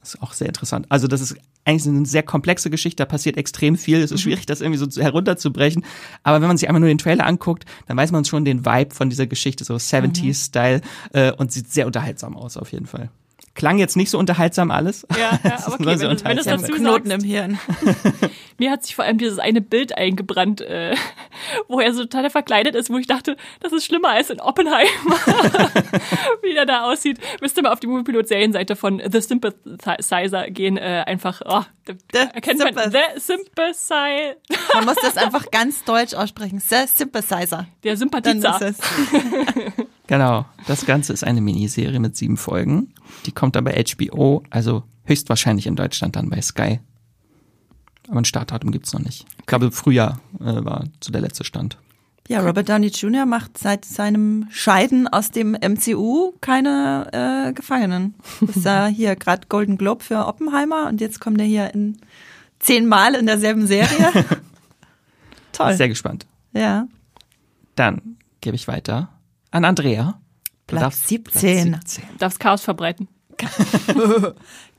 Das 0.00 0.14
ist 0.14 0.22
auch 0.22 0.34
sehr 0.34 0.46
interessant. 0.46 0.86
Also 0.88 1.08
das 1.08 1.20
ist 1.20 1.36
eigentlich 1.64 1.86
eine 1.88 2.06
sehr 2.06 2.22
komplexe 2.22 2.70
Geschichte, 2.70 3.02
da 3.02 3.06
passiert 3.06 3.36
extrem 3.36 3.76
viel. 3.76 4.00
Es 4.00 4.12
ist 4.12 4.20
schwierig, 4.20 4.46
das 4.46 4.60
irgendwie 4.60 4.78
so 4.78 5.02
herunterzubrechen. 5.02 5.84
Aber 6.22 6.40
wenn 6.40 6.46
man 6.46 6.56
sich 6.56 6.68
einmal 6.68 6.78
nur 6.78 6.88
den 6.88 6.98
Trailer 6.98 7.26
anguckt, 7.26 7.64
dann 7.88 7.96
weiß 7.96 8.12
man 8.12 8.24
schon 8.24 8.44
den 8.44 8.64
Vibe 8.64 8.94
von 8.94 9.10
dieser 9.10 9.26
Geschichte, 9.26 9.64
so 9.64 9.74
70s-Style 9.74 10.80
äh, 11.12 11.32
und 11.32 11.50
sieht 11.50 11.72
sehr 11.72 11.86
unterhaltsam 11.86 12.36
aus 12.36 12.56
auf 12.56 12.70
jeden 12.70 12.86
Fall. 12.86 13.10
Klang 13.56 13.78
jetzt 13.78 13.96
nicht 13.96 14.10
so 14.10 14.18
unterhaltsam 14.18 14.70
alles. 14.70 15.06
Ja, 15.18 15.40
ja, 15.42 15.58
aber 15.66 15.74
okay, 15.74 15.96
so 15.96 16.02
wenn, 16.02 16.24
wenn 16.24 16.36
du 16.36 16.42
es 16.42 16.46
unterhaltsam. 16.46 16.60
dazu 16.60 16.72
Knoten 16.72 17.08
sagst. 17.08 17.24
im 17.24 17.28
Hirn. 17.28 17.58
Mir 18.58 18.70
hat 18.70 18.84
sich 18.84 18.94
vor 18.94 19.04
allem 19.04 19.18
dieses 19.18 19.38
eine 19.38 19.60
Bild 19.60 19.96
eingebrannt, 19.96 20.60
äh, 20.60 20.94
wo 21.68 21.80
er 21.80 21.92
so 21.92 22.02
total 22.04 22.30
verkleidet 22.30 22.74
ist, 22.74 22.90
wo 22.90 22.98
ich 22.98 23.06
dachte, 23.06 23.36
das 23.60 23.72
ist 23.72 23.84
schlimmer 23.84 24.10
als 24.10 24.30
in 24.30 24.40
Oppenheimer, 24.40 24.86
wie 26.42 26.56
er 26.56 26.66
da 26.66 26.84
aussieht. 26.90 27.18
Müsste 27.40 27.62
mal 27.62 27.72
auf 27.72 27.80
die 27.80 27.86
Moviepilot-Serienseite 27.86 28.76
von 28.76 29.02
The 29.10 29.20
Sympathizer 29.20 30.50
gehen, 30.50 30.76
äh, 30.76 31.04
einfach, 31.06 31.42
oh, 31.44 31.62
da 31.84 31.92
The 32.12 32.18
erkennt 32.34 32.58
man 32.60 32.68
Sympath- 32.74 32.92
The 33.14 33.20
Sympathizer, 33.20 34.36
Man 34.74 34.84
muss 34.84 34.96
das 35.02 35.16
einfach 35.16 35.50
ganz 35.50 35.84
deutsch 35.84 36.14
aussprechen. 36.14 36.60
The 36.60 36.86
Sympathizer. 36.86 37.66
der 37.84 37.96
Sympathizer. 37.96 38.74
Genau. 40.08 40.46
Das 40.68 40.86
Ganze 40.86 41.12
ist 41.12 41.24
eine 41.24 41.40
Miniserie 41.40 41.98
mit 41.98 42.16
sieben 42.16 42.36
Folgen. 42.36 42.94
Die 43.26 43.32
kommt 43.32 43.56
dann 43.56 43.64
bei 43.64 43.72
HBO, 43.82 44.42
also 44.50 44.84
höchstwahrscheinlich 45.04 45.66
in 45.66 45.76
Deutschland 45.76 46.16
dann 46.16 46.30
bei 46.30 46.40
Sky. 46.40 46.80
Aber 48.08 48.18
ein 48.18 48.24
Startdatum 48.24 48.70
gibt's 48.70 48.92
noch 48.92 49.00
nicht. 49.00 49.26
Ich 49.40 49.46
glaube, 49.46 49.72
Frühjahr 49.72 50.20
äh, 50.40 50.64
war 50.64 50.84
zu 51.00 51.12
der 51.12 51.20
letzte 51.20 51.44
Stand. 51.44 51.78
Ja, 52.28 52.40
Robert 52.40 52.68
Downey 52.68 52.88
Jr. 52.88 53.24
macht 53.24 53.56
seit 53.56 53.84
seinem 53.84 54.48
Scheiden 54.50 55.06
aus 55.06 55.30
dem 55.30 55.52
MCU 55.52 56.32
keine 56.40 57.46
äh, 57.48 57.52
Gefangenen. 57.52 58.14
Ist 58.40 58.66
da 58.66 58.86
hier 58.88 59.14
gerade 59.14 59.46
Golden 59.48 59.78
Globe 59.78 60.02
für 60.02 60.26
Oppenheimer 60.26 60.88
und 60.88 61.00
jetzt 61.00 61.20
kommt 61.20 61.40
er 61.40 61.46
hier 61.46 61.72
in 61.72 61.98
zehnmal 62.58 63.14
in 63.14 63.26
derselben 63.26 63.66
Serie. 63.66 64.12
Toll. 65.52 65.74
Sehr 65.74 65.88
gespannt. 65.88 66.26
ja. 66.52 66.86
Dann 67.76 68.16
gebe 68.40 68.56
ich 68.56 68.68
weiter 68.68 69.10
an 69.50 69.66
Andrea. 69.66 70.18
Platz 70.66 70.80
darfst 70.82 71.08
17. 71.08 71.72
Platz 71.72 71.94
17. 71.96 72.18
Darf's 72.18 72.38
Chaos 72.38 72.62
verbreiten. 72.62 73.08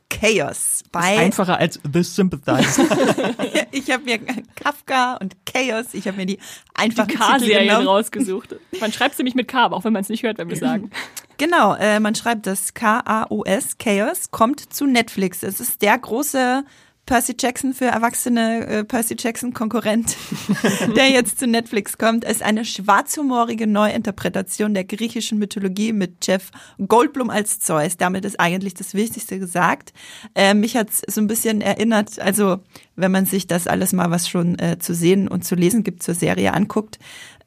Chaos. 0.10 0.84
Bei 0.92 1.18
Einfacher 1.18 1.58
als 1.58 1.80
The 1.92 2.02
Sympathizer. 2.02 2.84
ich 3.72 3.92
habe 3.92 4.04
mir 4.04 4.20
Kafka 4.56 5.18
und 5.18 5.36
Chaos, 5.46 5.94
ich 5.94 6.08
habe 6.08 6.18
mir 6.18 6.26
die 6.26 6.40
einfachen 6.74 7.08
K-Serien 7.08 7.88
rausgesucht. 7.88 8.56
Man 8.80 8.92
schreibt 8.92 9.16
sie 9.16 9.24
nämlich 9.24 9.36
mit 9.36 9.48
K, 9.48 9.66
aber 9.66 9.76
auch 9.76 9.84
wenn 9.84 9.94
man 9.94 10.02
es 10.02 10.10
nicht 10.10 10.24
hört, 10.24 10.38
wenn 10.38 10.50
wir 10.50 10.58
sagen. 10.58 10.92
Genau, 11.40 11.76
äh, 11.76 12.00
man 12.00 12.16
schreibt 12.16 12.48
das 12.48 12.74
K-A-O-S, 12.74 13.78
Chaos, 13.78 14.32
kommt 14.32 14.74
zu 14.74 14.88
Netflix. 14.88 15.44
Es 15.44 15.60
ist 15.60 15.84
der 15.84 15.96
große 15.96 16.64
Percy 17.08 17.36
Jackson 17.40 17.74
für 17.74 17.86
erwachsene 17.86 18.68
äh, 18.68 18.84
Percy 18.84 19.16
Jackson 19.18 19.54
Konkurrent, 19.54 20.18
der 20.96 21.10
jetzt 21.10 21.40
zu 21.40 21.48
Netflix 21.48 21.98
kommt. 21.98 22.26
Ist 22.26 22.44
eine 22.44 22.66
schwarzhumorige 22.66 23.66
Neuinterpretation 23.66 24.74
der 24.74 24.84
griechischen 24.84 25.40
Mythologie 25.40 25.94
mit 25.94 26.28
Jeff 26.28 26.52
Goldblum 26.86 27.30
als 27.30 27.60
Zeus. 27.60 27.96
Damit 27.96 28.26
ist 28.26 28.40
eigentlich 28.40 28.74
das 28.74 28.94
Wichtigste 28.94 29.40
gesagt. 29.40 29.94
Äh, 30.36 30.54
mich 30.54 30.76
hat 30.76 30.90
es 30.90 31.02
so 31.08 31.22
ein 31.22 31.28
bisschen 31.28 31.62
erinnert, 31.62 32.20
also 32.20 32.60
wenn 32.98 33.12
man 33.12 33.26
sich 33.26 33.48
das 33.48 33.68
alles 33.68 33.94
mal, 33.94 34.12
was 34.12 34.28
schon 34.28 34.60
äh, 34.60 34.78
zu 34.78 34.94
sehen 34.94 35.30
und 35.30 35.46
zu 35.46 35.56
lesen 35.56 35.84
gibt 35.84 36.04
zur 36.04 36.14
Serie 36.14 36.54
anguckt, 36.54 37.00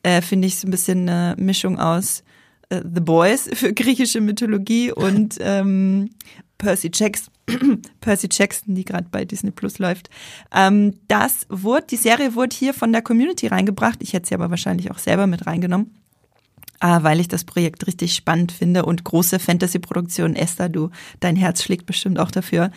äh, 0.03 0.23
finde 0.23 0.49
ich 0.49 0.59
so 0.59 0.67
ein 0.67 0.71
bisschen 0.71 1.07
eine 1.07 1.37
Mischung 1.39 1.79
aus 1.79 2.25
äh, 2.71 2.81
The 2.83 3.03
Boys 3.03 3.51
für 3.53 3.75
griechische 3.75 4.23
Mythologie 4.23 4.91
und 4.91 5.37
ähm, 5.41 6.11
Percy 6.61 6.91
Jackson, 6.93 7.33
Percy 8.01 8.29
Jackson, 8.31 8.75
die 8.75 8.85
gerade 8.85 9.07
bei 9.11 9.25
Disney 9.25 9.51
Plus 9.51 9.79
läuft. 9.79 10.11
Ähm, 10.55 10.95
das 11.09 11.47
wurde, 11.49 11.87
die 11.91 11.97
Serie 11.97 12.35
wurde 12.35 12.55
hier 12.55 12.75
von 12.75 12.93
der 12.93 13.03
Community 13.03 13.47
reingebracht. 13.47 14.03
Ich 14.03 14.13
hätte 14.13 14.29
sie 14.29 14.35
aber 14.35 14.51
wahrscheinlich 14.51 14.91
auch 14.91 14.99
selber 14.99 15.27
mit 15.27 15.47
reingenommen. 15.47 15.97
Ah, 16.83 17.03
weil 17.03 17.21
ich 17.21 17.29
das 17.29 17.45
Projekt 17.45 17.87
richtig 17.87 18.15
spannend 18.15 18.53
finde 18.53 18.87
und 18.87 19.05
große 19.05 19.39
Fantasy-Produktion. 19.39 20.35
Esther, 20.35 20.71
du, 20.71 20.91
dein 21.21 21.37
Herz 21.37 21.63
schlägt 21.63 21.85
bestimmt 21.85 22.19
auch 22.19 22.31
dafür. 22.31 22.71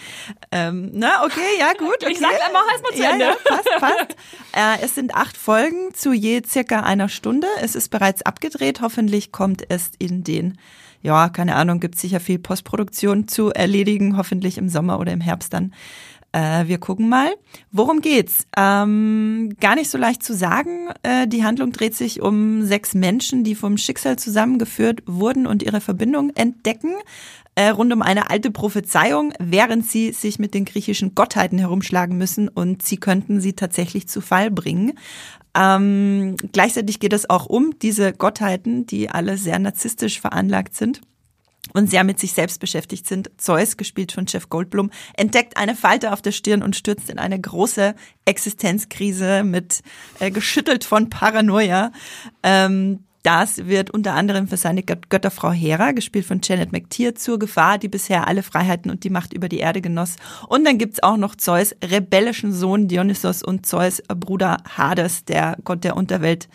Ähm, 0.51 0.89
na, 0.93 1.23
okay, 1.23 1.39
ja, 1.57 1.71
gut. 1.71 1.95
Okay. 2.01 2.11
Ich 2.11 2.19
sag 2.19 2.33
einfach 2.33 2.65
erstmal 2.69 2.91
zu 2.91 3.01
ja, 3.01 3.11
Ende. 3.11 3.25
Ja, 3.25 3.35
passt, 3.45 3.69
passt. 3.79 4.81
Äh, 4.81 4.85
es 4.85 4.95
sind 4.95 5.15
acht 5.15 5.37
Folgen 5.37 5.93
zu 5.93 6.11
je 6.11 6.41
circa 6.45 6.81
einer 6.81 7.07
Stunde. 7.07 7.47
Es 7.61 7.75
ist 7.75 7.89
bereits 7.89 8.21
abgedreht. 8.23 8.81
Hoffentlich 8.81 9.31
kommt 9.31 9.63
es 9.69 9.91
in 9.99 10.25
den, 10.25 10.57
ja, 11.03 11.29
keine 11.29 11.55
Ahnung, 11.55 11.79
gibt 11.79 11.99
sicher 11.99 12.19
viel 12.19 12.39
Postproduktion 12.39 13.27
zu 13.27 13.49
erledigen. 13.51 14.17
Hoffentlich 14.17 14.57
im 14.57 14.69
Sommer 14.69 14.99
oder 14.99 15.11
im 15.11 15.21
Herbst 15.21 15.53
dann. 15.53 15.73
Äh, 16.31 16.67
wir 16.67 16.79
gucken 16.79 17.09
mal. 17.09 17.31
Worum 17.71 18.01
geht's? 18.01 18.47
Ähm, 18.57 19.55
gar 19.59 19.75
nicht 19.75 19.89
so 19.89 19.97
leicht 19.97 20.23
zu 20.23 20.33
sagen. 20.33 20.89
Äh, 21.03 21.27
die 21.27 21.43
Handlung 21.43 21.71
dreht 21.71 21.93
sich 21.93 22.21
um 22.21 22.63
sechs 22.63 22.95
Menschen, 22.95 23.43
die 23.43 23.53
vom 23.53 23.77
Schicksal 23.77 24.17
zusammengeführt 24.17 25.03
wurden 25.05 25.45
und 25.45 25.61
ihre 25.61 25.81
Verbindung 25.81 26.31
entdecken. 26.35 26.95
Äh, 27.55 27.69
rund 27.69 27.93
um 27.93 28.01
eine 28.01 28.31
alte 28.31 28.49
Prophezeiung, 28.49 29.33
während 29.39 29.85
sie 29.85 30.11
sich 30.11 30.39
mit 30.39 30.55
den 30.55 30.65
griechischen 30.65 31.13
Gottheiten 31.13 31.59
herumschlagen 31.59 32.17
müssen 32.17 32.47
und 32.47 32.81
sie 32.81 32.97
könnten 32.97 33.41
sie 33.41 33.53
tatsächlich 33.53 34.07
zu 34.07 34.21
Fall 34.21 34.49
bringen. 34.49 34.93
Ähm, 35.55 36.35
gleichzeitig 36.51 36.99
geht 36.99 37.13
es 37.13 37.29
auch 37.29 37.45
um 37.45 37.77
diese 37.79 38.13
Gottheiten, 38.13 38.85
die 38.85 39.09
alle 39.09 39.37
sehr 39.37 39.59
narzisstisch 39.59 40.19
veranlagt 40.19 40.75
sind 40.75 41.01
und 41.73 41.89
sehr 41.89 42.03
mit 42.03 42.19
sich 42.19 42.33
selbst 42.33 42.59
beschäftigt 42.59 43.07
sind. 43.07 43.31
Zeus, 43.37 43.77
gespielt 43.77 44.11
von 44.11 44.25
Jeff 44.27 44.49
Goldblum, 44.49 44.89
entdeckt 45.15 45.57
eine 45.57 45.75
Falte 45.75 46.11
auf 46.11 46.21
der 46.21 46.31
Stirn 46.31 46.63
und 46.63 46.75
stürzt 46.75 47.09
in 47.09 47.19
eine 47.19 47.39
große 47.39 47.95
Existenzkrise 48.25 49.43
mit 49.43 49.81
äh, 50.19 50.31
geschüttelt 50.31 50.83
von 50.83 51.09
Paranoia. 51.09 51.91
Ähm, 52.41 53.05
das 53.23 53.65
wird 53.67 53.89
unter 53.89 54.13
anderem 54.13 54.47
für 54.47 54.57
seine 54.57 54.81
Gött- 54.81 55.09
Götterfrau 55.09 55.51
Hera, 55.51 55.93
gespielt 55.93 56.25
von 56.25 56.41
Janet 56.43 56.73
McTeer, 56.73 57.15
zur 57.15 57.39
Gefahr, 57.39 57.77
die 57.77 57.87
bisher 57.87 58.27
alle 58.27 58.43
Freiheiten 58.43 58.91
und 58.91 59.05
die 59.05 59.09
Macht 59.09 59.33
über 59.33 59.47
die 59.49 59.59
Erde 59.59 59.81
genoss. 59.81 60.17
Und 60.49 60.65
dann 60.65 60.77
gibt's 60.77 61.01
auch 61.01 61.17
noch 61.17 61.35
Zeus 61.35 61.73
rebellischen 61.83 62.51
Sohn 62.51 62.89
Dionysos 62.89 63.41
und 63.41 63.65
Zeus 63.65 64.01
Bruder 64.07 64.57
Hades, 64.77 65.23
der 65.23 65.57
Gott 65.63 65.85
der 65.85 65.95
Unterwelt, 65.95 66.49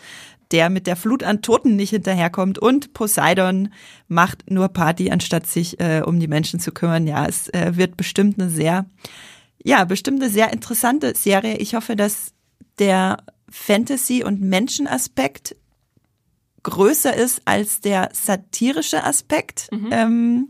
der 0.51 0.69
mit 0.69 0.87
der 0.87 0.95
Flut 0.95 1.23
an 1.23 1.41
Toten 1.41 1.75
nicht 1.75 1.89
hinterherkommt. 1.89 2.59
Und 2.59 2.93
Poseidon 2.93 3.69
macht 4.07 4.49
nur 4.51 4.69
Party, 4.69 5.09
anstatt 5.09 5.47
sich 5.47 5.79
äh, 5.79 6.03
um 6.05 6.19
die 6.19 6.27
Menschen 6.27 6.59
zu 6.59 6.71
kümmern. 6.71 7.07
Ja, 7.07 7.25
es 7.25 7.49
äh, 7.49 7.77
wird 7.77 7.97
bestimmt 7.97 8.39
eine 8.39 8.49
sehr, 8.49 8.85
ja, 9.63 9.85
bestimmt 9.85 10.21
eine 10.21 10.31
sehr 10.31 10.53
interessante 10.53 11.15
Serie. 11.15 11.57
Ich 11.57 11.73
hoffe, 11.73 11.95
dass 11.95 12.33
der 12.77 13.17
Fantasy- 13.49 14.23
und 14.23 14.41
Menschenaspekt 14.41 15.55
größer 16.63 17.15
ist 17.15 17.41
als 17.45 17.81
der 17.81 18.09
satirische 18.13 19.03
Aspekt. 19.03 19.69
Ähm, 19.91 20.49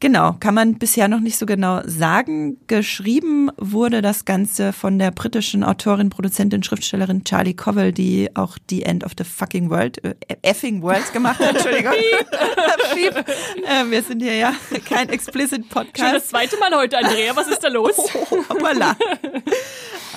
genau, 0.00 0.36
kann 0.38 0.54
man 0.54 0.78
bisher 0.78 1.08
noch 1.08 1.20
nicht 1.20 1.38
so 1.38 1.46
genau 1.46 1.80
sagen. 1.84 2.58
Geschrieben 2.66 3.50
wurde 3.56 4.02
das 4.02 4.24
Ganze 4.24 4.72
von 4.72 4.98
der 4.98 5.10
britischen 5.10 5.64
Autorin, 5.64 6.10
Produzentin, 6.10 6.62
Schriftstellerin 6.62 7.24
Charlie 7.24 7.54
Covell, 7.54 7.92
die 7.92 8.30
auch 8.34 8.58
The 8.68 8.82
End 8.82 9.04
of 9.04 9.12
the 9.16 9.24
Fucking 9.24 9.70
World, 9.70 10.02
äh, 10.04 10.14
Effing 10.42 10.82
World 10.82 11.12
gemacht 11.12 11.38
hat. 11.40 11.56
Entschuldigung. 11.56 11.92
Piep. 12.94 13.14
Äh, 13.16 13.90
wir 13.90 14.02
sind 14.02 14.22
hier 14.22 14.34
ja 14.36 14.52
kein 14.88 15.08
explicit 15.08 15.62
Schon 15.62 15.68
Podcast. 15.68 16.14
das 16.14 16.28
zweite 16.28 16.58
Mal 16.58 16.74
heute, 16.74 16.98
Andrea. 16.98 17.34
Was 17.36 17.48
ist 17.48 17.62
da 17.62 17.68
los? 17.68 17.96
Hoppala. 18.48 18.96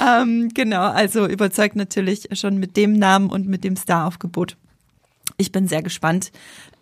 ähm, 0.02 0.50
genau, 0.54 0.84
also 0.84 1.28
überzeugt 1.28 1.76
natürlich 1.76 2.28
schon 2.34 2.58
mit 2.58 2.78
dem 2.78 2.94
Namen 2.94 3.30
und 3.30 3.48
mit 3.48 3.64
dem 3.64 3.76
Staraufgebot. 3.76 4.58
Ich 5.42 5.52
bin 5.52 5.68
sehr 5.68 5.82
gespannt. 5.82 6.32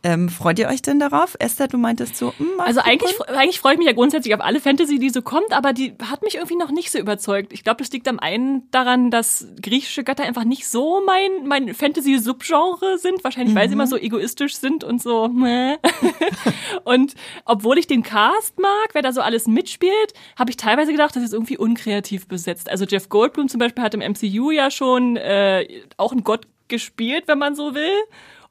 Ähm, 0.03 0.27
freut 0.27 0.59
ihr 0.59 0.67
euch 0.67 0.81
denn 0.81 0.99
darauf? 0.99 1.35
Esther, 1.39 1.67
du 1.67 1.77
meintest 1.77 2.17
so, 2.17 2.33
mm, 2.37 2.57
mal 2.57 2.67
Also 2.67 2.81
eigentlich, 2.81 3.19
eigentlich 3.27 3.59
freue 3.59 3.73
ich 3.73 3.79
mich 3.79 3.87
ja 3.87 3.93
grundsätzlich 3.93 4.33
auf 4.35 4.41
alle 4.41 4.59
Fantasy, 4.59 4.99
die 4.99 5.09
so 5.09 5.21
kommt, 5.21 5.53
aber 5.53 5.71
die 5.71 5.93
hat 6.09 6.23
mich 6.23 6.35
irgendwie 6.35 6.57
noch 6.57 6.71
nicht 6.71 6.91
so 6.91 6.99
überzeugt. 6.99 7.53
Ich 7.53 7.63
glaube, 7.63 7.77
das 7.77 7.91
liegt 7.91 8.07
am 8.09 8.19
einen 8.19 8.69
daran, 8.71 9.11
dass 9.11 9.47
griechische 9.61 10.03
Götter 10.03 10.23
einfach 10.23 10.43
nicht 10.43 10.67
so 10.67 11.01
mein, 11.05 11.47
mein 11.47 11.73
Fantasy-Subgenre 11.73 12.97
sind. 12.97 13.23
Wahrscheinlich, 13.23 13.55
weil 13.55 13.69
sie 13.69 13.73
immer 13.73 13.87
so 13.87 13.97
egoistisch 13.97 14.55
sind 14.55 14.83
und 14.83 15.01
so. 15.01 15.23
und 16.83 17.13
obwohl 17.45 17.77
ich 17.77 17.87
den 17.87 18.03
Cast 18.03 18.59
mag, 18.59 18.89
wer 18.91 19.01
da 19.01 19.13
so 19.13 19.21
alles 19.21 19.47
mitspielt, 19.47 20.13
habe 20.37 20.49
ich 20.51 20.57
teilweise 20.57 20.91
gedacht, 20.91 21.15
das 21.15 21.23
ist 21.23 21.33
irgendwie 21.33 21.57
unkreativ 21.57 22.27
besetzt. 22.27 22.69
Also 22.69 22.83
Jeff 22.85 23.07
Goldblum 23.07 23.47
zum 23.47 23.59
Beispiel 23.59 23.83
hat 23.83 23.93
im 23.93 24.01
MCU 24.01 24.51
ja 24.51 24.69
schon 24.69 25.15
äh, 25.15 25.65
auch 25.95 26.11
einen 26.11 26.25
Gott 26.25 26.47
gespielt, 26.69 27.23
wenn 27.27 27.39
man 27.39 27.55
so 27.55 27.75
will. 27.75 27.97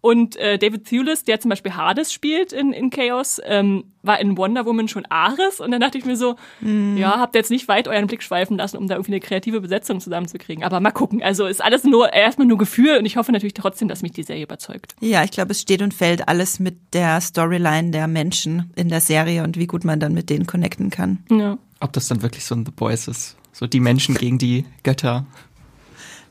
Und 0.01 0.37
äh, 0.37 0.59
David 0.59 0.85
Thewlis, 0.85 1.25
der 1.25 1.41
zum 1.41 1.49
Beispiel 1.49 1.75
Hades 1.75 2.13
spielt 2.13 2.53
in, 2.53 2.73
in 2.73 2.91
Chaos, 2.91 3.41
ähm, 3.45 3.85
war 4.03 4.21
in 4.21 4.37
Wonder 4.37 4.65
Woman 4.65 4.87
schon 4.87 5.05
Ares. 5.07 5.61
Und 5.61 5.73
dann 5.73 5.81
dachte 5.81 5.99
ich 5.99 6.05
mir 6.05 6.17
so, 6.17 6.37
ja, 6.61 7.19
habt 7.19 7.35
ihr 7.35 7.41
jetzt 7.41 7.51
nicht 7.51 7.67
weit 7.67 7.89
euren 7.89 8.07
Blick 8.07 8.23
schweifen 8.23 8.57
lassen, 8.57 8.77
um 8.77 8.87
da 8.87 8.95
irgendwie 8.95 9.13
eine 9.13 9.21
kreative 9.21 9.61
Besetzung 9.61 10.01
zusammenzukriegen. 10.01 10.63
Aber 10.63 10.79
mal 10.79 10.93
gucken. 10.93 11.23
Also 11.23 11.47
ist 11.47 11.63
alles 11.63 11.83
nur 11.83 12.13
erstmal 12.13 12.47
nur 12.47 12.59
Gefühl 12.59 12.97
und 12.99 13.07
ich 13.07 13.17
hoffe 13.17 13.33
natürlich 13.33 13.55
trotzdem, 13.55 13.89
dass 13.89 14.03
mich 14.03 14.13
die 14.13 14.23
Serie 14.23 14.45
überzeugt. 14.45 14.95
Ja, 15.01 15.25
ich 15.25 15.33
glaube, 15.33 15.51
es 15.51 15.61
steht 15.61 15.83
und 15.83 15.93
fällt 15.93 16.29
alles 16.29 16.61
mit 16.61 16.77
der 16.95 17.21
Storyline 17.21 17.91
der 17.91 18.07
Menschen 18.07 18.73
in 18.77 18.89
der 18.89 19.01
Serie 19.01 19.43
und 19.43 19.59
wie 19.59 19.67
gut 19.67 19.85
man 19.85 19.99
dann 19.99 20.15
mit 20.15 20.31
denen 20.31 20.47
connecten 20.47 20.91
kann. 20.91 21.25
Ja. 21.31 21.59
Ob 21.81 21.93
das 21.93 22.09
dann 22.09 22.23
wirklich 22.23 22.45
so 22.45 22.55
ein 22.55 22.65
The 22.65 22.73
Boys 22.73 23.09
ist. 23.09 23.37
So 23.53 23.67
die 23.67 23.81
Menschen 23.81 24.15
gegen 24.15 24.39
die 24.39 24.65
Götter. 24.85 25.27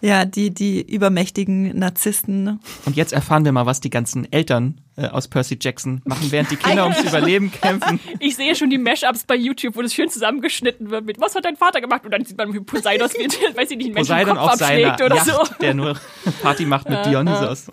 Ja, 0.02 0.26
die, 0.26 0.54
die 0.54 0.82
übermächtigen 0.82 1.78
Narzissten. 1.78 2.60
Und 2.86 2.96
jetzt 2.96 3.14
erfahren 3.14 3.46
wir 3.46 3.52
mal, 3.52 3.66
was 3.66 3.82
die 3.82 3.90
ganzen 3.90 4.32
Eltern 4.32 4.80
äh, 4.96 5.08
aus 5.08 5.28
Percy 5.28 5.58
Jackson 5.60 6.02
machen, 6.06 6.32
während 6.32 6.52
die 6.52 6.56
Kinder 6.56 6.84
ums 6.90 7.02
Überleben 7.02 7.52
kämpfen. 7.52 8.00
Ich 8.20 8.36
sehe 8.36 8.56
schon 8.56 8.70
die 8.70 8.78
Mashups 8.78 9.24
bei 9.26 9.36
YouTube, 9.36 9.76
wo 9.76 9.82
das 9.82 9.94
schön 9.94 10.10
zusammengeschnitten 10.10 10.90
wird 10.90 11.06
mit, 11.06 11.20
was 11.20 11.36
hat 11.36 11.46
dein 11.46 11.56
Vater 11.56 11.82
gemacht? 11.82 12.04
Und 12.04 12.12
dann 12.12 12.26
sieht 12.26 12.38
man, 12.38 12.54
wie 12.54 12.60
Poseidon 12.60 13.10
wird, 13.10 13.34
weiß 13.58 13.72
ich 13.72 13.78
nicht, 13.78 13.88
einen 13.88 13.94
Menschen 13.96 14.16
Poseidon 14.16 14.38
Kopf 14.38 14.62
abschlägt 14.62 15.02
oder 15.02 15.16
Yacht, 15.16 15.28
so. 15.28 15.44
der 15.62 15.74
nur 15.74 16.00
Party 16.42 16.66
macht 16.66 16.90
mit 16.90 17.06
Dionysos. 17.06 17.68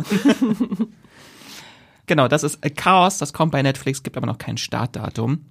genau, 2.07 2.29
das 2.29 2.43
ist 2.43 2.65
äh, 2.65 2.71
Chaos, 2.71 3.19
das 3.19 3.33
kommt 3.33 3.53
bei 3.53 3.63
Netflix, 3.63 4.03
gibt 4.03 4.17
aber 4.17 4.27
noch 4.27 4.39
kein 4.39 4.57
Startdatum. 4.57 5.45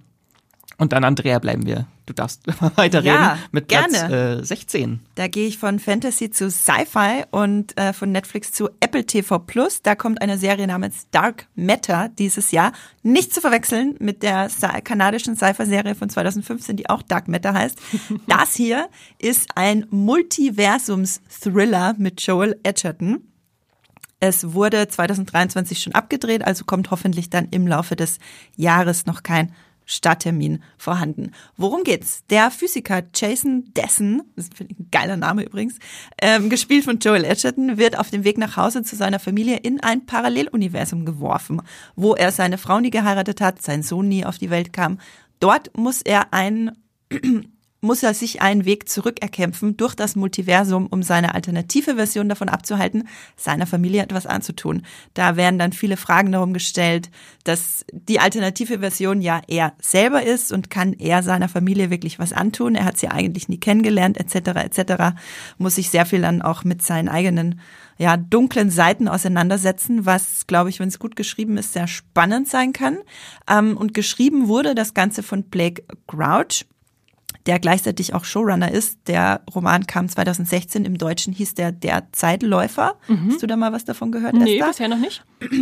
Und 0.76 0.92
dann, 0.92 1.04
Andrea, 1.04 1.38
bleiben 1.38 1.66
wir. 1.66 1.86
Du 2.06 2.12
darfst 2.12 2.42
weiterreden 2.76 3.14
Ja, 3.14 3.38
mit 3.52 3.68
Platz 3.68 3.92
gerne. 3.92 4.40
äh, 4.40 4.44
16. 4.44 5.00
Da 5.14 5.28
gehe 5.28 5.46
ich 5.46 5.58
von 5.58 5.78
Fantasy 5.78 6.30
zu 6.30 6.50
Sci-Fi 6.50 7.24
und 7.30 7.78
äh, 7.78 7.92
von 7.92 8.10
Netflix 8.12 8.52
zu 8.52 8.68
Apple 8.80 9.06
TV 9.06 9.38
Plus. 9.38 9.82
Da 9.82 9.94
kommt 9.94 10.20
eine 10.20 10.36
Serie 10.36 10.66
namens 10.66 11.06
Dark 11.12 11.46
Matter 11.54 12.10
dieses 12.18 12.50
Jahr. 12.50 12.72
Nicht 13.02 13.32
zu 13.32 13.40
verwechseln 13.40 13.94
mit 14.00 14.22
der 14.22 14.48
kanadischen 14.82 15.36
Sci-Fi-Serie 15.36 15.94
von 15.94 16.10
2015, 16.10 16.76
die 16.76 16.90
auch 16.90 17.02
Dark 17.02 17.28
Matter 17.28 17.54
heißt. 17.54 17.78
Das 18.26 18.54
hier 18.54 18.88
ist 19.18 19.50
ein 19.54 19.86
Multiversums-Thriller 19.90 21.94
mit 21.98 22.20
Joel 22.22 22.58
Edgerton. 22.62 23.20
Es 24.20 24.54
wurde 24.54 24.88
2023 24.88 25.82
schon 25.82 25.94
abgedreht, 25.94 26.44
also 26.44 26.64
kommt 26.64 26.90
hoffentlich 26.90 27.28
dann 27.30 27.48
im 27.50 27.66
Laufe 27.66 27.96
des 27.96 28.18
Jahres 28.56 29.06
noch 29.06 29.22
kein 29.22 29.52
Starttermin 29.86 30.62
vorhanden. 30.78 31.32
Worum 31.56 31.84
geht's? 31.84 32.24
Der 32.30 32.50
Physiker 32.50 33.02
Jason 33.14 33.72
Dessen, 33.76 34.22
das 34.36 34.46
ist 34.46 34.60
ein 34.60 34.88
geiler 34.90 35.16
Name 35.16 35.44
übrigens, 35.44 35.78
ähm, 36.20 36.48
gespielt 36.48 36.84
von 36.84 36.98
Joel 36.98 37.24
Edgerton, 37.24 37.76
wird 37.76 37.98
auf 37.98 38.10
dem 38.10 38.24
Weg 38.24 38.38
nach 38.38 38.56
Hause 38.56 38.82
zu 38.82 38.96
seiner 38.96 39.18
Familie 39.18 39.56
in 39.58 39.80
ein 39.80 40.06
Paralleluniversum 40.06 41.04
geworfen, 41.04 41.62
wo 41.96 42.14
er 42.14 42.32
seine 42.32 42.58
Frau 42.58 42.80
nie 42.80 42.90
geheiratet 42.90 43.40
hat, 43.40 43.62
sein 43.62 43.82
Sohn 43.82 44.08
nie 44.08 44.24
auf 44.24 44.38
die 44.38 44.50
Welt 44.50 44.72
kam. 44.72 44.98
Dort 45.40 45.76
muss 45.76 46.00
er 46.02 46.32
ein 46.32 46.72
muss 47.84 48.02
er 48.02 48.14
sich 48.14 48.40
einen 48.42 48.64
Weg 48.64 48.88
zurückerkämpfen 48.88 49.76
durch 49.76 49.94
das 49.94 50.16
Multiversum, 50.16 50.86
um 50.86 51.02
seine 51.02 51.34
alternative 51.34 51.96
Version 51.96 52.28
davon 52.28 52.48
abzuhalten, 52.48 53.06
seiner 53.36 53.66
Familie 53.66 54.02
etwas 54.02 54.26
anzutun. 54.26 54.82
Da 55.12 55.36
werden 55.36 55.58
dann 55.58 55.72
viele 55.72 55.96
Fragen 55.96 56.32
darum 56.32 56.54
gestellt, 56.54 57.10
dass 57.44 57.84
die 57.92 58.18
alternative 58.18 58.80
Version 58.80 59.20
ja 59.20 59.42
er 59.48 59.74
selber 59.80 60.22
ist 60.22 60.50
und 60.50 60.70
kann 60.70 60.94
er 60.94 61.22
seiner 61.22 61.48
Familie 61.48 61.90
wirklich 61.90 62.18
was 62.18 62.32
antun. 62.32 62.74
Er 62.74 62.86
hat 62.86 62.98
sie 62.98 63.08
eigentlich 63.08 63.48
nie 63.48 63.58
kennengelernt, 63.58 64.18
etc. 64.18 64.60
etc. 64.64 65.16
Muss 65.58 65.74
sich 65.74 65.90
sehr 65.90 66.06
viel 66.06 66.22
dann 66.22 66.42
auch 66.42 66.64
mit 66.64 66.82
seinen 66.82 67.10
eigenen 67.10 67.60
ja, 67.98 68.16
dunklen 68.16 68.70
Seiten 68.70 69.08
auseinandersetzen, 69.08 70.04
was, 70.06 70.46
glaube 70.46 70.70
ich, 70.70 70.80
wenn 70.80 70.88
es 70.88 70.98
gut 70.98 71.16
geschrieben 71.16 71.56
ist, 71.58 71.74
sehr 71.74 71.86
spannend 71.86 72.48
sein 72.48 72.72
kann. 72.72 72.98
Ähm, 73.48 73.76
und 73.76 73.94
geschrieben 73.94 74.48
wurde 74.48 74.74
das 74.74 74.94
Ganze 74.94 75.22
von 75.22 75.44
Blake 75.44 75.84
Grouch 76.06 76.64
der 77.46 77.58
gleichzeitig 77.58 78.14
auch 78.14 78.24
Showrunner 78.24 78.70
ist. 78.72 78.98
Der 79.06 79.42
Roman 79.54 79.86
kam 79.86 80.08
2016, 80.08 80.84
im 80.84 80.96
Deutschen 80.98 81.32
hieß 81.32 81.54
der 81.54 81.72
Der 81.72 82.04
Zeitläufer. 82.12 82.96
Mhm. 83.08 83.30
Hast 83.30 83.42
du 83.42 83.46
da 83.46 83.56
mal 83.56 83.72
was 83.72 83.84
davon 83.84 84.12
gehört? 84.12 84.34
Nee, 84.34 84.54
Esther? 84.54 84.68
bisher 84.68 84.88
noch 84.88 84.98
nicht. 84.98 85.24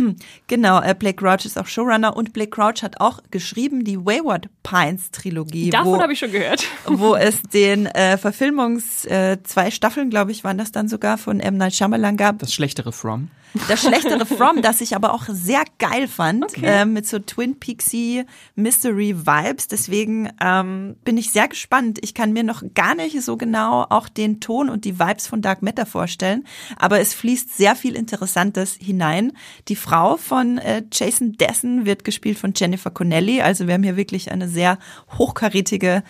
Genau, 0.47 0.81
äh, 0.81 0.95
Blake 0.97 1.17
Crouch 1.17 1.45
ist 1.45 1.57
auch 1.57 1.65
Showrunner 1.65 2.15
und 2.15 2.33
Blake 2.33 2.51
Crouch 2.51 2.83
hat 2.83 2.99
auch 2.99 3.19
geschrieben 3.31 3.83
die 3.83 3.97
Wayward 3.97 4.49
Pines 4.61 5.11
Trilogie. 5.11 5.69
Davon 5.69 6.01
habe 6.01 6.13
ich 6.13 6.19
schon 6.19 6.31
gehört. 6.31 6.65
Wo 6.85 7.15
es 7.15 7.41
den 7.43 7.85
äh, 7.87 8.17
Verfilmungs, 8.17 9.05
äh, 9.05 9.37
zwei 9.43 9.71
Staffeln, 9.71 10.09
glaube 10.09 10.31
ich, 10.31 10.43
waren 10.43 10.57
das 10.57 10.71
dann 10.71 10.87
sogar 10.87 11.17
von 11.17 11.39
M. 11.39 11.57
Night 11.57 11.75
Shyamalan 11.75 12.17
gab. 12.17 12.39
Das 12.39 12.53
schlechtere 12.53 12.91
From. 12.91 13.29
Das 13.67 13.81
schlechtere 13.81 14.25
From, 14.25 14.61
das 14.61 14.81
ich 14.81 14.95
aber 14.95 15.13
auch 15.13 15.25
sehr 15.27 15.63
geil 15.77 16.07
fand, 16.07 16.45
okay. 16.45 16.65
äh, 16.65 16.85
mit 16.85 17.07
so 17.07 17.19
Twin 17.19 17.59
Peaksy 17.59 18.25
Mystery 18.55 19.15
Vibes. 19.25 19.67
Deswegen 19.67 20.31
ähm, 20.41 20.95
bin 21.03 21.17
ich 21.17 21.31
sehr 21.31 21.47
gespannt. 21.47 21.99
Ich 22.01 22.13
kann 22.13 22.33
mir 22.33 22.43
noch 22.43 22.63
gar 22.73 22.95
nicht 22.95 23.21
so 23.21 23.37
genau 23.37 23.85
auch 23.89 24.09
den 24.09 24.39
Ton 24.39 24.69
und 24.69 24.85
die 24.85 24.99
Vibes 24.99 25.27
von 25.27 25.41
Dark 25.41 25.61
Matter 25.61 25.85
vorstellen, 25.85 26.45
aber 26.77 26.99
es 26.99 27.13
fließt 27.13 27.55
sehr 27.55 27.75
viel 27.75 27.95
Interessantes 27.95 28.77
hinein. 28.79 29.33
Die 29.67 29.75
Frau 29.75 30.17
von 30.17 30.57
äh, 30.57 30.83
Jason 30.91 31.33
Dessen 31.33 31.85
wird 31.85 32.03
gespielt 32.03 32.39
von 32.39 32.53
Jennifer 32.55 32.89
Connelly. 32.89 33.41
Also 33.41 33.67
wir 33.67 33.75
haben 33.75 33.83
hier 33.83 33.97
wirklich 33.97 34.31
eine 34.31 34.47
sehr 34.47 34.79
hochkarätige 35.17 36.03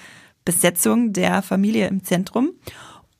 Besetzung 0.46 1.14
der 1.14 1.41
Familie 1.41 1.88
im 1.88 2.04
Zentrum. 2.04 2.52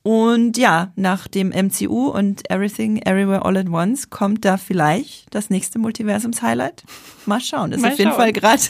Und 0.06 0.58
ja, 0.58 0.92
nach 0.96 1.26
dem 1.28 1.48
MCU 1.48 2.08
und 2.08 2.50
Everything 2.50 2.98
Everywhere 2.98 3.42
All 3.42 3.56
at 3.56 3.70
Once 3.70 4.10
kommt 4.10 4.44
da 4.44 4.58
vielleicht 4.58 5.34
das 5.34 5.48
nächste 5.48 5.78
Multiversums-Highlight. 5.78 6.84
Mal 7.24 7.40
schauen. 7.40 7.72
Ist 7.72 7.80
Mal 7.80 7.92
auf 7.92 7.98
jeden 7.98 8.10
schauen. 8.10 8.20
Fall 8.20 8.32
gerade 8.34 8.62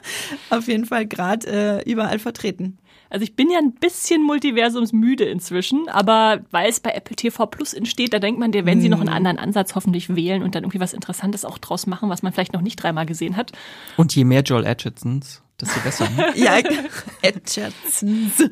auf 0.50 0.68
jeden 0.68 0.84
Fall 0.84 1.06
gerade 1.06 1.46
äh, 1.86 1.90
überall 1.90 2.18
vertreten. 2.18 2.76
Also 3.08 3.24
ich 3.24 3.34
bin 3.34 3.50
ja 3.50 3.58
ein 3.58 3.72
bisschen 3.72 4.22
multiversumsmüde 4.22 5.24
inzwischen, 5.24 5.88
aber 5.88 6.44
weil 6.50 6.68
es 6.68 6.80
bei 6.80 6.90
Apple 6.90 7.16
TV 7.16 7.46
Plus 7.46 7.72
entsteht, 7.72 8.12
da 8.12 8.18
denkt 8.18 8.38
man, 8.38 8.52
der 8.52 8.66
werden 8.66 8.82
sie 8.82 8.90
noch 8.90 9.00
einen 9.00 9.08
mhm. 9.08 9.16
anderen 9.16 9.38
Ansatz 9.38 9.74
hoffentlich 9.74 10.14
wählen 10.14 10.42
und 10.42 10.54
dann 10.54 10.64
irgendwie 10.64 10.80
was 10.80 10.92
Interessantes 10.92 11.46
auch 11.46 11.56
draus 11.56 11.86
machen, 11.86 12.10
was 12.10 12.22
man 12.22 12.34
vielleicht 12.34 12.52
noch 12.52 12.60
nicht 12.60 12.76
dreimal 12.76 13.06
gesehen 13.06 13.38
hat. 13.38 13.52
Und 13.96 14.14
je 14.14 14.24
mehr 14.24 14.42
Joel 14.42 14.66
Edgertons, 14.66 15.42
desto 15.62 15.80
besser. 15.80 16.08
Ne? 16.10 16.32
ja, 16.34 16.58
Edgertons. 17.22 18.50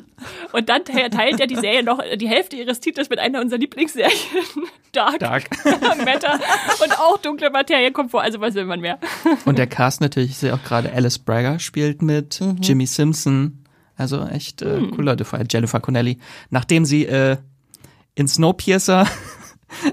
Und 0.51 0.69
dann 0.69 0.85
teilt 0.85 1.39
ja 1.39 1.45
die 1.45 1.55
Serie 1.55 1.83
noch 1.83 2.01
die 2.15 2.27
Hälfte 2.27 2.55
ihres 2.55 2.79
Titels 2.79 3.09
mit 3.09 3.19
einer 3.19 3.41
unserer 3.41 3.59
Lieblingsserien. 3.59 4.11
Dark. 4.91 5.19
Dark. 5.19 5.43
Matter. 6.05 6.39
Und 6.83 6.99
auch 6.99 7.17
dunkle 7.17 7.49
Materie 7.49 7.91
kommt 7.91 8.11
vor, 8.11 8.21
also 8.21 8.41
was 8.41 8.55
will 8.55 8.65
man 8.65 8.79
mehr. 8.81 8.99
Und 9.45 9.57
der 9.57 9.67
Cast 9.67 10.01
natürlich, 10.01 10.31
ich 10.31 10.37
sehe 10.37 10.53
auch 10.53 10.63
gerade 10.63 10.91
Alice 10.93 11.19
Bragger 11.19 11.59
spielt 11.59 12.01
mit, 12.01 12.41
mhm. 12.41 12.57
Jimmy 12.61 12.85
Simpson, 12.85 13.65
also 13.97 14.25
echt 14.25 14.61
äh, 14.61 14.77
hm. 14.77 14.91
cooler 14.91 15.15
Leute, 15.15 15.25
Jennifer 15.49 15.79
Connelly. 15.79 16.17
Nachdem 16.49 16.85
sie 16.85 17.05
äh, 17.05 17.37
in 18.15 18.27
Snowpiercer 18.27 19.05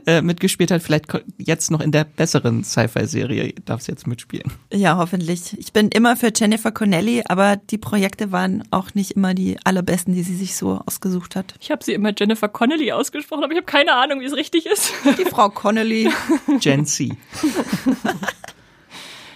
äh, 0.07 0.23
mitgespielt 0.23 0.71
hat, 0.71 0.83
vielleicht 0.83 1.07
jetzt 1.39 1.71
noch 1.71 1.81
in 1.81 1.93
der 1.93 2.05
besseren 2.05 2.65
Sci-Fi-Serie 2.65 3.55
darf 3.65 3.83
sie 3.83 3.93
jetzt 3.93 4.07
mitspielen. 4.07 4.53
Ja, 4.73 4.97
hoffentlich. 4.97 5.59
Ich 5.59 5.73
bin 5.73 5.89
immer 5.89 6.17
für 6.17 6.33
Jennifer 6.35 6.73
Connelly, 6.73 7.23
aber 7.27 7.57
die 7.57 7.79
Projekte 7.79 8.33
waren 8.33 8.65
auch 8.71 8.95
nicht 8.95 9.13
immer 9.13 9.35
die 9.35 9.59
allerbesten, 9.65 10.15
die 10.15 10.23
sie 10.23 10.37
sich 10.37 10.57
so 10.57 10.81
ausgesucht 10.87 11.37
hat. 11.37 11.55
Ich 11.61 11.71
habe 11.71 11.85
sie 11.85 11.93
immer 11.93 12.13
Jennifer 12.17 12.49
Connelly 12.49 12.93
ausgesprochen, 12.93 13.45
aber 13.45 13.53
ich 13.53 13.59
habe 13.59 13.67
keine 13.67 13.95
Ahnung, 13.95 14.21
wie 14.21 14.27
es 14.27 14.35
richtig 14.35 14.67
ist. 14.67 14.93
Die 15.19 15.25
Frau 15.25 15.49
Connelly. 15.51 16.11
Gen 16.61 16.87
C. 16.87 17.17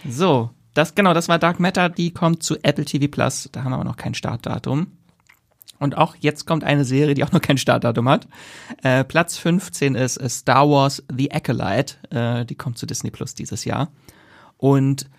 so, 0.09 0.51
das, 0.74 0.95
genau, 0.95 1.14
das 1.14 1.28
war 1.28 1.38
Dark 1.38 1.61
Matter, 1.61 1.88
die 1.88 2.12
kommt 2.12 2.43
zu 2.43 2.57
Apple 2.62 2.84
TV 2.84 3.09
Plus. 3.09 3.49
Da 3.53 3.64
haben 3.64 3.72
wir 3.72 3.76
aber 3.76 3.84
noch 3.84 3.97
kein 3.97 4.14
Startdatum. 4.14 4.86
Und 5.83 5.99
auch 5.99 6.14
jetzt 6.20 6.47
kommt 6.47 6.62
eine 6.62 6.85
Serie, 6.85 7.14
die 7.14 7.24
auch 7.24 7.33
noch 7.33 7.43
kein 7.43 7.59
Startdatum 7.59 8.09
hat. 8.09 8.28
Äh, 8.85 9.03
Platz 9.03 9.37
15 9.37 9.97
ist 9.97 10.20
Star 10.30 10.70
Wars 10.70 11.03
The 11.12 11.33
Acolyte. 11.33 11.97
Äh, 12.11 12.45
die 12.45 12.55
kommt 12.55 12.78
zu 12.78 12.87
Disney 12.87 13.11
Plus 13.11 13.35
dieses 13.35 13.64
Jahr. 13.64 13.91
Und 14.59 15.11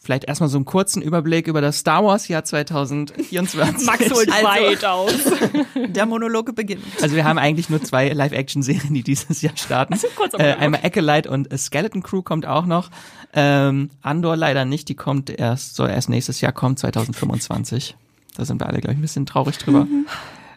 vielleicht 0.00 0.24
erstmal 0.24 0.48
so 0.48 0.58
einen 0.58 0.64
kurzen 0.64 1.02
Überblick 1.02 1.46
über 1.46 1.60
das 1.60 1.78
Star 1.78 2.04
Wars 2.04 2.26
Jahr 2.26 2.42
2024. 2.44 3.86
Max 3.86 4.10
holt 4.10 4.32
also, 4.32 4.44
weit 4.44 4.84
aus. 4.84 5.12
Der 5.88 6.06
Monologe 6.06 6.52
beginnt. 6.52 6.82
Also 7.00 7.14
wir 7.14 7.24
haben 7.24 7.38
eigentlich 7.38 7.70
nur 7.70 7.80
zwei 7.80 8.08
Live-Action-Serien, 8.08 8.92
die 8.92 9.04
dieses 9.04 9.40
Jahr 9.40 9.56
starten. 9.56 9.94
Also 9.94 10.38
äh, 10.38 10.54
einmal 10.54 10.80
Acolyte 10.82 11.30
und 11.30 11.48
Skeleton 11.56 12.02
Crew 12.02 12.22
kommt 12.22 12.44
auch 12.44 12.66
noch. 12.66 12.90
Ähm, 13.34 13.90
Andor 14.02 14.36
leider 14.36 14.64
nicht, 14.64 14.88
die 14.88 14.96
kommt 14.96 15.30
erst, 15.30 15.76
soll 15.76 15.90
erst 15.90 16.08
nächstes 16.08 16.40
Jahr 16.40 16.50
kommen, 16.50 16.76
2025. 16.76 17.96
Da 18.36 18.44
sind 18.44 18.60
wir 18.60 18.66
alle, 18.66 18.80
glaube 18.80 18.92
ich, 18.92 18.98
ein 18.98 19.02
bisschen 19.02 19.26
traurig 19.26 19.58
drüber. 19.58 19.84
Mhm. 19.84 20.06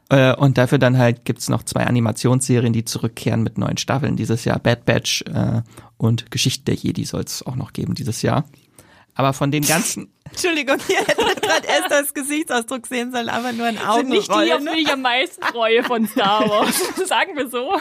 Äh, 0.10 0.36
und 0.36 0.58
dafür 0.58 0.80
dann 0.80 0.98
halt 0.98 1.24
gibt's 1.24 1.50
noch 1.50 1.64
zwei 1.64 1.86
Animationsserien, 1.86 2.74
die 2.74 2.84
zurückkehren 2.84 3.44
mit 3.44 3.58
neuen 3.58 3.78
Staffeln 3.78 4.16
dieses 4.16 4.44
Jahr. 4.44 4.60
Bad 4.60 4.86
Batch 4.86 5.24
äh, 5.24 5.62
und 5.98 6.32
Geschichte 6.32 6.66
der 6.66 6.76
Jedi 6.76 7.06
soll 7.06 7.22
es 7.22 7.46
auch 7.46 7.56
noch 7.56 7.74
geben 7.74 7.94
dieses 7.94 8.22
Jahr. 8.22 8.46
Aber 9.20 9.34
von 9.34 9.52
den 9.52 9.66
ganzen. 9.66 10.14
Entschuldigung, 10.32 10.78
ihr 10.88 11.00
hättet 11.00 11.42
gerade 11.42 11.68
erst 11.68 11.92
das 11.92 12.14
Gesichtsausdruck 12.14 12.88
sehen 12.88 13.12
sollen, 13.12 13.28
aber 13.28 13.52
nur 13.52 13.66
ein 13.66 13.78
Augen. 13.78 14.08
Sind 14.08 14.10
nicht 14.12 14.30
die, 14.30 14.54
auf 14.54 14.62
die 14.62 14.80
ich 14.80 14.90
am 14.90 15.02
meisten 15.02 15.44
freue 15.44 15.84
von 15.84 16.08
Star 16.08 16.50
Wars. 16.50 16.82
Sagen 17.06 17.36
wir 17.36 17.50
so. 17.50 17.74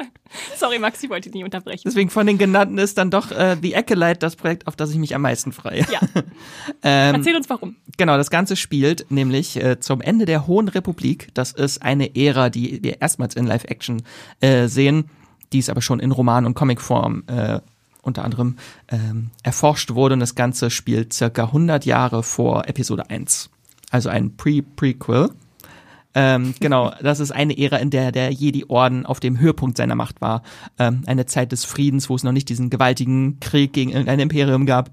Sorry, 0.56 0.80
Max, 0.80 1.00
ich 1.00 1.08
wollte 1.08 1.28
dich 1.28 1.34
nicht 1.34 1.44
unterbrechen. 1.44 1.82
Deswegen 1.84 2.10
von 2.10 2.26
den 2.26 2.38
genannten 2.38 2.76
ist 2.78 2.98
dann 2.98 3.12
doch 3.12 3.30
äh, 3.30 3.56
The 3.62 3.76
Acolyte 3.76 4.18
das 4.18 4.34
Projekt, 4.34 4.66
auf 4.66 4.74
das 4.74 4.90
ich 4.90 4.96
mich 4.96 5.14
am 5.14 5.22
meisten 5.22 5.52
freue. 5.52 5.86
Ja. 5.92 6.00
ähm, 6.82 7.14
Erzähl 7.14 7.36
uns 7.36 7.48
warum. 7.48 7.76
Genau, 7.96 8.16
das 8.16 8.30
Ganze 8.30 8.56
spielt 8.56 9.08
nämlich 9.12 9.62
äh, 9.62 9.78
zum 9.78 10.00
Ende 10.00 10.24
der 10.24 10.48
Hohen 10.48 10.66
Republik. 10.66 11.28
Das 11.34 11.52
ist 11.52 11.82
eine 11.82 12.16
Ära, 12.16 12.50
die 12.50 12.82
wir 12.82 13.00
erstmals 13.00 13.36
in 13.36 13.46
Live-Action 13.46 14.02
äh, 14.40 14.66
sehen, 14.66 15.08
die 15.52 15.60
ist 15.60 15.70
aber 15.70 15.82
schon 15.82 16.00
in 16.00 16.10
Roman- 16.10 16.46
und 16.46 16.54
Comicform 16.54 17.22
äh, 17.28 17.60
unter 18.02 18.24
anderem 18.24 18.56
ähm, 18.88 19.30
erforscht 19.42 19.94
wurde 19.94 20.14
und 20.14 20.20
das 20.20 20.34
Ganze 20.34 20.70
spielt 20.70 21.12
circa 21.12 21.44
100 21.44 21.84
Jahre 21.84 22.22
vor 22.22 22.68
Episode 22.68 23.10
1. 23.10 23.50
Also 23.90 24.08
ein 24.08 24.36
Pre-Prequel. 24.36 25.30
Ähm, 26.14 26.54
genau, 26.60 26.92
das 27.02 27.20
ist 27.20 27.30
eine 27.30 27.56
Ära, 27.56 27.76
in 27.76 27.90
der 27.90 28.12
der 28.12 28.30
Jedi-Orden 28.32 29.06
auf 29.06 29.20
dem 29.20 29.38
Höhepunkt 29.38 29.76
seiner 29.76 29.94
Macht 29.94 30.20
war. 30.20 30.42
Ähm, 30.78 31.02
eine 31.06 31.26
Zeit 31.26 31.52
des 31.52 31.64
Friedens, 31.64 32.08
wo 32.08 32.14
es 32.14 32.22
noch 32.22 32.32
nicht 32.32 32.48
diesen 32.48 32.70
gewaltigen 32.70 33.38
Krieg 33.40 33.72
gegen 33.72 33.90
irgendein 33.90 34.20
Imperium 34.20 34.66
gab. 34.66 34.90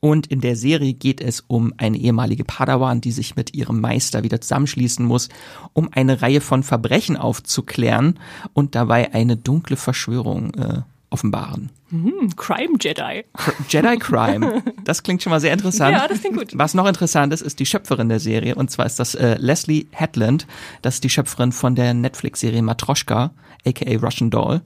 Und 0.00 0.28
in 0.28 0.40
der 0.40 0.56
Serie 0.56 0.94
geht 0.94 1.20
es 1.20 1.44
um 1.46 1.74
eine 1.76 1.98
ehemalige 1.98 2.44
Padawan, 2.44 3.02
die 3.02 3.12
sich 3.12 3.36
mit 3.36 3.54
ihrem 3.54 3.80
Meister 3.82 4.22
wieder 4.22 4.40
zusammenschließen 4.40 5.04
muss, 5.04 5.28
um 5.74 5.90
eine 5.92 6.22
Reihe 6.22 6.40
von 6.40 6.62
Verbrechen 6.62 7.18
aufzuklären 7.18 8.18
und 8.54 8.74
dabei 8.74 9.12
eine 9.12 9.36
dunkle 9.36 9.76
Verschwörung 9.76 10.54
äh, 10.54 10.82
offenbaren. 11.10 11.70
Mhm, 11.90 12.34
Crime 12.36 12.76
Jedi. 12.80 13.24
Jedi 13.68 13.96
Crime. 13.98 14.62
Das 14.84 15.02
klingt 15.02 15.22
schon 15.22 15.30
mal 15.30 15.40
sehr 15.40 15.52
interessant. 15.52 15.96
Ja, 15.96 16.08
das 16.08 16.20
klingt 16.20 16.38
gut. 16.38 16.48
Was 16.54 16.74
noch 16.74 16.86
interessant 16.86 17.32
ist, 17.32 17.42
ist 17.42 17.60
die 17.60 17.66
Schöpferin 17.66 18.08
der 18.08 18.18
Serie. 18.18 18.54
Und 18.54 18.70
zwar 18.70 18.86
ist 18.86 18.98
das 18.98 19.14
äh, 19.14 19.36
Leslie 19.38 19.86
Hetland. 19.90 20.46
Das 20.82 20.94
ist 20.94 21.04
die 21.04 21.10
Schöpferin 21.10 21.52
von 21.52 21.74
der 21.74 21.94
Netflix-Serie 21.94 22.62
Matroschka, 22.62 23.32
aka 23.66 23.96
Russian 23.98 24.30
Doll. 24.30 24.62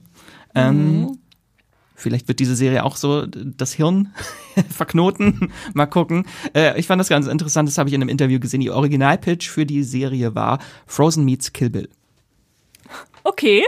Ähm, 0.55 1.01
mhm. 1.01 1.19
Vielleicht 1.95 2.27
wird 2.27 2.39
diese 2.39 2.55
Serie 2.55 2.83
auch 2.83 2.97
so 2.97 3.25
das 3.25 3.73
Hirn 3.73 4.13
verknoten. 4.69 5.51
Mal 5.73 5.85
gucken. 5.85 6.25
Äh, 6.53 6.79
ich 6.79 6.87
fand 6.87 6.99
das 6.99 7.09
ganz 7.09 7.27
interessant, 7.27 7.69
das 7.69 7.77
habe 7.77 7.89
ich 7.89 7.95
in 7.95 8.01
einem 8.01 8.09
Interview 8.09 8.39
gesehen. 8.39 8.59
Die 8.59 8.69
Originalpitch 8.69 9.49
für 9.49 9.65
die 9.65 9.83
Serie 9.83 10.35
war 10.35 10.59
Frozen 10.87 11.25
Meets 11.25 11.53
Kill 11.53 11.69
Bill. 11.69 11.89
Okay. 13.23 13.63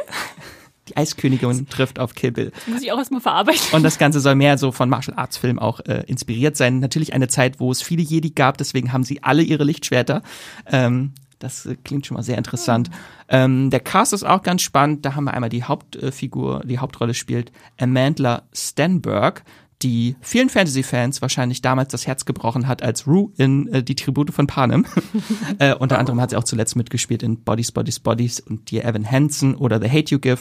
Die 0.89 0.97
Eiskönigin 0.97 1.67
trifft 1.69 1.99
auf 1.99 2.15
Kill 2.15 2.31
Bill. 2.31 2.51
Muss 2.67 2.81
ich 2.81 2.91
auch 2.91 2.97
erstmal 2.97 3.21
verarbeiten. 3.21 3.61
Und 3.71 3.83
das 3.83 3.97
Ganze 3.97 4.19
soll 4.19 4.35
mehr 4.35 4.57
so 4.57 4.71
von 4.71 4.89
Martial 4.89 5.17
Arts 5.17 5.37
Filmen 5.37 5.59
auch 5.59 5.79
äh, 5.81 6.03
inspiriert 6.07 6.57
sein. 6.57 6.79
Natürlich 6.79 7.13
eine 7.13 7.27
Zeit, 7.27 7.59
wo 7.59 7.71
es 7.71 7.81
viele 7.81 8.01
Jedi 8.03 8.31
gab, 8.31 8.57
deswegen 8.57 8.93
haben 8.93 9.03
sie 9.03 9.23
alle 9.23 9.43
ihre 9.43 9.63
Lichtschwerter. 9.63 10.21
Ähm, 10.65 11.13
das 11.39 11.65
äh, 11.65 11.75
klingt 11.83 12.05
schon 12.05 12.15
mal 12.15 12.23
sehr 12.23 12.37
interessant. 12.37 12.89
Ähm, 13.29 13.69
der 13.69 13.79
Cast 13.79 14.13
ist 14.13 14.23
auch 14.23 14.43
ganz 14.43 14.61
spannend. 14.61 15.05
Da 15.05 15.15
haben 15.15 15.25
wir 15.25 15.33
einmal 15.33 15.49
die 15.49 15.63
Hauptfigur, 15.63 16.61
die 16.65 16.79
Hauptrolle 16.79 17.13
spielt 17.13 17.51
Amandla 17.79 18.43
Stenberg, 18.53 19.43
die 19.83 20.15
vielen 20.21 20.49
Fantasy-Fans 20.49 21.21
wahrscheinlich 21.21 21.61
damals 21.61 21.91
das 21.91 22.07
Herz 22.07 22.25
gebrochen 22.25 22.67
hat 22.67 22.81
als 22.81 23.05
Rue 23.05 23.31
in 23.37 23.67
äh, 23.71 23.83
Die 23.83 23.95
Tribute 23.95 24.33
von 24.33 24.47
Panem. 24.47 24.85
äh, 25.59 25.75
unter 25.75 25.99
anderem 25.99 26.19
hat 26.19 26.31
sie 26.31 26.37
auch 26.37 26.43
zuletzt 26.43 26.75
mitgespielt 26.75 27.21
in 27.21 27.43
Bodies, 27.43 27.71
Bodies, 27.71 27.99
Bodies 27.99 28.39
und 28.39 28.71
Dear 28.71 28.85
Evan 28.85 29.09
Hansen 29.09 29.55
oder 29.55 29.79
The 29.79 29.89
Hate 29.89 30.11
You 30.11 30.19
Give. 30.19 30.39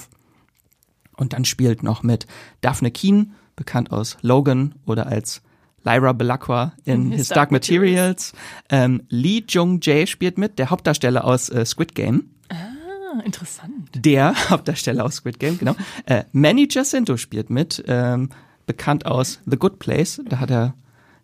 Und 1.16 1.32
dann 1.32 1.44
spielt 1.44 1.82
noch 1.82 2.02
mit 2.02 2.26
Daphne 2.60 2.90
Keen, 2.90 3.34
bekannt 3.56 3.90
aus 3.90 4.18
Logan 4.20 4.74
oder 4.84 5.06
als 5.06 5.42
Lyra 5.82 6.12
Belacqua 6.12 6.72
in 6.84 7.12
His, 7.12 7.28
Dark, 7.28 7.52
Materials. 7.52 8.32
Ähm, 8.68 9.02
Lee 9.08 9.44
Jung 9.48 9.80
Jae 9.80 10.06
spielt 10.06 10.36
mit, 10.36 10.58
der 10.58 10.70
Hauptdarsteller 10.70 11.24
aus 11.24 11.48
äh, 11.48 11.64
Squid 11.64 11.94
Game. 11.94 12.30
Ah, 12.48 13.20
interessant. 13.24 13.90
Der 13.94 14.34
Hauptdarsteller 14.50 15.04
aus 15.04 15.16
Squid 15.16 15.38
Game, 15.38 15.58
genau. 15.58 15.76
Äh, 16.04 16.24
Manny 16.32 16.66
Jacinto 16.70 17.16
spielt 17.16 17.50
mit, 17.50 17.84
ähm, 17.86 18.30
bekannt 18.66 19.06
aus 19.06 19.40
The 19.46 19.56
Good 19.56 19.78
Place. 19.78 20.20
Da 20.28 20.40
hat 20.40 20.50
er 20.50 20.74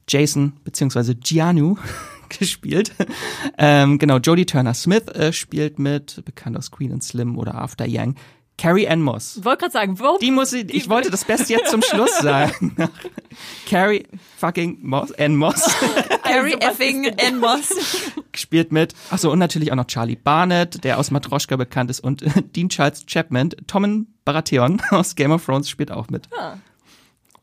Jason 0.09 0.55
beziehungsweise 0.65 1.17
Gianu 1.17 1.77
gespielt. 2.29 2.93
Ähm, 3.59 3.99
genau, 3.99 4.19
Jodie 4.19 4.47
Turner 4.47 4.75
Smith 4.75 5.09
äh, 5.09 5.33
spielt 5.33 5.79
mit, 5.79 6.25
bekannt 6.25 6.57
aus 6.57 6.71
Queen 6.71 6.93
and 6.93 7.03
Slim 7.03 7.37
oder 7.37 7.57
After 7.57 7.87
Young. 7.89 8.15
Carrie 8.59 8.87
Ann 8.89 9.01
Moss. 9.03 9.37
Ich 9.39 9.45
wollte 9.45 9.61
gerade 9.63 9.73
sagen, 9.73 9.99
warum? 9.99 10.19
Die 10.21 10.31
muss 10.31 10.53
ich, 10.53 10.73
ich 10.73 10.89
wollte 10.89 11.11
das 11.11 11.25
Beste 11.25 11.53
jetzt 11.55 11.71
zum 11.71 11.83
Schluss 11.83 12.17
sagen. 12.21 12.77
Carrie 13.69 14.07
fucking 14.39 14.79
Moss, 14.83 15.11
Ann 15.13 15.37
Moss 15.37 15.63
Carrie 16.23 16.55
Also, 16.55 16.67
was 16.67 16.75
effing 16.81 17.05
ist 17.05 17.19
denn- 17.21 17.35
N. 17.35 17.41
Moss. 17.41 17.69
spielt 18.35 18.71
mit. 18.73 18.95
Achso, 19.11 19.31
und 19.33 19.39
natürlich 19.39 19.73
auch 19.73 19.77
noch 19.77 19.87
Charlie 19.87 20.17
Barnett, 20.17 20.85
der 20.85 20.99
aus 20.99 21.11
Matroschka 21.11 21.57
bekannt 21.57 21.91
ist 21.91 22.01
und 22.01 22.23
Dean 22.57 22.69
Charles 22.69 23.05
Chapman, 23.07 23.51
Tommen 23.67 24.15
Baratheon 24.25 24.81
aus 24.91 25.15
Game 25.17 25.33
of 25.33 25.45
Thrones 25.45 25.69
spielt 25.69 25.91
auch 25.91 26.09
mit. 26.09 26.29
Ah. 26.39 26.55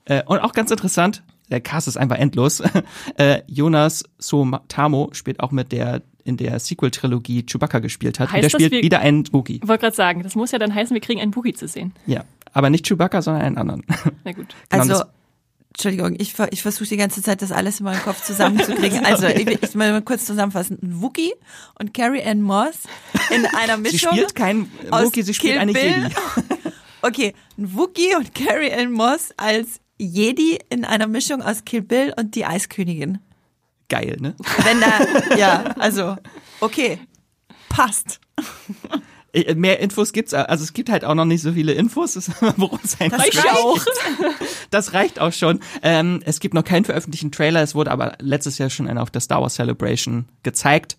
Äh, 0.06 0.24
und 0.26 0.40
auch 0.40 0.54
ganz 0.54 0.72
interessant, 0.72 1.24
der 1.50 1.60
Cast 1.62 1.88
ist 1.88 1.98
einfach 1.98 2.18
endlos. 2.18 2.62
äh, 3.18 3.42
Jonas 3.48 4.04
Somtamo 4.20 5.10
spielt 5.14 5.40
auch 5.40 5.52
mit, 5.52 5.72
der 5.72 6.02
in 6.30 6.38
der 6.38 6.60
Sequel-Trilogie 6.60 7.44
Chewbacca 7.46 7.80
gespielt 7.80 8.20
hat. 8.20 8.32
Heißt 8.32 8.36
und 8.38 8.42
der 8.44 8.50
spielt 8.52 8.72
wir- 8.72 8.84
wieder 8.84 9.00
einen 9.00 9.26
Wookie. 9.34 9.60
Ich 9.62 9.68
wollte 9.68 9.82
gerade 9.82 9.96
sagen, 9.96 10.24
das 10.24 10.36
muss 10.36 10.52
ja 10.52 10.60
dann 10.60 10.74
heißen, 10.74 10.94
wir 10.94 11.02
kriegen 11.02 11.20
einen 11.20 11.32
Boogie 11.32 11.54
zu 11.54 11.68
sehen. 11.68 11.94
Ja, 12.06 12.24
aber 12.54 12.70
nicht 12.70 12.88
Chewbacca, 12.88 13.22
sondern 13.22 13.44
einen 13.44 13.58
anderen. 13.58 13.84
Na 14.24 14.32
gut. 14.32 14.56
Genau, 14.70 14.82
Also, 14.84 15.04
Entschuldigung, 15.72 16.16
ich, 16.20 16.34
ich 16.52 16.62
versuche 16.62 16.88
die 16.90 16.98
ganze 16.98 17.22
Zeit, 17.22 17.42
das 17.42 17.52
alles 17.52 17.80
in 17.80 17.86
meinem 17.86 18.02
Kopf 18.02 18.24
zusammenzukriegen. 18.24 19.00
Also, 19.06 19.28
ich, 19.28 19.48
ich 19.48 19.62
will 19.76 19.92
mal 19.92 20.02
kurz 20.02 20.26
zusammenfassen. 20.26 20.78
Ein 20.82 21.02
Wookie 21.02 21.34
und 21.80 21.94
Carrie 21.94 22.24
Ann 22.24 22.42
Moss 22.42 22.80
in 23.34 23.46
einer 23.46 23.76
Sie 23.78 23.82
Mischung. 23.84 24.12
spielt 24.12 24.36
kein 24.36 24.70
aus 24.92 25.06
Wookie, 25.06 25.22
sie 25.24 25.34
spielt 25.34 25.54
Kill 25.54 25.62
eine 25.62 25.74
Bill. 25.74 25.84
Jedi. 25.84 26.16
Okay, 27.02 27.34
ein 27.58 27.76
Wookie 27.76 28.16
und 28.18 28.36
Carrie 28.36 28.74
Ann 28.74 28.92
Moss 28.92 29.30
als 29.38 29.80
Jedi 29.98 30.60
in 30.70 30.84
einer 30.86 31.08
Mischung 31.08 31.42
aus 31.42 31.64
Kill 31.66 31.82
Bill 31.82 32.14
und 32.18 32.36
die 32.36 32.46
Eiskönigin. 32.46 33.20
Geil, 33.90 34.18
ne? 34.20 34.36
Wenn 34.64 34.80
da, 34.80 35.36
ja, 35.36 35.64
also, 35.80 36.16
okay, 36.60 37.00
passt. 37.70 38.20
Äh, 39.34 39.54
Mehr 39.56 39.80
Infos 39.80 40.12
gibt's, 40.14 40.34
also 40.34 40.64
es 40.64 40.74
gibt 40.74 40.90
halt 40.90 41.04
auch 41.06 41.14
noch 41.16 41.26
nicht 41.26 41.42
so 41.42 41.54
viele 41.54 41.74
Infos, 41.74 42.16
worum 42.58 42.80
es 42.84 42.98
Das 42.98 43.00
geht. 43.00 43.14
reicht. 43.38 43.48
auch. 43.50 43.80
Das 44.72 44.94
reicht 44.94 45.20
auch 45.20 45.34
schon. 45.34 45.60
Ähm, 45.82 46.22
es 46.26 46.40
gibt 46.40 46.54
noch 46.54 46.64
keinen 46.64 46.86
veröffentlichten 46.86 47.32
Trailer, 47.32 47.62
es 47.64 47.74
wurde 47.74 47.90
aber 47.92 48.14
letztes 48.20 48.60
Jahr 48.60 48.70
schon 48.70 48.88
einer 48.88 49.02
auf 49.02 49.10
der 49.10 49.22
Star 49.22 49.42
Wars 49.42 49.56
Celebration 49.56 50.28
gezeigt. 50.44 50.98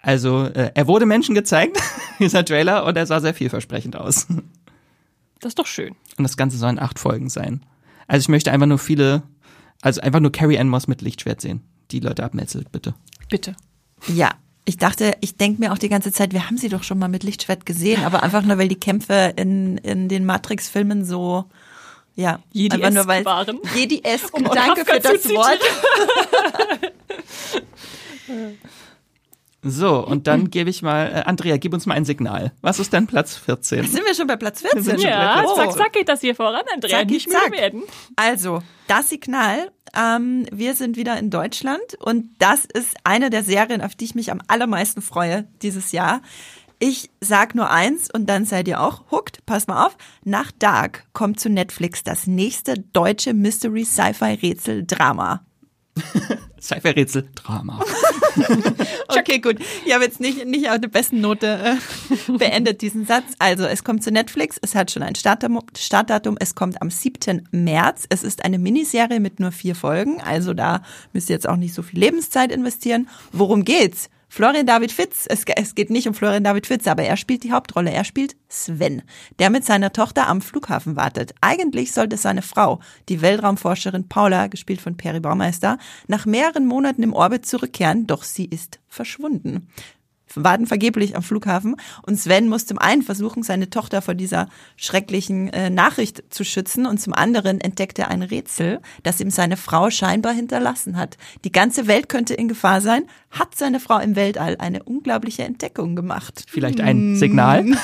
Also 0.00 0.44
äh, 0.44 0.70
er 0.74 0.86
wurde 0.88 1.06
Menschen 1.06 1.34
gezeigt, 1.34 1.78
dieser 2.18 2.44
Trailer, 2.44 2.84
und 2.84 2.96
er 2.96 3.06
sah 3.06 3.20
sehr 3.20 3.34
vielversprechend 3.34 3.94
aus. 3.96 4.26
Das 5.40 5.50
ist 5.50 5.58
doch 5.58 5.66
schön. 5.66 5.94
Und 6.18 6.24
das 6.24 6.36
Ganze 6.36 6.56
sollen 6.58 6.78
acht 6.80 6.98
Folgen 6.98 7.28
sein. 7.28 7.64
Also 8.08 8.24
ich 8.24 8.28
möchte 8.28 8.50
einfach 8.52 8.66
nur 8.66 8.78
viele, 8.78 9.22
also 9.82 10.00
einfach 10.00 10.20
nur 10.20 10.32
Carrie 10.32 10.58
Ann 10.58 10.68
Moss 10.68 10.88
mit 10.88 11.02
Lichtschwert 11.02 11.40
sehen. 11.40 11.62
Die 11.90 12.00
Leute 12.00 12.24
abmetzelt, 12.24 12.72
bitte. 12.72 12.94
Bitte. 13.28 13.54
Ja, 14.08 14.30
ich 14.64 14.76
dachte, 14.76 15.16
ich 15.20 15.36
denke 15.36 15.60
mir 15.60 15.72
auch 15.72 15.78
die 15.78 15.88
ganze 15.88 16.12
Zeit, 16.12 16.32
wir 16.32 16.46
haben 16.46 16.58
sie 16.58 16.68
doch 16.68 16.82
schon 16.82 16.98
mal 16.98 17.08
mit 17.08 17.22
Lichtschwert 17.22 17.66
gesehen, 17.66 18.04
aber 18.04 18.22
einfach 18.22 18.42
nur, 18.42 18.58
weil 18.58 18.68
die 18.68 18.80
Kämpfe 18.80 19.32
in, 19.36 19.78
in 19.78 20.08
den 20.08 20.24
Matrix-Filmen 20.24 21.04
so, 21.04 21.44
ja, 22.16 22.40
einfach 22.54 22.90
nur 22.90 23.06
weil 23.06 23.24
waren. 23.24 23.60
Jedi-esk, 23.74 24.34
Um 24.34 24.44
danke 24.44 24.84
für 24.84 25.00
das. 25.00 25.28
Wort. 25.28 25.60
So, 29.68 30.06
und 30.06 30.28
dann 30.28 30.50
gebe 30.50 30.70
ich 30.70 30.82
mal, 30.82 31.06
äh, 31.08 31.22
Andrea, 31.28 31.56
gib 31.56 31.74
uns 31.74 31.86
mal 31.86 31.94
ein 31.94 32.04
Signal. 32.04 32.52
Was 32.60 32.78
ist 32.78 32.92
denn 32.92 33.08
Platz 33.08 33.36
14? 33.36 33.84
Sind 33.84 34.06
wir 34.06 34.14
schon 34.14 34.28
bei 34.28 34.36
Platz 34.36 34.62
Wir 34.62 34.70
sind 34.70 34.84
14? 34.84 35.00
schon 35.00 35.10
Ja, 35.10 35.34
bei 35.36 35.42
Platz 35.42 35.56
zack, 35.56 35.72
zack 35.72 35.92
geht 35.92 36.08
das 36.08 36.20
hier 36.20 36.36
voran, 36.36 36.62
Andrea. 36.72 36.98
Zack, 37.00 37.10
Nicht 37.10 37.28
zack. 37.28 37.50
müde 37.50 37.56
werden. 37.60 37.82
Also, 38.14 38.62
das 38.86 39.08
Signal. 39.08 39.72
Ähm, 39.96 40.46
wir 40.52 40.74
sind 40.74 40.96
wieder 40.96 41.18
in 41.18 41.30
Deutschland 41.30 41.94
und 42.00 42.28
das 42.38 42.64
ist 42.64 42.96
eine 43.04 43.30
der 43.30 43.42
Serien, 43.42 43.80
auf 43.80 43.94
die 43.94 44.04
ich 44.04 44.14
mich 44.14 44.30
am 44.30 44.42
allermeisten 44.46 45.00
freue 45.00 45.46
dieses 45.62 45.92
Jahr. 45.92 46.20
Ich 46.78 47.08
sag 47.22 47.54
nur 47.54 47.70
eins 47.70 48.10
und 48.12 48.26
dann 48.26 48.44
seid 48.44 48.68
ihr 48.68 48.82
auch 48.82 49.10
hooked. 49.10 49.46
Pass 49.46 49.66
mal 49.66 49.86
auf. 49.86 49.96
Nach 50.24 50.52
Dark 50.52 51.04
kommt 51.14 51.40
zu 51.40 51.48
Netflix 51.48 52.04
das 52.04 52.26
nächste 52.26 52.74
deutsche 52.74 53.32
Mystery 53.32 53.86
Sci-Fi 53.86 54.34
Rätsel 54.42 54.84
Drama. 54.84 55.42
Sci-Fi-Rätsel, 56.60 57.28
Drama. 57.34 57.80
Okay, 59.08 59.38
gut. 59.38 59.56
Ich 59.84 59.94
habe 59.94 60.04
jetzt 60.04 60.20
nicht, 60.20 60.44
nicht 60.46 60.68
auf 60.68 60.78
der 60.78 60.88
besten 60.88 61.20
Note 61.20 61.78
äh, 62.28 62.32
beendet 62.38 62.82
diesen 62.82 63.06
Satz. 63.06 63.24
Also, 63.38 63.64
es 63.64 63.82
kommt 63.82 64.04
zu 64.04 64.10
Netflix. 64.10 64.58
Es 64.60 64.74
hat 64.74 64.90
schon 64.90 65.02
ein 65.02 65.14
Startdatum. 65.14 65.60
Startdatum. 65.76 66.36
Es 66.38 66.54
kommt 66.54 66.82
am 66.82 66.90
7. 66.90 67.48
März. 67.50 68.04
Es 68.10 68.22
ist 68.22 68.44
eine 68.44 68.58
Miniserie 68.58 69.20
mit 69.20 69.40
nur 69.40 69.52
vier 69.52 69.74
Folgen. 69.74 70.20
Also, 70.20 70.54
da 70.54 70.82
müsst 71.12 71.30
ihr 71.30 71.34
jetzt 71.34 71.48
auch 71.48 71.56
nicht 71.56 71.74
so 71.74 71.82
viel 71.82 71.98
Lebenszeit 71.98 72.52
investieren. 72.52 73.08
Worum 73.32 73.64
geht's? 73.64 74.10
Florian 74.36 74.66
David 74.66 74.92
Fitz. 74.92 75.24
Es, 75.26 75.44
es 75.46 75.74
geht 75.74 75.88
nicht 75.88 76.06
um 76.06 76.12
Florian 76.12 76.44
David 76.44 76.66
Fitz, 76.66 76.86
aber 76.86 77.04
er 77.04 77.16
spielt 77.16 77.42
die 77.42 77.52
Hauptrolle. 77.52 77.90
Er 77.90 78.04
spielt 78.04 78.36
Sven, 78.50 79.00
der 79.38 79.48
mit 79.48 79.64
seiner 79.64 79.94
Tochter 79.94 80.28
am 80.28 80.42
Flughafen 80.42 80.94
wartet. 80.94 81.34
Eigentlich 81.40 81.92
sollte 81.92 82.18
seine 82.18 82.42
Frau, 82.42 82.80
die 83.08 83.22
Weltraumforscherin 83.22 84.10
Paula, 84.10 84.48
gespielt 84.48 84.82
von 84.82 84.98
Peri 84.98 85.20
Baumeister, 85.20 85.78
nach 86.06 86.26
mehreren 86.26 86.66
Monaten 86.66 87.02
im 87.02 87.14
Orbit 87.14 87.46
zurückkehren, 87.46 88.06
doch 88.06 88.24
sie 88.24 88.44
ist 88.44 88.78
verschwunden. 88.88 89.68
Warten 90.34 90.66
vergeblich 90.66 91.16
am 91.16 91.22
Flughafen 91.22 91.76
und 92.02 92.18
Sven 92.18 92.48
muss 92.48 92.66
zum 92.66 92.78
einen 92.78 93.02
versuchen, 93.02 93.42
seine 93.42 93.70
Tochter 93.70 94.02
vor 94.02 94.14
dieser 94.14 94.48
schrecklichen 94.76 95.48
äh, 95.48 95.70
Nachricht 95.70 96.24
zu 96.30 96.44
schützen 96.44 96.86
und 96.86 97.00
zum 97.00 97.14
anderen 97.14 97.60
entdeckt 97.60 97.98
er 97.98 98.08
ein 98.08 98.22
Rätsel, 98.22 98.80
das 99.02 99.20
ihm 99.20 99.30
seine 99.30 99.56
Frau 99.56 99.90
scheinbar 99.90 100.32
hinterlassen 100.32 100.96
hat. 100.96 101.16
Die 101.44 101.52
ganze 101.52 101.86
Welt 101.86 102.08
könnte 102.08 102.34
in 102.34 102.48
Gefahr 102.48 102.80
sein, 102.80 103.04
hat 103.30 103.54
seine 103.54 103.80
Frau 103.80 103.98
im 103.98 104.16
Weltall 104.16 104.56
eine 104.58 104.82
unglaubliche 104.82 105.44
Entdeckung 105.44 105.96
gemacht. 105.96 106.44
Vielleicht 106.48 106.80
ein 106.80 107.16
Signal. 107.16 107.64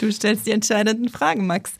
Du 0.00 0.10
stellst 0.10 0.46
die 0.46 0.50
entscheidenden 0.50 1.08
Fragen, 1.08 1.46
Max. 1.46 1.72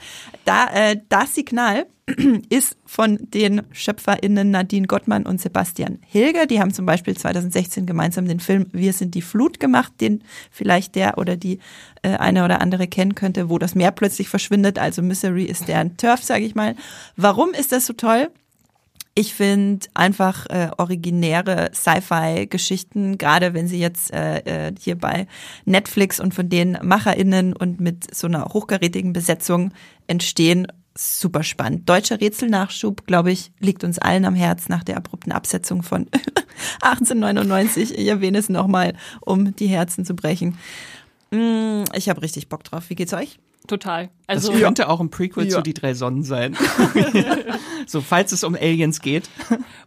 Da, 0.45 0.67
äh, 0.73 0.97
das 1.09 1.35
Signal 1.35 1.87
ist 2.49 2.77
von 2.85 3.19
den 3.21 3.63
SchöpferInnen 3.71 4.51
Nadine 4.51 4.87
Gottmann 4.87 5.25
und 5.25 5.41
Sebastian 5.41 5.99
Hilger. 6.05 6.47
Die 6.47 6.61
haben 6.61 6.73
zum 6.73 6.85
Beispiel 6.85 7.17
2016 7.17 7.87
gemeinsam 7.87 8.27
den 8.27 8.41
Film 8.41 8.67
Wir 8.73 8.93
sind 8.93 9.15
die 9.15 9.23
Flut 9.23 9.61
gemacht, 9.61 9.93
den 10.01 10.25
vielleicht 10.51 10.97
der 10.97 11.17
oder 11.19 11.37
die 11.37 11.61
äh, 12.03 12.17
eine 12.17 12.45
oder 12.45 12.61
andere 12.61 12.89
kennen 12.89 13.15
könnte, 13.15 13.49
wo 13.49 13.59
das 13.59 13.75
Meer 13.75 13.93
plötzlich 13.93 14.29
verschwindet. 14.29 14.79
Also 14.79 15.01
Misery 15.01 15.45
ist 15.45 15.69
deren 15.69 15.97
Turf, 15.97 16.23
sage 16.23 16.45
ich 16.45 16.55
mal. 16.57 16.75
Warum 17.17 17.51
ist 17.53 17.71
das 17.71 17.87
so 17.87 17.93
toll? 17.93 18.31
Ich 19.15 19.35
finde 19.35 19.87
einfach 19.93 20.47
äh, 20.47 20.71
originäre 20.79 21.71
Sci-Fi-Geschichten, 21.75 23.19
gerade 23.19 23.53
wenn 23.53 23.69
sie 23.69 23.79
jetzt 23.79 24.11
äh, 24.11 24.69
äh, 24.69 24.75
hier 24.81 24.97
bei 24.97 25.27
Netflix 25.67 26.19
und 26.19 26.35
von 26.35 26.49
den 26.49 26.79
MacherInnen 26.83 27.53
und 27.55 27.79
mit 27.79 28.15
so 28.15 28.27
einer 28.27 28.47
hochkarätigen 28.47 29.13
Besetzung 29.13 29.73
entstehen, 30.07 30.67
super 30.97 31.43
spannend. 31.43 31.89
Deutscher 31.89 32.21
Rätselnachschub, 32.21 33.07
glaube 33.07 33.33
ich, 33.33 33.53
liegt 33.61 33.85
uns 33.85 33.99
allen 33.99 34.25
am 34.25 34.35
Herz 34.35 34.69
nach 34.69 34.85
der 34.85 34.97
abrupten 34.97 35.33
Absetzung 35.33 35.83
von 35.83 36.09
1899. 36.83 37.99
Ich 37.99 38.07
erwähne 38.09 38.39
es 38.39 38.49
nochmal, 38.49 38.95
um 39.21 39.55
die 39.57 39.67
Herzen 39.69 40.05
zu 40.05 40.15
brechen. 40.15 40.59
Mm, 41.31 41.85
Ich 41.95 42.09
habe 42.09 42.23
richtig 42.23 42.49
Bock 42.49 42.65
drauf. 42.65 42.91
Wie 42.91 42.95
geht's 42.95 43.15
euch? 43.15 43.39
Total. 43.69 44.11
Das 44.27 44.49
Also 44.49 44.53
könnte 44.59 44.89
auch 44.89 45.01
ein 45.01 45.11
Prequel 45.11 45.45
Ja. 45.45 45.57
zu 45.57 45.63
Die 45.63 45.75
drei 45.75 45.95
Sonnen 45.95 46.23
sein. 46.25 46.57
so, 47.87 48.01
falls 48.01 48.33
es 48.33 48.45
um 48.45 48.55
Aliens 48.55 49.01
geht. 49.01 49.29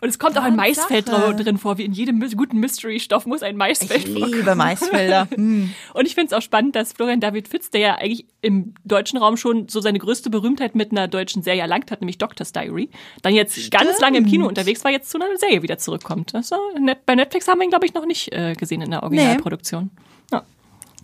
und 0.01 0.07
es 0.09 0.19
kommt 0.19 0.37
auch 0.37 0.43
ein. 0.43 0.55
Maisfeld 0.55 1.09
dra- 1.09 1.33
drin 1.33 1.57
vor, 1.57 1.77
wie 1.77 1.83
in 1.85 1.91
jedem 1.93 2.19
guten 2.35 2.59
Mystery-Stoff 2.59 3.25
muss 3.25 3.41
ein 3.43 3.57
Maisfeld 3.57 4.05
Ich 4.07 4.11
vorkommen. 4.13 4.33
liebe 4.33 4.55
Maisfelder. 4.55 5.27
Hm. 5.35 5.71
Und 5.93 6.05
ich 6.05 6.15
finde 6.15 6.27
es 6.27 6.33
auch 6.33 6.41
spannend, 6.41 6.75
dass 6.75 6.93
Florian 6.93 7.19
David 7.19 7.47
Fitz, 7.47 7.69
der 7.69 7.81
ja 7.81 7.95
eigentlich 7.95 8.25
im 8.41 8.73
deutschen 8.85 9.17
Raum 9.17 9.35
schon 9.37 9.67
so 9.67 9.79
seine 9.81 9.99
größte 9.99 10.29
Berühmtheit 10.29 10.75
mit 10.75 10.91
einer 10.91 11.07
deutschen 11.07 11.41
Serie 11.43 11.61
erlangt 11.61 11.91
hat, 11.91 12.01
nämlich 12.01 12.17
Doctor's 12.17 12.53
Diary, 12.53 12.89
dann 13.21 13.33
jetzt 13.33 13.71
ganz 13.71 13.99
lange 13.99 14.17
im 14.19 14.25
Kino 14.25 14.47
unterwegs 14.47 14.83
war, 14.83 14.91
jetzt 14.91 15.09
zu 15.09 15.17
einer 15.19 15.35
Serie 15.37 15.61
wieder 15.63 15.77
zurückkommt. 15.77 16.33
Das 16.33 16.41
ist 16.45 16.49
so, 16.49 16.55
net, 16.79 17.05
bei 17.05 17.15
Netflix 17.15 17.47
haben 17.47 17.59
wir 17.59 17.63
ihn, 17.65 17.69
glaube 17.71 17.85
ich, 17.85 17.93
noch 17.93 18.05
nicht 18.05 18.31
äh, 18.33 18.53
gesehen 18.53 18.81
in 18.81 18.91
der 18.91 19.03
Originalproduktion. 19.03 19.91
Ja. 19.95 20.01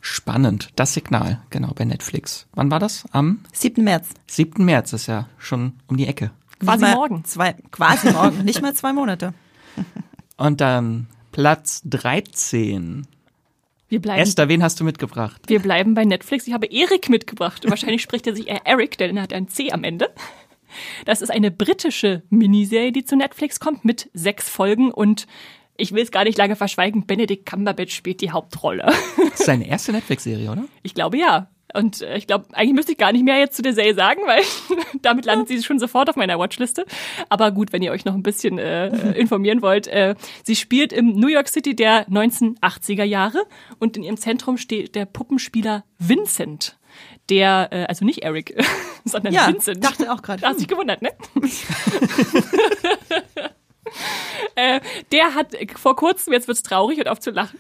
Spannend. 0.02 0.70
Das 0.76 0.94
Signal, 0.94 1.42
genau, 1.52 1.74
bei 1.76 1.86
Netflix. 1.86 2.48
Wann 2.54 2.72
war 2.72 2.80
das? 2.80 3.06
Am 3.12 3.40
7. 3.54 3.84
März. 3.84 4.10
7. 4.28 4.66
März, 4.66 4.94
ist 4.94 5.08
ja 5.08 5.30
schon 5.38 5.74
um 5.88 5.98
die 5.98 6.08
Ecke. 6.08 6.32
Quasi 6.60 6.86
morgen. 6.86 7.24
Zwei, 7.24 7.54
quasi 7.72 8.12
morgen. 8.12 8.42
Nicht 8.44 8.62
mal 8.62 8.74
zwei 8.74 8.94
Monate. 8.94 9.34
Und 10.38 10.60
dann 10.60 11.08
Platz 11.32 11.82
13. 11.86 13.08
Wir 13.90 14.02
bleiben, 14.02 14.22
Esther, 14.22 14.48
wen 14.48 14.64
hast 14.64 14.80
du 14.80 14.84
mitgebracht? 14.84 15.42
wir 15.48 15.60
bleiben 15.60 15.94
bei 15.94 16.06
Netflix. 16.06 16.48
Ich 16.48 16.54
habe 16.54 16.66
Erik 16.68 17.10
mitgebracht. 17.10 17.70
Wahrscheinlich 17.70 18.02
spricht 18.02 18.26
er 18.26 18.36
sich 18.36 18.48
eher 18.48 18.66
Eric, 18.66 18.98
denn 18.98 19.18
er 19.18 19.24
hat 19.24 19.34
ein 19.34 19.50
C 19.50 19.72
am 19.72 19.84
Ende. 19.84 20.10
Das 21.06 21.22
ist 21.22 21.30
eine 21.30 21.52
britische 21.52 22.24
Miniserie, 22.30 22.92
die 22.92 23.04
zu 23.04 23.18
Netflix 23.18 23.60
kommt 23.60 23.84
mit 23.84 24.10
sechs 24.14 24.50
Folgen 24.50 24.92
und 24.92 25.28
ich 25.82 25.92
will 25.94 26.04
es 26.04 26.12
gar 26.12 26.24
nicht 26.24 26.38
lange 26.38 26.56
verschweigen, 26.56 27.06
Benedict 27.06 27.46
Cumberbatch 27.46 27.94
spielt 27.96 28.22
die 28.22 28.32
Hauptrolle. 28.32 28.86
Das 29.32 29.40
ist 29.40 29.46
seine 29.46 29.68
erste 29.68 29.92
Netflix-Serie, 29.94 30.52
oder? 30.52 30.66
Ich 30.84 30.94
glaube 30.94 31.18
ja. 31.18 31.50
Und 31.74 32.02
äh, 32.02 32.18
ich 32.18 32.28
glaube, 32.28 32.48
eigentlich 32.52 32.74
müsste 32.74 32.92
ich 32.92 32.98
gar 32.98 33.14
nicht 33.14 33.24
mehr 33.24 33.38
jetzt 33.40 33.56
zu 33.56 33.62
der 33.62 33.74
Serie 33.74 33.94
sagen, 33.96 34.22
weil 34.26 34.42
damit 35.02 35.24
landet 35.26 35.48
sie 35.48 35.64
schon 35.64 35.80
sofort 35.80 36.10
auf 36.10 36.18
meiner 36.18 36.38
Watchliste. 36.38 36.86
Aber 37.30 37.52
gut, 37.52 37.72
wenn 37.72 37.82
ihr 37.82 37.92
euch 37.94 38.04
noch 38.04 38.14
ein 38.14 38.24
bisschen 38.24 38.60
äh, 38.60 38.88
äh, 38.88 39.18
informieren 39.20 39.62
wollt. 39.62 39.88
Äh, 39.88 40.16
sie 40.44 40.58
spielt 40.58 40.92
im 40.92 41.14
New 41.14 41.30
York 41.30 41.48
City 41.48 41.74
der 41.76 42.08
1980er 42.10 43.06
Jahre 43.06 43.42
und 43.80 43.96
in 43.96 44.04
ihrem 44.04 44.18
Zentrum 44.18 44.58
steht 44.58 44.96
der 44.96 45.06
Puppenspieler 45.06 45.86
Vincent. 45.98 46.78
Der, 47.30 47.70
äh, 47.72 47.86
also 47.86 48.04
nicht 48.04 48.24
Eric, 48.24 48.62
sondern 49.06 49.34
Ja, 49.34 49.48
Vincent. 49.48 49.82
dachte 49.82 50.12
auch 50.12 50.22
gerade. 50.22 50.42
Da 50.42 50.50
hast 50.50 50.60
dich 50.60 50.68
gewundert, 50.68 51.02
ne? 51.02 51.12
äh, 54.56 54.80
der 55.12 55.36
hat 55.36 55.56
vor 55.76 55.96
kurzem, 55.96 56.34
jetzt 56.34 56.48
wird's 56.48 56.64
traurig 56.64 57.00
und 57.00 57.08
auf 57.08 57.20
zu 57.20 57.32
lachen, 57.32 57.60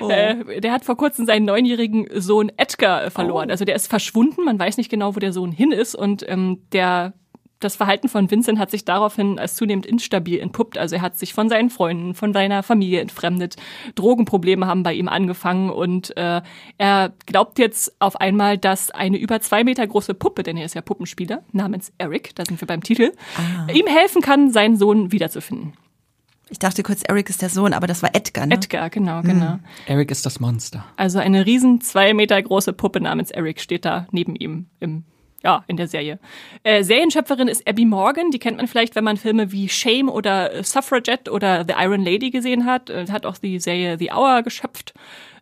Oh. 0.00 0.08
äh, 0.08 0.60
der 0.60 0.72
hat 0.72 0.84
vor 0.84 0.96
kurzem 0.96 1.26
seinen 1.26 1.44
neunjährigen 1.46 2.06
Sohn 2.20 2.52
Edgar 2.56 3.10
verloren. 3.10 3.48
Oh. 3.48 3.50
Also 3.50 3.64
der 3.64 3.74
ist 3.74 3.88
verschwunden, 3.88 4.44
man 4.44 4.58
weiß 4.58 4.76
nicht 4.76 4.90
genau, 4.90 5.16
wo 5.16 5.18
der 5.18 5.32
Sohn 5.32 5.50
hin 5.50 5.72
ist 5.72 5.96
und 5.96 6.24
ähm, 6.28 6.62
der 6.72 7.14
das 7.64 7.76
Verhalten 7.76 8.08
von 8.08 8.30
Vincent 8.30 8.58
hat 8.58 8.70
sich 8.70 8.84
daraufhin 8.84 9.38
als 9.38 9.56
zunehmend 9.56 9.86
instabil 9.86 10.38
entpuppt. 10.38 10.78
Also 10.78 10.96
er 10.96 11.02
hat 11.02 11.18
sich 11.18 11.32
von 11.34 11.48
seinen 11.48 11.70
Freunden, 11.70 12.14
von 12.14 12.32
seiner 12.32 12.62
Familie 12.62 13.00
entfremdet. 13.00 13.56
Drogenprobleme 13.94 14.66
haben 14.66 14.82
bei 14.82 14.92
ihm 14.94 15.08
angefangen 15.08 15.70
und 15.70 16.16
äh, 16.16 16.42
er 16.78 17.12
glaubt 17.26 17.58
jetzt 17.58 17.94
auf 18.00 18.20
einmal, 18.20 18.58
dass 18.58 18.90
eine 18.90 19.16
über 19.16 19.40
zwei 19.40 19.64
Meter 19.64 19.86
große 19.86 20.14
Puppe, 20.14 20.42
denn 20.42 20.56
er 20.56 20.66
ist 20.66 20.74
ja 20.74 20.82
Puppenspieler, 20.82 21.42
namens 21.52 21.92
Eric, 21.98 22.34
da 22.34 22.44
sind 22.44 22.60
wir 22.60 22.66
beim 22.68 22.82
Titel, 22.82 23.12
Ah. 23.36 23.70
ihm 23.72 23.86
helfen 23.86 24.22
kann, 24.22 24.50
seinen 24.52 24.76
Sohn 24.76 25.10
wiederzufinden. 25.10 25.72
Ich 26.50 26.58
dachte 26.58 26.82
kurz, 26.82 27.02
Eric 27.08 27.30
ist 27.30 27.40
der 27.40 27.48
Sohn, 27.48 27.72
aber 27.72 27.86
das 27.86 28.02
war 28.02 28.10
Edgar, 28.14 28.46
ne? 28.46 28.54
Edgar, 28.54 28.90
genau, 28.90 29.22
genau. 29.22 29.58
Eric 29.86 30.10
ist 30.10 30.26
das 30.26 30.40
Monster. 30.40 30.84
Also 30.96 31.18
eine 31.18 31.46
riesen 31.46 31.80
zwei 31.80 32.12
Meter 32.12 32.40
große 32.40 32.74
Puppe 32.74 33.00
namens 33.00 33.30
Eric 33.30 33.60
steht 33.60 33.84
da 33.84 34.06
neben 34.12 34.36
ihm 34.36 34.66
im 34.78 35.04
ja, 35.44 35.62
in 35.66 35.76
der 35.76 35.86
Serie. 35.86 36.18
Äh, 36.62 36.82
Serienschöpferin 36.82 37.48
ist 37.48 37.68
Abby 37.68 37.84
Morgan, 37.84 38.30
die 38.30 38.38
kennt 38.38 38.56
man 38.56 38.66
vielleicht, 38.66 38.96
wenn 38.96 39.04
man 39.04 39.18
Filme 39.18 39.52
wie 39.52 39.68
Shame 39.68 40.08
oder 40.08 40.64
Suffragette 40.64 41.30
oder 41.30 41.64
The 41.68 41.74
Iron 41.78 42.02
Lady 42.02 42.30
gesehen 42.30 42.64
hat. 42.64 42.88
Äh, 42.88 43.06
hat 43.10 43.26
auch 43.26 43.36
die 43.36 43.60
Serie 43.60 43.98
The 43.98 44.10
Hour 44.10 44.42
geschöpft. 44.42 44.94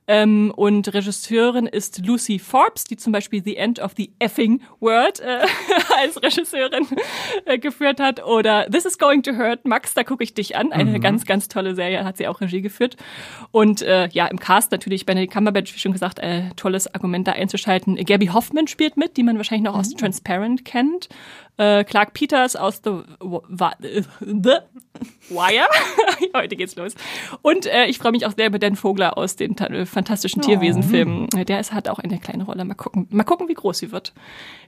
Ähm, 0.09 0.53
und 0.57 0.93
Regisseurin 0.93 1.67
ist 1.67 2.05
Lucy 2.05 2.39
Forbes, 2.39 2.85
die 2.85 2.97
zum 2.97 3.13
Beispiel 3.13 3.43
The 3.45 3.57
End 3.57 3.79
of 3.79 3.93
the 3.97 4.13
Effing 4.19 4.63
World 4.81 5.21
äh, 5.21 5.47
als 6.01 6.23
Regisseurin 6.23 6.87
äh, 7.45 7.59
geführt 7.59 8.01
hat. 8.01 8.25
Oder 8.25 8.67
This 8.67 8.85
is 8.85 8.99
Going 8.99 9.23
to 9.23 9.33
Hurt, 9.33 9.65
Max, 9.65 9.95
da 9.95 10.03
gucke 10.03 10.25
ich 10.25 10.35
dich 10.35 10.57
an. 10.57 10.73
Eine 10.73 10.99
ganz, 11.01 11.25
ganz 11.25 11.49
tolle 11.49 11.75
Serie, 11.75 12.05
hat 12.05 12.17
sie 12.17 12.27
auch 12.27 12.41
Regie 12.41 12.63
geführt. 12.63 12.97
Und 13.53 13.83
äh, 13.83 14.09
ja, 14.09 14.27
im 14.27 14.39
Cast 14.39 14.73
natürlich 14.73 15.07
Benedict 15.07 15.33
Cumberbatch, 15.33 15.75
wie 15.75 15.79
schon 15.79 15.93
gesagt, 15.93 16.19
äh, 16.19 16.51
tolles 16.57 16.93
Argument 16.93 17.29
da 17.29 17.33
einzuschalten. 17.33 17.97
Gabby 17.97 18.27
Hoffman 18.27 18.67
spielt 18.67 18.97
mit, 18.97 19.17
die 19.17 19.23
man 19.23 19.37
wahrscheinlich 19.37 19.65
noch 19.65 19.79
aus 19.79 19.91
Transparent 19.91 20.65
kennt. 20.65 21.09
Äh, 21.59 21.85
Clark 21.85 22.15
Peters 22.15 22.57
aus 22.57 22.81
The, 22.83 23.03
The 24.21 24.57
Wire. 25.29 25.69
Heute 26.35 26.57
geht's 26.57 26.77
los. 26.77 26.95
Und 27.43 27.67
äh, 27.67 27.87
ich 27.87 27.99
freue 27.99 28.13
mich 28.13 28.27
auch 28.27 28.33
sehr 28.37 28.47
über 28.47 28.59
Dan 28.59 28.77
Vogler 28.77 29.17
aus 29.17 29.37
den 29.37 29.57
äh, 29.59 29.87
fantastischen 29.87 30.43
Tierwesenfilmen. 30.43 31.29
Der 31.47 31.61
ist, 31.61 31.73
hat 31.73 31.89
auch 31.89 31.99
eine 31.99 32.19
kleine 32.19 32.45
Rolle. 32.45 32.65
Mal 32.65 32.75
gucken, 32.75 33.07
mal 33.11 33.25
gucken, 33.25 33.49
wie 33.49 33.55
groß 33.55 33.79
sie 33.79 33.93
wird. 33.93 34.13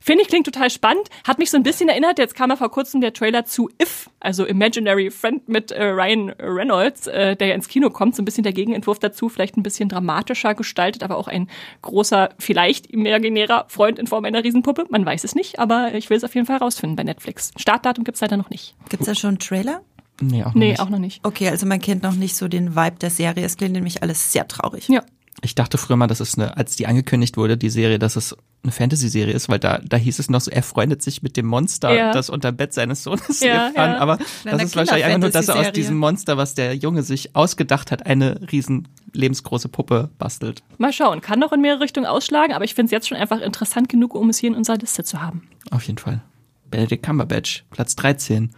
Finde 0.01 0.23
ich 0.23 0.29
klingt 0.29 0.47
total 0.47 0.71
spannend. 0.71 1.09
Hat 1.27 1.39
mich 1.39 1.51
so 1.51 1.57
ein 1.57 1.63
bisschen 1.63 1.89
erinnert. 1.89 2.19
Jetzt 2.19 2.35
kam 2.35 2.51
ja 2.51 2.57
vor 2.57 2.71
kurzem 2.71 3.01
der 3.01 3.13
Trailer 3.13 3.45
zu 3.45 3.71
If, 3.81 4.11
also 4.21 4.45
Imaginary 4.45 5.11
Friend 5.11 5.49
mit 5.49 5.71
äh, 5.71 5.85
Ryan 5.85 6.31
Reynolds, 6.31 7.07
äh, 7.07 7.37
der 7.37 7.49
ja 7.49 7.55
ins 7.55 7.69
Kino 7.69 7.91
kommt. 7.91 8.17
So 8.17 8.23
ein 8.23 8.25
bisschen 8.25 8.45
der 8.45 8.53
Gegenentwurf 8.53 8.99
dazu, 8.99 9.29
vielleicht 9.29 9.57
ein 9.57 9.63
bisschen 9.63 9.89
dramatischer 9.89 10.55
gestaltet, 10.55 11.03
aber 11.03 11.17
auch 11.17 11.29
ein 11.29 11.49
großer, 11.83 12.31
vielleicht 12.39 12.87
imaginärer 12.87 13.67
Freund 13.69 13.99
in 13.99 14.07
Form 14.07 14.25
einer 14.25 14.45
Riesenpuppe. 14.45 14.87
Man 14.91 15.05
weiß 15.05 15.25
es 15.25 15.35
nicht, 15.35 15.59
aber 15.59 15.95
ich 15.95 16.11
will 16.11 16.17
es 16.17 16.25
auf 16.25 16.35
jeden 16.35 16.47
Fall 16.47 16.59
rausfinden 16.59 16.97
bei 16.97 17.05
Netflix. 17.05 17.53
Startdatum 17.57 18.05
gibt's 18.05 18.21
leider 18.21 18.37
noch 18.37 18.51
nicht. 18.51 18.75
Gibt's 18.89 19.07
da 19.07 19.15
schon 19.15 19.29
einen 19.29 19.39
Trailer? 19.39 19.83
Nee, 20.21 20.43
auch 20.45 20.49
noch 20.49 20.55
Nee, 20.55 20.69
nicht. 20.71 20.81
auch 20.81 20.89
noch 20.91 20.99
nicht. 20.99 21.21
Okay, 21.25 21.49
also 21.49 21.67
man 21.67 21.81
kennt 21.81 22.03
noch 22.03 22.15
nicht 22.15 22.37
so 22.37 22.49
den 22.49 22.77
Vibe 22.77 22.97
der 23.01 23.11
Serie. 23.11 23.45
Es 23.45 23.57
klingt 23.57 23.73
nämlich 23.73 24.03
alles 24.03 24.33
sehr 24.33 24.47
traurig. 24.49 24.89
Ja. 24.89 25.03
Ich 25.43 25.55
dachte 25.57 25.77
früher 25.79 25.97
mal, 25.97 26.07
dass 26.07 26.21
es 26.21 26.39
eine, 26.39 26.57
als 26.57 26.77
die 26.77 26.87
angekündigt 26.87 27.37
wurde, 27.37 27.59
die 27.59 27.69
Serie, 27.69 27.99
dass 27.99 28.15
es 28.15 28.37
eine 28.63 28.71
Fantasy-Serie 28.73 29.35
ist, 29.35 29.49
weil 29.49 29.59
da, 29.59 29.79
da 29.85 29.97
hieß 29.97 30.21
es 30.21 30.31
noch 30.31 30.41
so, 30.41 30.51
er 30.51 30.63
freundet 30.63 31.03
sich 31.03 31.23
mit 31.23 31.37
dem 31.37 31.45
Monster, 31.47 31.93
Ja. 31.93 32.13
das 32.13 32.31
unter 32.31 32.53
Bett 32.53 32.73
seines 32.73 33.03
Sohnes 33.03 33.41
Ja, 33.41 33.67
lebt, 33.67 33.77
ja. 33.77 33.99
Aber 33.99 34.19
Eine 34.45 34.57
das 34.59 34.63
ist 34.67 34.77
wahrscheinlich 34.77 35.05
einfach 35.05 35.19
nur, 35.19 35.31
dass 35.31 35.49
er 35.49 35.57
aus 35.59 35.73
diesem 35.73 35.99
Monster, 35.99 36.37
was 36.37 36.55
der 36.55 36.75
Junge 36.77 37.03
sich 37.03 37.35
ausgedacht 37.35 37.91
hat, 37.91 38.07
eine 38.07 38.41
riesen 38.53 38.89
lebensgroße 39.13 39.69
Puppe 39.69 40.11
bastelt. 40.19 40.63
Mal 40.79 40.93
schauen. 40.93 41.21
Kann 41.21 41.41
noch 41.41 41.53
in 41.53 41.61
mehrere 41.61 41.81
Richtungen 41.81 42.07
ausschlagen, 42.07 42.55
aber 42.55 42.65
ich 42.65 42.75
finde 42.75 42.87
es 42.87 42.91
jetzt 42.93 43.09
schon 43.09 43.19
einfach 43.19 43.41
interessant 43.41 43.89
genug, 43.89 44.15
um 44.15 44.31
es 44.31 44.39
hier 44.39 44.51
in 44.51 44.57
unserer 44.57 44.79
Liste 44.79 45.03
zu 45.05 45.21
haben. 45.21 45.43
Auf 45.73 45.83
jeden 45.83 45.99
Fall. 45.99 46.23
Benedict 46.71 47.05
Cumberbatch, 47.05 47.65
Platz 47.71 47.97
13. 47.97 48.51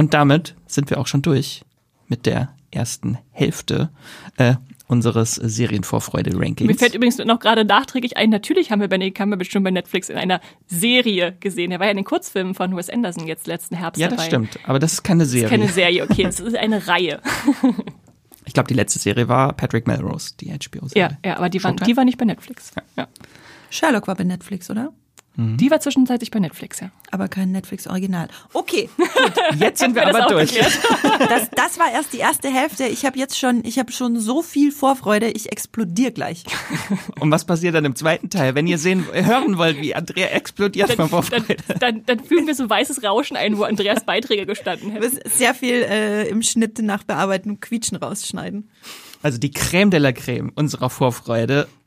Und 0.00 0.14
damit 0.14 0.54
sind 0.66 0.88
wir 0.88 0.98
auch 0.98 1.06
schon 1.06 1.20
durch 1.20 1.60
mit 2.08 2.24
der 2.24 2.54
ersten 2.70 3.18
Hälfte 3.32 3.90
äh, 4.38 4.54
unseres 4.86 5.34
Serienvorfreude-Rankings. 5.34 6.66
Mir 6.66 6.74
fällt 6.74 6.94
übrigens 6.94 7.18
noch 7.18 7.38
gerade 7.38 7.66
nachträglich 7.66 8.16
ein, 8.16 8.30
natürlich 8.30 8.72
haben 8.72 8.80
wir 8.80 8.88
Benedict 8.88 9.18
Cumberbatch 9.18 9.50
schon 9.50 9.62
bei 9.62 9.70
Netflix 9.70 10.08
in 10.08 10.16
einer 10.16 10.40
Serie 10.66 11.36
gesehen. 11.40 11.70
Er 11.70 11.80
war 11.80 11.86
ja 11.86 11.90
in 11.90 11.98
den 11.98 12.06
Kurzfilmen 12.06 12.54
von 12.54 12.74
Wes 12.74 12.88
Anderson 12.88 13.26
jetzt 13.26 13.46
letzten 13.46 13.76
Herbst 13.76 14.00
ja, 14.00 14.08
dabei. 14.08 14.16
das 14.16 14.26
stimmt. 14.28 14.58
Aber 14.64 14.78
das 14.78 14.94
ist 14.94 15.02
keine 15.02 15.26
Serie. 15.26 15.50
Keine 15.50 15.68
Serie, 15.68 16.02
okay, 16.02 16.24
es 16.26 16.40
ist 16.40 16.56
eine 16.56 16.86
Reihe. 16.86 17.20
Ich 18.46 18.54
glaube, 18.54 18.68
die 18.68 18.74
letzte 18.74 18.98
Serie 18.98 19.28
war 19.28 19.52
Patrick 19.52 19.86
Melrose, 19.86 20.32
die 20.40 20.46
HBO-Serie. 20.46 21.18
Ja, 21.22 21.30
ja, 21.30 21.36
aber 21.36 21.50
die 21.50 21.62
war, 21.62 21.70
Showtime? 21.70 21.86
die 21.86 21.96
war 21.96 22.04
nicht 22.04 22.18
bei 22.18 22.24
Netflix. 22.24 22.72
Ja. 22.96 23.06
Sherlock 23.68 24.08
war 24.08 24.16
bei 24.16 24.24
Netflix, 24.24 24.70
oder? 24.70 24.92
Die 25.56 25.70
war 25.70 25.80
zwischenzeitlich 25.80 26.30
bei 26.30 26.38
Netflix, 26.38 26.80
ja. 26.80 26.90
Aber 27.10 27.28
kein 27.28 27.50
Netflix-Original. 27.52 28.28
Okay, 28.52 28.88
Jetzt 29.58 29.80
sind 29.80 29.94
wir 29.94 30.06
aber 30.06 30.26
durch. 30.32 30.52
das, 31.28 31.50
das 31.50 31.78
war 31.78 31.90
erst 31.92 32.12
die 32.12 32.18
erste 32.18 32.48
Hälfte. 32.48 32.86
Ich 32.86 33.04
habe 33.04 33.18
jetzt 33.18 33.38
schon, 33.38 33.64
ich 33.64 33.78
habe 33.78 33.92
schon 33.92 34.18
so 34.18 34.42
viel 34.42 34.72
Vorfreude. 34.72 35.30
Ich 35.30 35.50
explodiere 35.50 36.12
gleich. 36.12 36.44
Und 37.18 37.30
was 37.30 37.44
passiert 37.44 37.74
dann 37.74 37.84
im 37.84 37.96
zweiten 37.96 38.30
Teil? 38.30 38.54
Wenn 38.54 38.66
ihr 38.66 38.78
sehen, 38.78 39.04
hören 39.12 39.58
wollt, 39.58 39.80
wie 39.80 39.94
Andrea 39.94 40.28
explodiert 40.28 40.98
Dann, 40.98 41.08
Vorfreude. 41.08 41.56
dann, 41.78 42.04
dann 42.06 42.20
fügen 42.20 42.46
wir 42.46 42.54
so 42.54 42.68
weißes 42.68 43.02
Rauschen 43.02 43.36
ein, 43.36 43.58
wo 43.58 43.64
Andreas 43.64 44.04
Beiträge 44.04 44.46
gestanden 44.46 44.92
hätten. 44.92 45.18
sehr 45.28 45.54
viel 45.54 45.82
äh, 45.82 46.28
im 46.28 46.42
Schnitt 46.42 46.78
nach 46.80 47.02
Bearbeiten 47.04 47.50
und 47.50 47.60
Quietschen 47.60 47.96
rausschneiden. 47.96 48.70
Also 49.22 49.38
die 49.38 49.50
Creme 49.50 49.90
de 49.90 50.00
la 50.00 50.12
Creme 50.12 50.50
unserer 50.54 50.90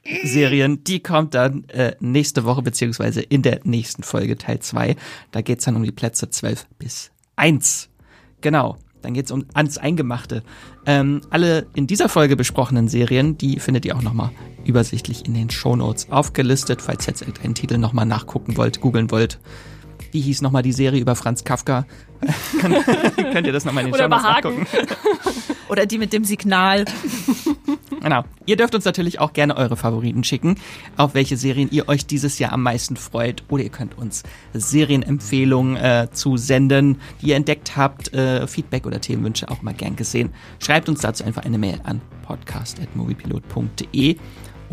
Vorfreude-Serien, 0.04 0.84
die 0.84 1.02
kommt 1.02 1.34
dann 1.34 1.68
äh, 1.70 1.96
nächste 2.00 2.44
Woche, 2.44 2.62
beziehungsweise 2.62 3.22
in 3.22 3.42
der 3.42 3.62
nächsten 3.64 4.04
Folge, 4.04 4.38
Teil 4.38 4.60
2. 4.60 4.96
Da 5.32 5.42
geht's 5.42 5.66
dann 5.66 5.76
um 5.76 5.84
die 5.84 5.92
Plätze 5.92 6.30
12 6.30 6.68
bis 6.78 7.12
1. 7.36 7.90
Genau. 8.42 8.78
Dann 9.02 9.14
geht's 9.14 9.32
um 9.32 9.46
ans 9.54 9.78
Eingemachte. 9.78 10.44
Ähm, 10.86 11.22
alle 11.30 11.68
in 11.76 11.88
dieser 11.88 12.08
Folge 12.08 12.38
besprochenen 12.38 12.88
Serien, 12.88 13.38
die 13.38 13.60
findet 13.60 13.86
ihr 13.86 13.98
auch 13.98 14.02
nochmal 14.02 14.32
übersichtlich 14.64 15.26
in 15.26 15.34
den 15.34 15.50
Shownotes 15.50 16.10
aufgelistet, 16.10 16.82
falls 16.82 17.06
ihr 17.06 17.12
jetzt 17.12 17.22
irgendeinen 17.22 17.56
Titel 17.56 17.78
nochmal 17.78 18.06
nachgucken 18.06 18.56
wollt, 18.56 18.80
googeln 18.80 19.12
wollt. 19.12 19.40
Wie 20.12 20.22
hieß 20.22 20.42
nochmal 20.42 20.64
die 20.64 20.72
Serie 20.72 21.02
über 21.02 21.16
Franz 21.16 21.44
Kafka? 21.44 21.86
Könnt 23.34 23.46
ihr 23.46 23.52
das 23.52 23.66
nochmal 23.66 23.86
in 23.86 23.92
den 23.92 23.96
Oder 23.96 24.04
Shownotes 24.04 24.24
nachgucken? 24.24 24.68
Oder 25.68 25.86
die 25.86 25.98
mit 25.98 26.14
dem 26.14 26.24
Signal. 26.24 26.86
Genau. 28.02 28.24
Ihr 28.46 28.58
dürft 28.58 28.76
uns 28.76 28.86
natürlich 28.86 29.20
auch 29.20 29.34
gerne 29.34 29.56
eure 29.56 29.78
Favoriten 29.78 30.24
schicken, 30.24 30.56
auf 30.98 31.14
welche 31.14 31.38
Serien 31.38 31.70
ihr 31.72 31.88
euch 31.88 32.06
dieses 32.06 32.40
Jahr 32.40 32.52
am 32.52 32.64
meisten 32.64 32.98
freut. 32.98 33.44
Oder 33.50 33.64
ihr 33.64 33.70
könnt 33.70 33.98
uns 33.98 34.24
Serienempfehlungen 34.54 35.78
äh, 35.78 36.08
zusenden, 36.12 37.00
die 37.22 37.28
ihr 37.28 37.36
entdeckt 37.36 37.78
habt. 37.78 38.14
Äh, 38.14 38.48
Feedback 38.48 38.86
oder 38.86 39.00
Themenwünsche 39.00 39.50
auch 39.50 39.62
mal 39.62 39.74
gern 39.74 39.96
gesehen. 39.96 40.32
Schreibt 40.60 40.90
uns 40.90 41.02
dazu 41.02 41.24
einfach 41.24 41.44
eine 41.46 41.58
Mail 41.58 41.80
an 41.84 42.02
podcast.moviepilot.de. 42.24 44.18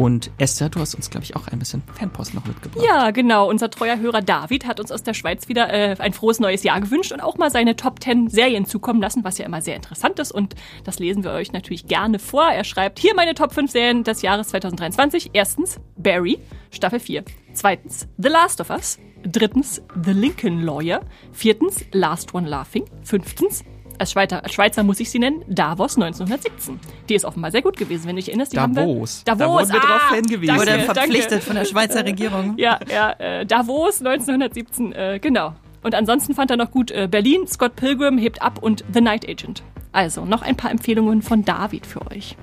Und 0.01 0.31
Esther, 0.39 0.71
du 0.71 0.81
hast 0.81 0.95
uns, 0.95 1.11
glaube 1.11 1.25
ich, 1.25 1.37
auch 1.37 1.47
ein 1.49 1.59
bisschen 1.59 1.83
Fanpost 1.93 2.33
noch 2.33 2.47
mitgebracht. 2.47 2.83
Ja, 2.83 3.11
genau. 3.11 3.51
Unser 3.51 3.69
treuer 3.69 3.99
Hörer 3.99 4.23
David 4.23 4.67
hat 4.67 4.81
uns 4.81 4.91
aus 4.91 5.03
der 5.03 5.13
Schweiz 5.13 5.47
wieder 5.47 5.71
äh, 5.71 5.95
ein 5.99 6.15
frohes 6.15 6.41
neues 6.41 6.63
Jahr 6.63 6.81
gewünscht 6.81 7.13
und 7.13 7.21
auch 7.21 7.37
mal 7.37 7.51
seine 7.51 7.77
Top 7.77 8.03
10 8.03 8.31
Serien 8.31 8.65
zukommen 8.65 9.03
lassen, 9.03 9.25
was 9.25 9.37
ja 9.37 9.45
immer 9.45 9.61
sehr 9.61 9.77
interessant 9.77 10.19
ist. 10.19 10.33
Und 10.33 10.55
das 10.85 11.01
lesen 11.01 11.23
wir 11.23 11.33
euch 11.33 11.53
natürlich 11.53 11.87
gerne 11.87 12.19
vor. 12.19 12.45
Er 12.45 12.65
schreibt 12.65 12.99
hier 12.99 13.15
meine 13.15 13.35
Top 13.35 13.53
5 13.53 13.71
Serien 13.71 14.03
des 14.03 14.23
Jahres 14.23 14.49
2023. 14.49 15.33
Erstens 15.35 15.79
Barry, 15.99 16.39
Staffel 16.71 16.99
4. 16.99 17.23
Zweitens 17.53 18.09
The 18.17 18.31
Last 18.31 18.63
of 18.63 18.71
Us. 18.71 18.99
Drittens 19.23 19.83
The 20.03 20.13
Lincoln 20.13 20.63
Lawyer. 20.63 21.03
Viertens 21.31 21.85
Last 21.93 22.33
One 22.33 22.49
Laughing. 22.49 22.87
Fünftens 23.03 23.65
als 24.01 24.13
Schweizer, 24.13 24.43
als 24.43 24.55
Schweizer 24.55 24.83
muss 24.83 24.99
ich 25.01 25.11
sie 25.11 25.19
nennen, 25.19 25.45
Davos 25.47 25.97
1917. 25.97 26.81
Die 27.09 27.15
ist 27.15 27.25
offenbar 27.25 27.51
sehr 27.51 27.63
gut 27.63 27.77
gewesen, 27.77 28.07
wenn 28.07 28.17
du 28.17 28.21
dich 28.23 28.29
erinnerst. 28.29 28.53
Die 28.53 28.57
Davos. 28.57 28.75
Haben 28.75 28.77
wir, 28.77 28.85
Davos, 28.85 29.23
da 29.25 29.49
wurden 29.49 29.73
wir 29.73 29.83
ah, 29.83 29.87
drauf 29.87 30.15
hingewiesen. 30.15 30.57
danke, 30.57 30.73
Wurde 30.73 30.81
verpflichtet 30.81 31.31
danke. 31.33 31.47
von 31.47 31.57
der 31.57 31.65
Schweizer 31.67 32.05
Regierung. 32.05 32.55
Ja, 32.61 32.79
ja, 32.93 33.13
äh, 33.13 33.47
Davos 33.47 34.01
1917, 34.05 34.93
äh, 34.93 35.19
genau. 35.21 35.55
Und 35.83 35.95
ansonsten 35.95 36.35
fand 36.35 36.51
er 36.51 36.57
noch 36.57 36.71
gut 36.71 36.91
äh, 36.91 37.09
Berlin, 37.11 37.47
Scott 37.47 37.77
Pilgrim 37.77 38.19
hebt 38.19 38.43
ab 38.43 38.59
und 38.63 38.85
The 38.93 39.01
Night 39.01 39.29
Agent. 39.29 39.63
Also 39.93 40.25
noch 40.25 40.43
ein 40.43 40.57
paar 40.57 40.71
Empfehlungen 40.71 41.23
von 41.23 41.45
David 41.45 41.87
für 41.87 42.11
euch. 42.11 42.37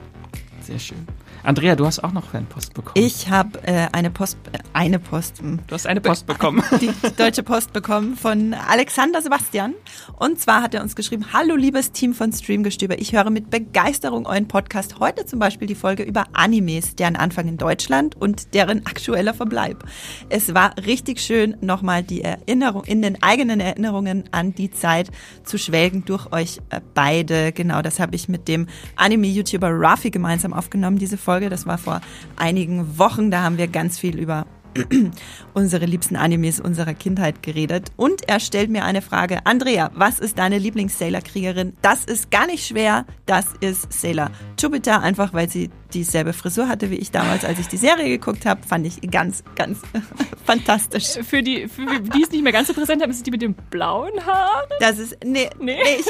Sehr 0.62 0.80
schön. 0.80 1.08
Andrea, 1.48 1.78
du 1.78 1.86
hast 1.86 2.04
auch 2.04 2.12
noch 2.12 2.26
Fanpost 2.26 2.74
bekommen. 2.74 2.94
Ich 2.96 3.30
habe 3.30 3.66
äh, 3.66 3.88
eine 3.94 4.12
Post, 4.12 4.38
äh, 4.52 4.58
eine 4.74 5.00
Post, 5.00 5.40
hm, 5.40 5.60
Du 5.66 5.76
hast 5.76 5.88
eine 5.88 6.02
Post 6.02 6.28
bekommen. 6.28 6.62
die 6.82 6.92
deutsche 7.16 7.42
Post 7.42 7.72
bekommen 7.72 8.18
von 8.18 8.54
Alexander 8.54 9.22
Sebastian. 9.22 9.74
Und 10.18 10.42
zwar 10.42 10.62
hat 10.62 10.74
er 10.74 10.82
uns 10.82 10.94
geschrieben, 10.94 11.28
hallo 11.32 11.56
liebes 11.56 11.94
Team 11.94 12.14
von 12.14 12.34
Streamgestöber, 12.34 13.00
ich 13.00 13.14
höre 13.14 13.30
mit 13.30 13.50
Begeisterung 13.50 14.26
euren 14.26 14.50
Podcast. 14.50 15.00
Heute 15.00 15.26
zum 15.26 15.40
Beispiel 15.40 15.70
die 15.70 15.76
Folge 15.76 16.04
über 16.04 16.26
Animes, 16.34 16.96
deren 16.96 17.16
Anfang 17.16 17.48
in 17.48 17.56
Deutschland 17.56 18.18
und 18.20 18.54
deren 18.54 18.86
aktueller 18.86 19.34
Verbleib. 19.34 19.86
Es 20.28 20.54
war 20.54 20.76
richtig 20.86 21.22
schön, 21.22 21.56
nochmal 21.62 22.04
die 22.04 22.24
Erinnerung, 22.24 22.84
in 22.84 23.02
den 23.02 23.24
eigenen 23.24 23.62
Erinnerungen 23.62 24.26
an 24.32 24.54
die 24.54 24.70
Zeit 24.70 25.12
zu 25.46 25.58
schwelgen 25.58 26.04
durch 26.04 26.30
euch 26.34 26.58
äh, 26.72 26.82
beide. 26.94 27.54
Genau, 27.54 27.82
das 27.82 28.02
habe 28.02 28.18
ich 28.18 28.28
mit 28.28 28.50
dem 28.50 28.68
Anime-YouTuber 28.98 29.70
Rafi 29.72 30.12
gemeinsam 30.12 30.52
aufgenommen, 30.52 30.98
diese 30.98 31.18
Folge. 31.18 31.37
Das 31.40 31.66
war 31.66 31.78
vor 31.78 32.02
einigen 32.36 32.98
Wochen, 32.98 33.32
da 33.32 33.44
haben 33.44 33.58
wir 33.58 33.68
ganz 33.68 34.00
viel 34.00 34.20
über 34.20 34.46
unsere 35.54 35.86
liebsten 35.86 36.16
Animes 36.16 36.60
unserer 36.60 36.94
Kindheit 36.94 37.42
geredet. 37.42 37.92
Und 37.96 38.28
er 38.28 38.40
stellt 38.40 38.70
mir 38.70 38.84
eine 38.84 39.02
Frage. 39.02 39.40
Andrea, 39.46 39.92
was 39.96 40.20
ist 40.20 40.38
deine 40.38 40.58
Lieblings-Sailor-Kriegerin? 40.58 41.74
Das 41.82 42.06
ist 42.06 42.32
gar 42.32 42.48
nicht 42.48 42.68
schwer. 42.68 43.06
Das 43.26 43.48
ist 43.60 43.92
Sailor 43.92 44.32
Jupiter, 44.60 45.02
einfach 45.02 45.34
weil 45.34 45.50
sie 45.50 45.70
dieselbe 45.94 46.34
Frisur 46.34 46.68
hatte 46.68 46.90
wie 46.92 46.96
ich 46.96 47.12
damals, 47.12 47.46
als 47.46 47.60
ich 47.60 47.68
die 47.68 47.78
Serie 47.78 48.08
geguckt 48.10 48.46
habe. 48.46 48.62
Fand 48.68 48.86
ich 48.86 49.02
ganz, 49.10 49.44
ganz 49.56 49.80
fantastisch. 50.46 51.24
Für 51.28 51.42
die, 51.42 51.68
für 51.68 51.86
die 52.00 52.24
es 52.24 52.32
nicht 52.32 52.44
mehr 52.44 52.52
ganz 52.54 52.68
so 52.68 52.74
präsent 52.74 53.02
haben, 53.02 53.10
ist 53.12 53.18
es 53.18 53.24
die 53.24 53.32
mit 53.32 53.42
den 53.42 53.54
blauen 53.54 54.26
Haaren. 54.26 54.70
Das 54.80 54.98
ist, 55.00 55.18
nee, 55.24 55.50
Nee. 55.60 55.78
nee. 55.84 55.96
ich, 56.00 56.06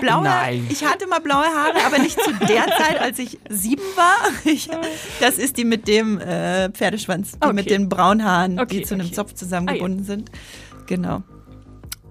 blaue, 0.00 0.24
Nein. 0.24 0.66
ich 0.70 0.84
hatte 0.84 1.06
mal 1.06 1.20
blaue 1.20 1.44
Haare, 1.44 1.84
aber 1.86 1.98
nicht 1.98 2.20
zu 2.20 2.32
der 2.46 2.66
Zeit, 2.66 3.00
als 3.00 3.18
ich 3.18 3.38
sieben 3.48 3.82
war. 3.96 4.16
Ich, 4.44 4.68
das 5.20 5.38
ist 5.38 5.56
die 5.56 5.64
mit 5.64 5.86
dem 5.88 6.18
äh, 6.18 6.70
Pferdeschwanz, 6.70 7.32
die 7.32 7.38
Okay. 7.42 7.52
mit 7.52 7.70
den 7.70 7.88
braunen 7.88 8.24
Haaren, 8.24 8.58
Okay, 8.58 8.78
die 8.78 8.82
zu 8.82 8.94
einem 8.94 9.06
okay. 9.06 9.14
Zopf 9.14 9.34
zusammengebunden 9.34 10.04
sind. 10.04 10.30
Genau. 10.86 11.22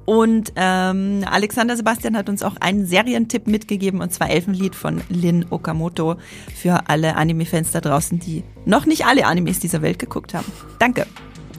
Und 0.06 0.54
ähm, 0.56 1.24
Alexander 1.30 1.78
Sebastian 1.78 2.18
hat 2.18 2.30
uns 2.30 2.44
auch 2.44 2.56
einen 2.60 2.86
Serientipp 2.86 3.48
mitgegeben, 3.48 4.02
und 4.02 4.12
zwar 4.14 4.30
Elfenlied 4.30 4.76
von 4.76 5.02
Lin 5.10 5.46
Okamoto 5.50 6.16
für 6.56 6.90
alle 6.90 7.16
Anime-Fans 7.16 7.72
da 7.72 7.82
draußen, 7.82 8.20
die 8.20 8.44
noch 8.66 8.86
nicht 8.86 9.06
alle 9.06 9.26
Animes 9.26 9.60
dieser 9.60 9.82
Welt 9.82 10.00
geguckt 10.00 10.34
haben. 10.34 10.52
Danke 10.80 11.06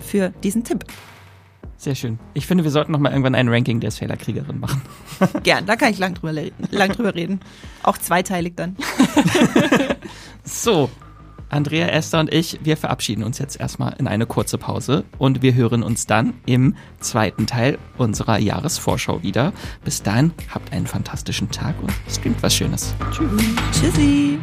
für 0.01 0.31
diesen 0.43 0.65
Tipp. 0.65 0.85
Sehr 1.77 1.97
schön. 1.97 2.21
Ich 2.35 2.47
finde, 2.47 2.63
wir 2.63 2.71
sollten 2.71 2.93
noch 2.93 3.01
mal 3.01 3.11
irgendwann 3.11 3.35
ein 3.35 3.49
Ranking 3.49 3.81
der 3.81 3.91
Sailor-Kriegerin 3.91 4.61
machen. 4.61 4.83
Gern, 5.43 5.67
da 5.67 5.75
kann 5.75 5.91
ich 5.91 5.99
lang 5.99 6.15
drüber, 6.15 6.33
lang 6.71 6.93
drüber 6.93 7.15
reden. 7.15 7.41
Auch 7.83 7.99
zweiteilig 7.99 8.55
dann. 8.57 8.77
So, 10.45 10.91
Andrea, 11.53 11.87
Esther 11.87 12.21
und 12.21 12.33
ich, 12.33 12.59
wir 12.63 12.77
verabschieden 12.77 13.23
uns 13.23 13.39
jetzt 13.39 13.61
erstmal 13.61 13.95
in 13.99 14.09
eine 14.09 14.27
kurze 14.27 14.59
Pause 14.59 15.05
und 15.19 15.43
wir 15.43 15.55
hören 15.55 15.83
uns 15.83 16.07
dann 16.07 16.35
im 16.47 16.75
zweiten 16.99 17.47
Teil 17.47 17.79
unserer 17.99 18.39
Jahresvorschau 18.39 19.23
wieder. 19.23 19.53
Bis 19.85 20.03
dahin, 20.03 20.33
habt 20.53 20.73
einen 20.73 20.87
fantastischen 20.87 21.51
Tag 21.51 21.75
und 21.83 21.93
streamt 22.11 22.43
was 22.43 22.55
Schönes. 22.55 22.95
Tschüss. 23.13 23.43
Tschüssi. 23.73 24.39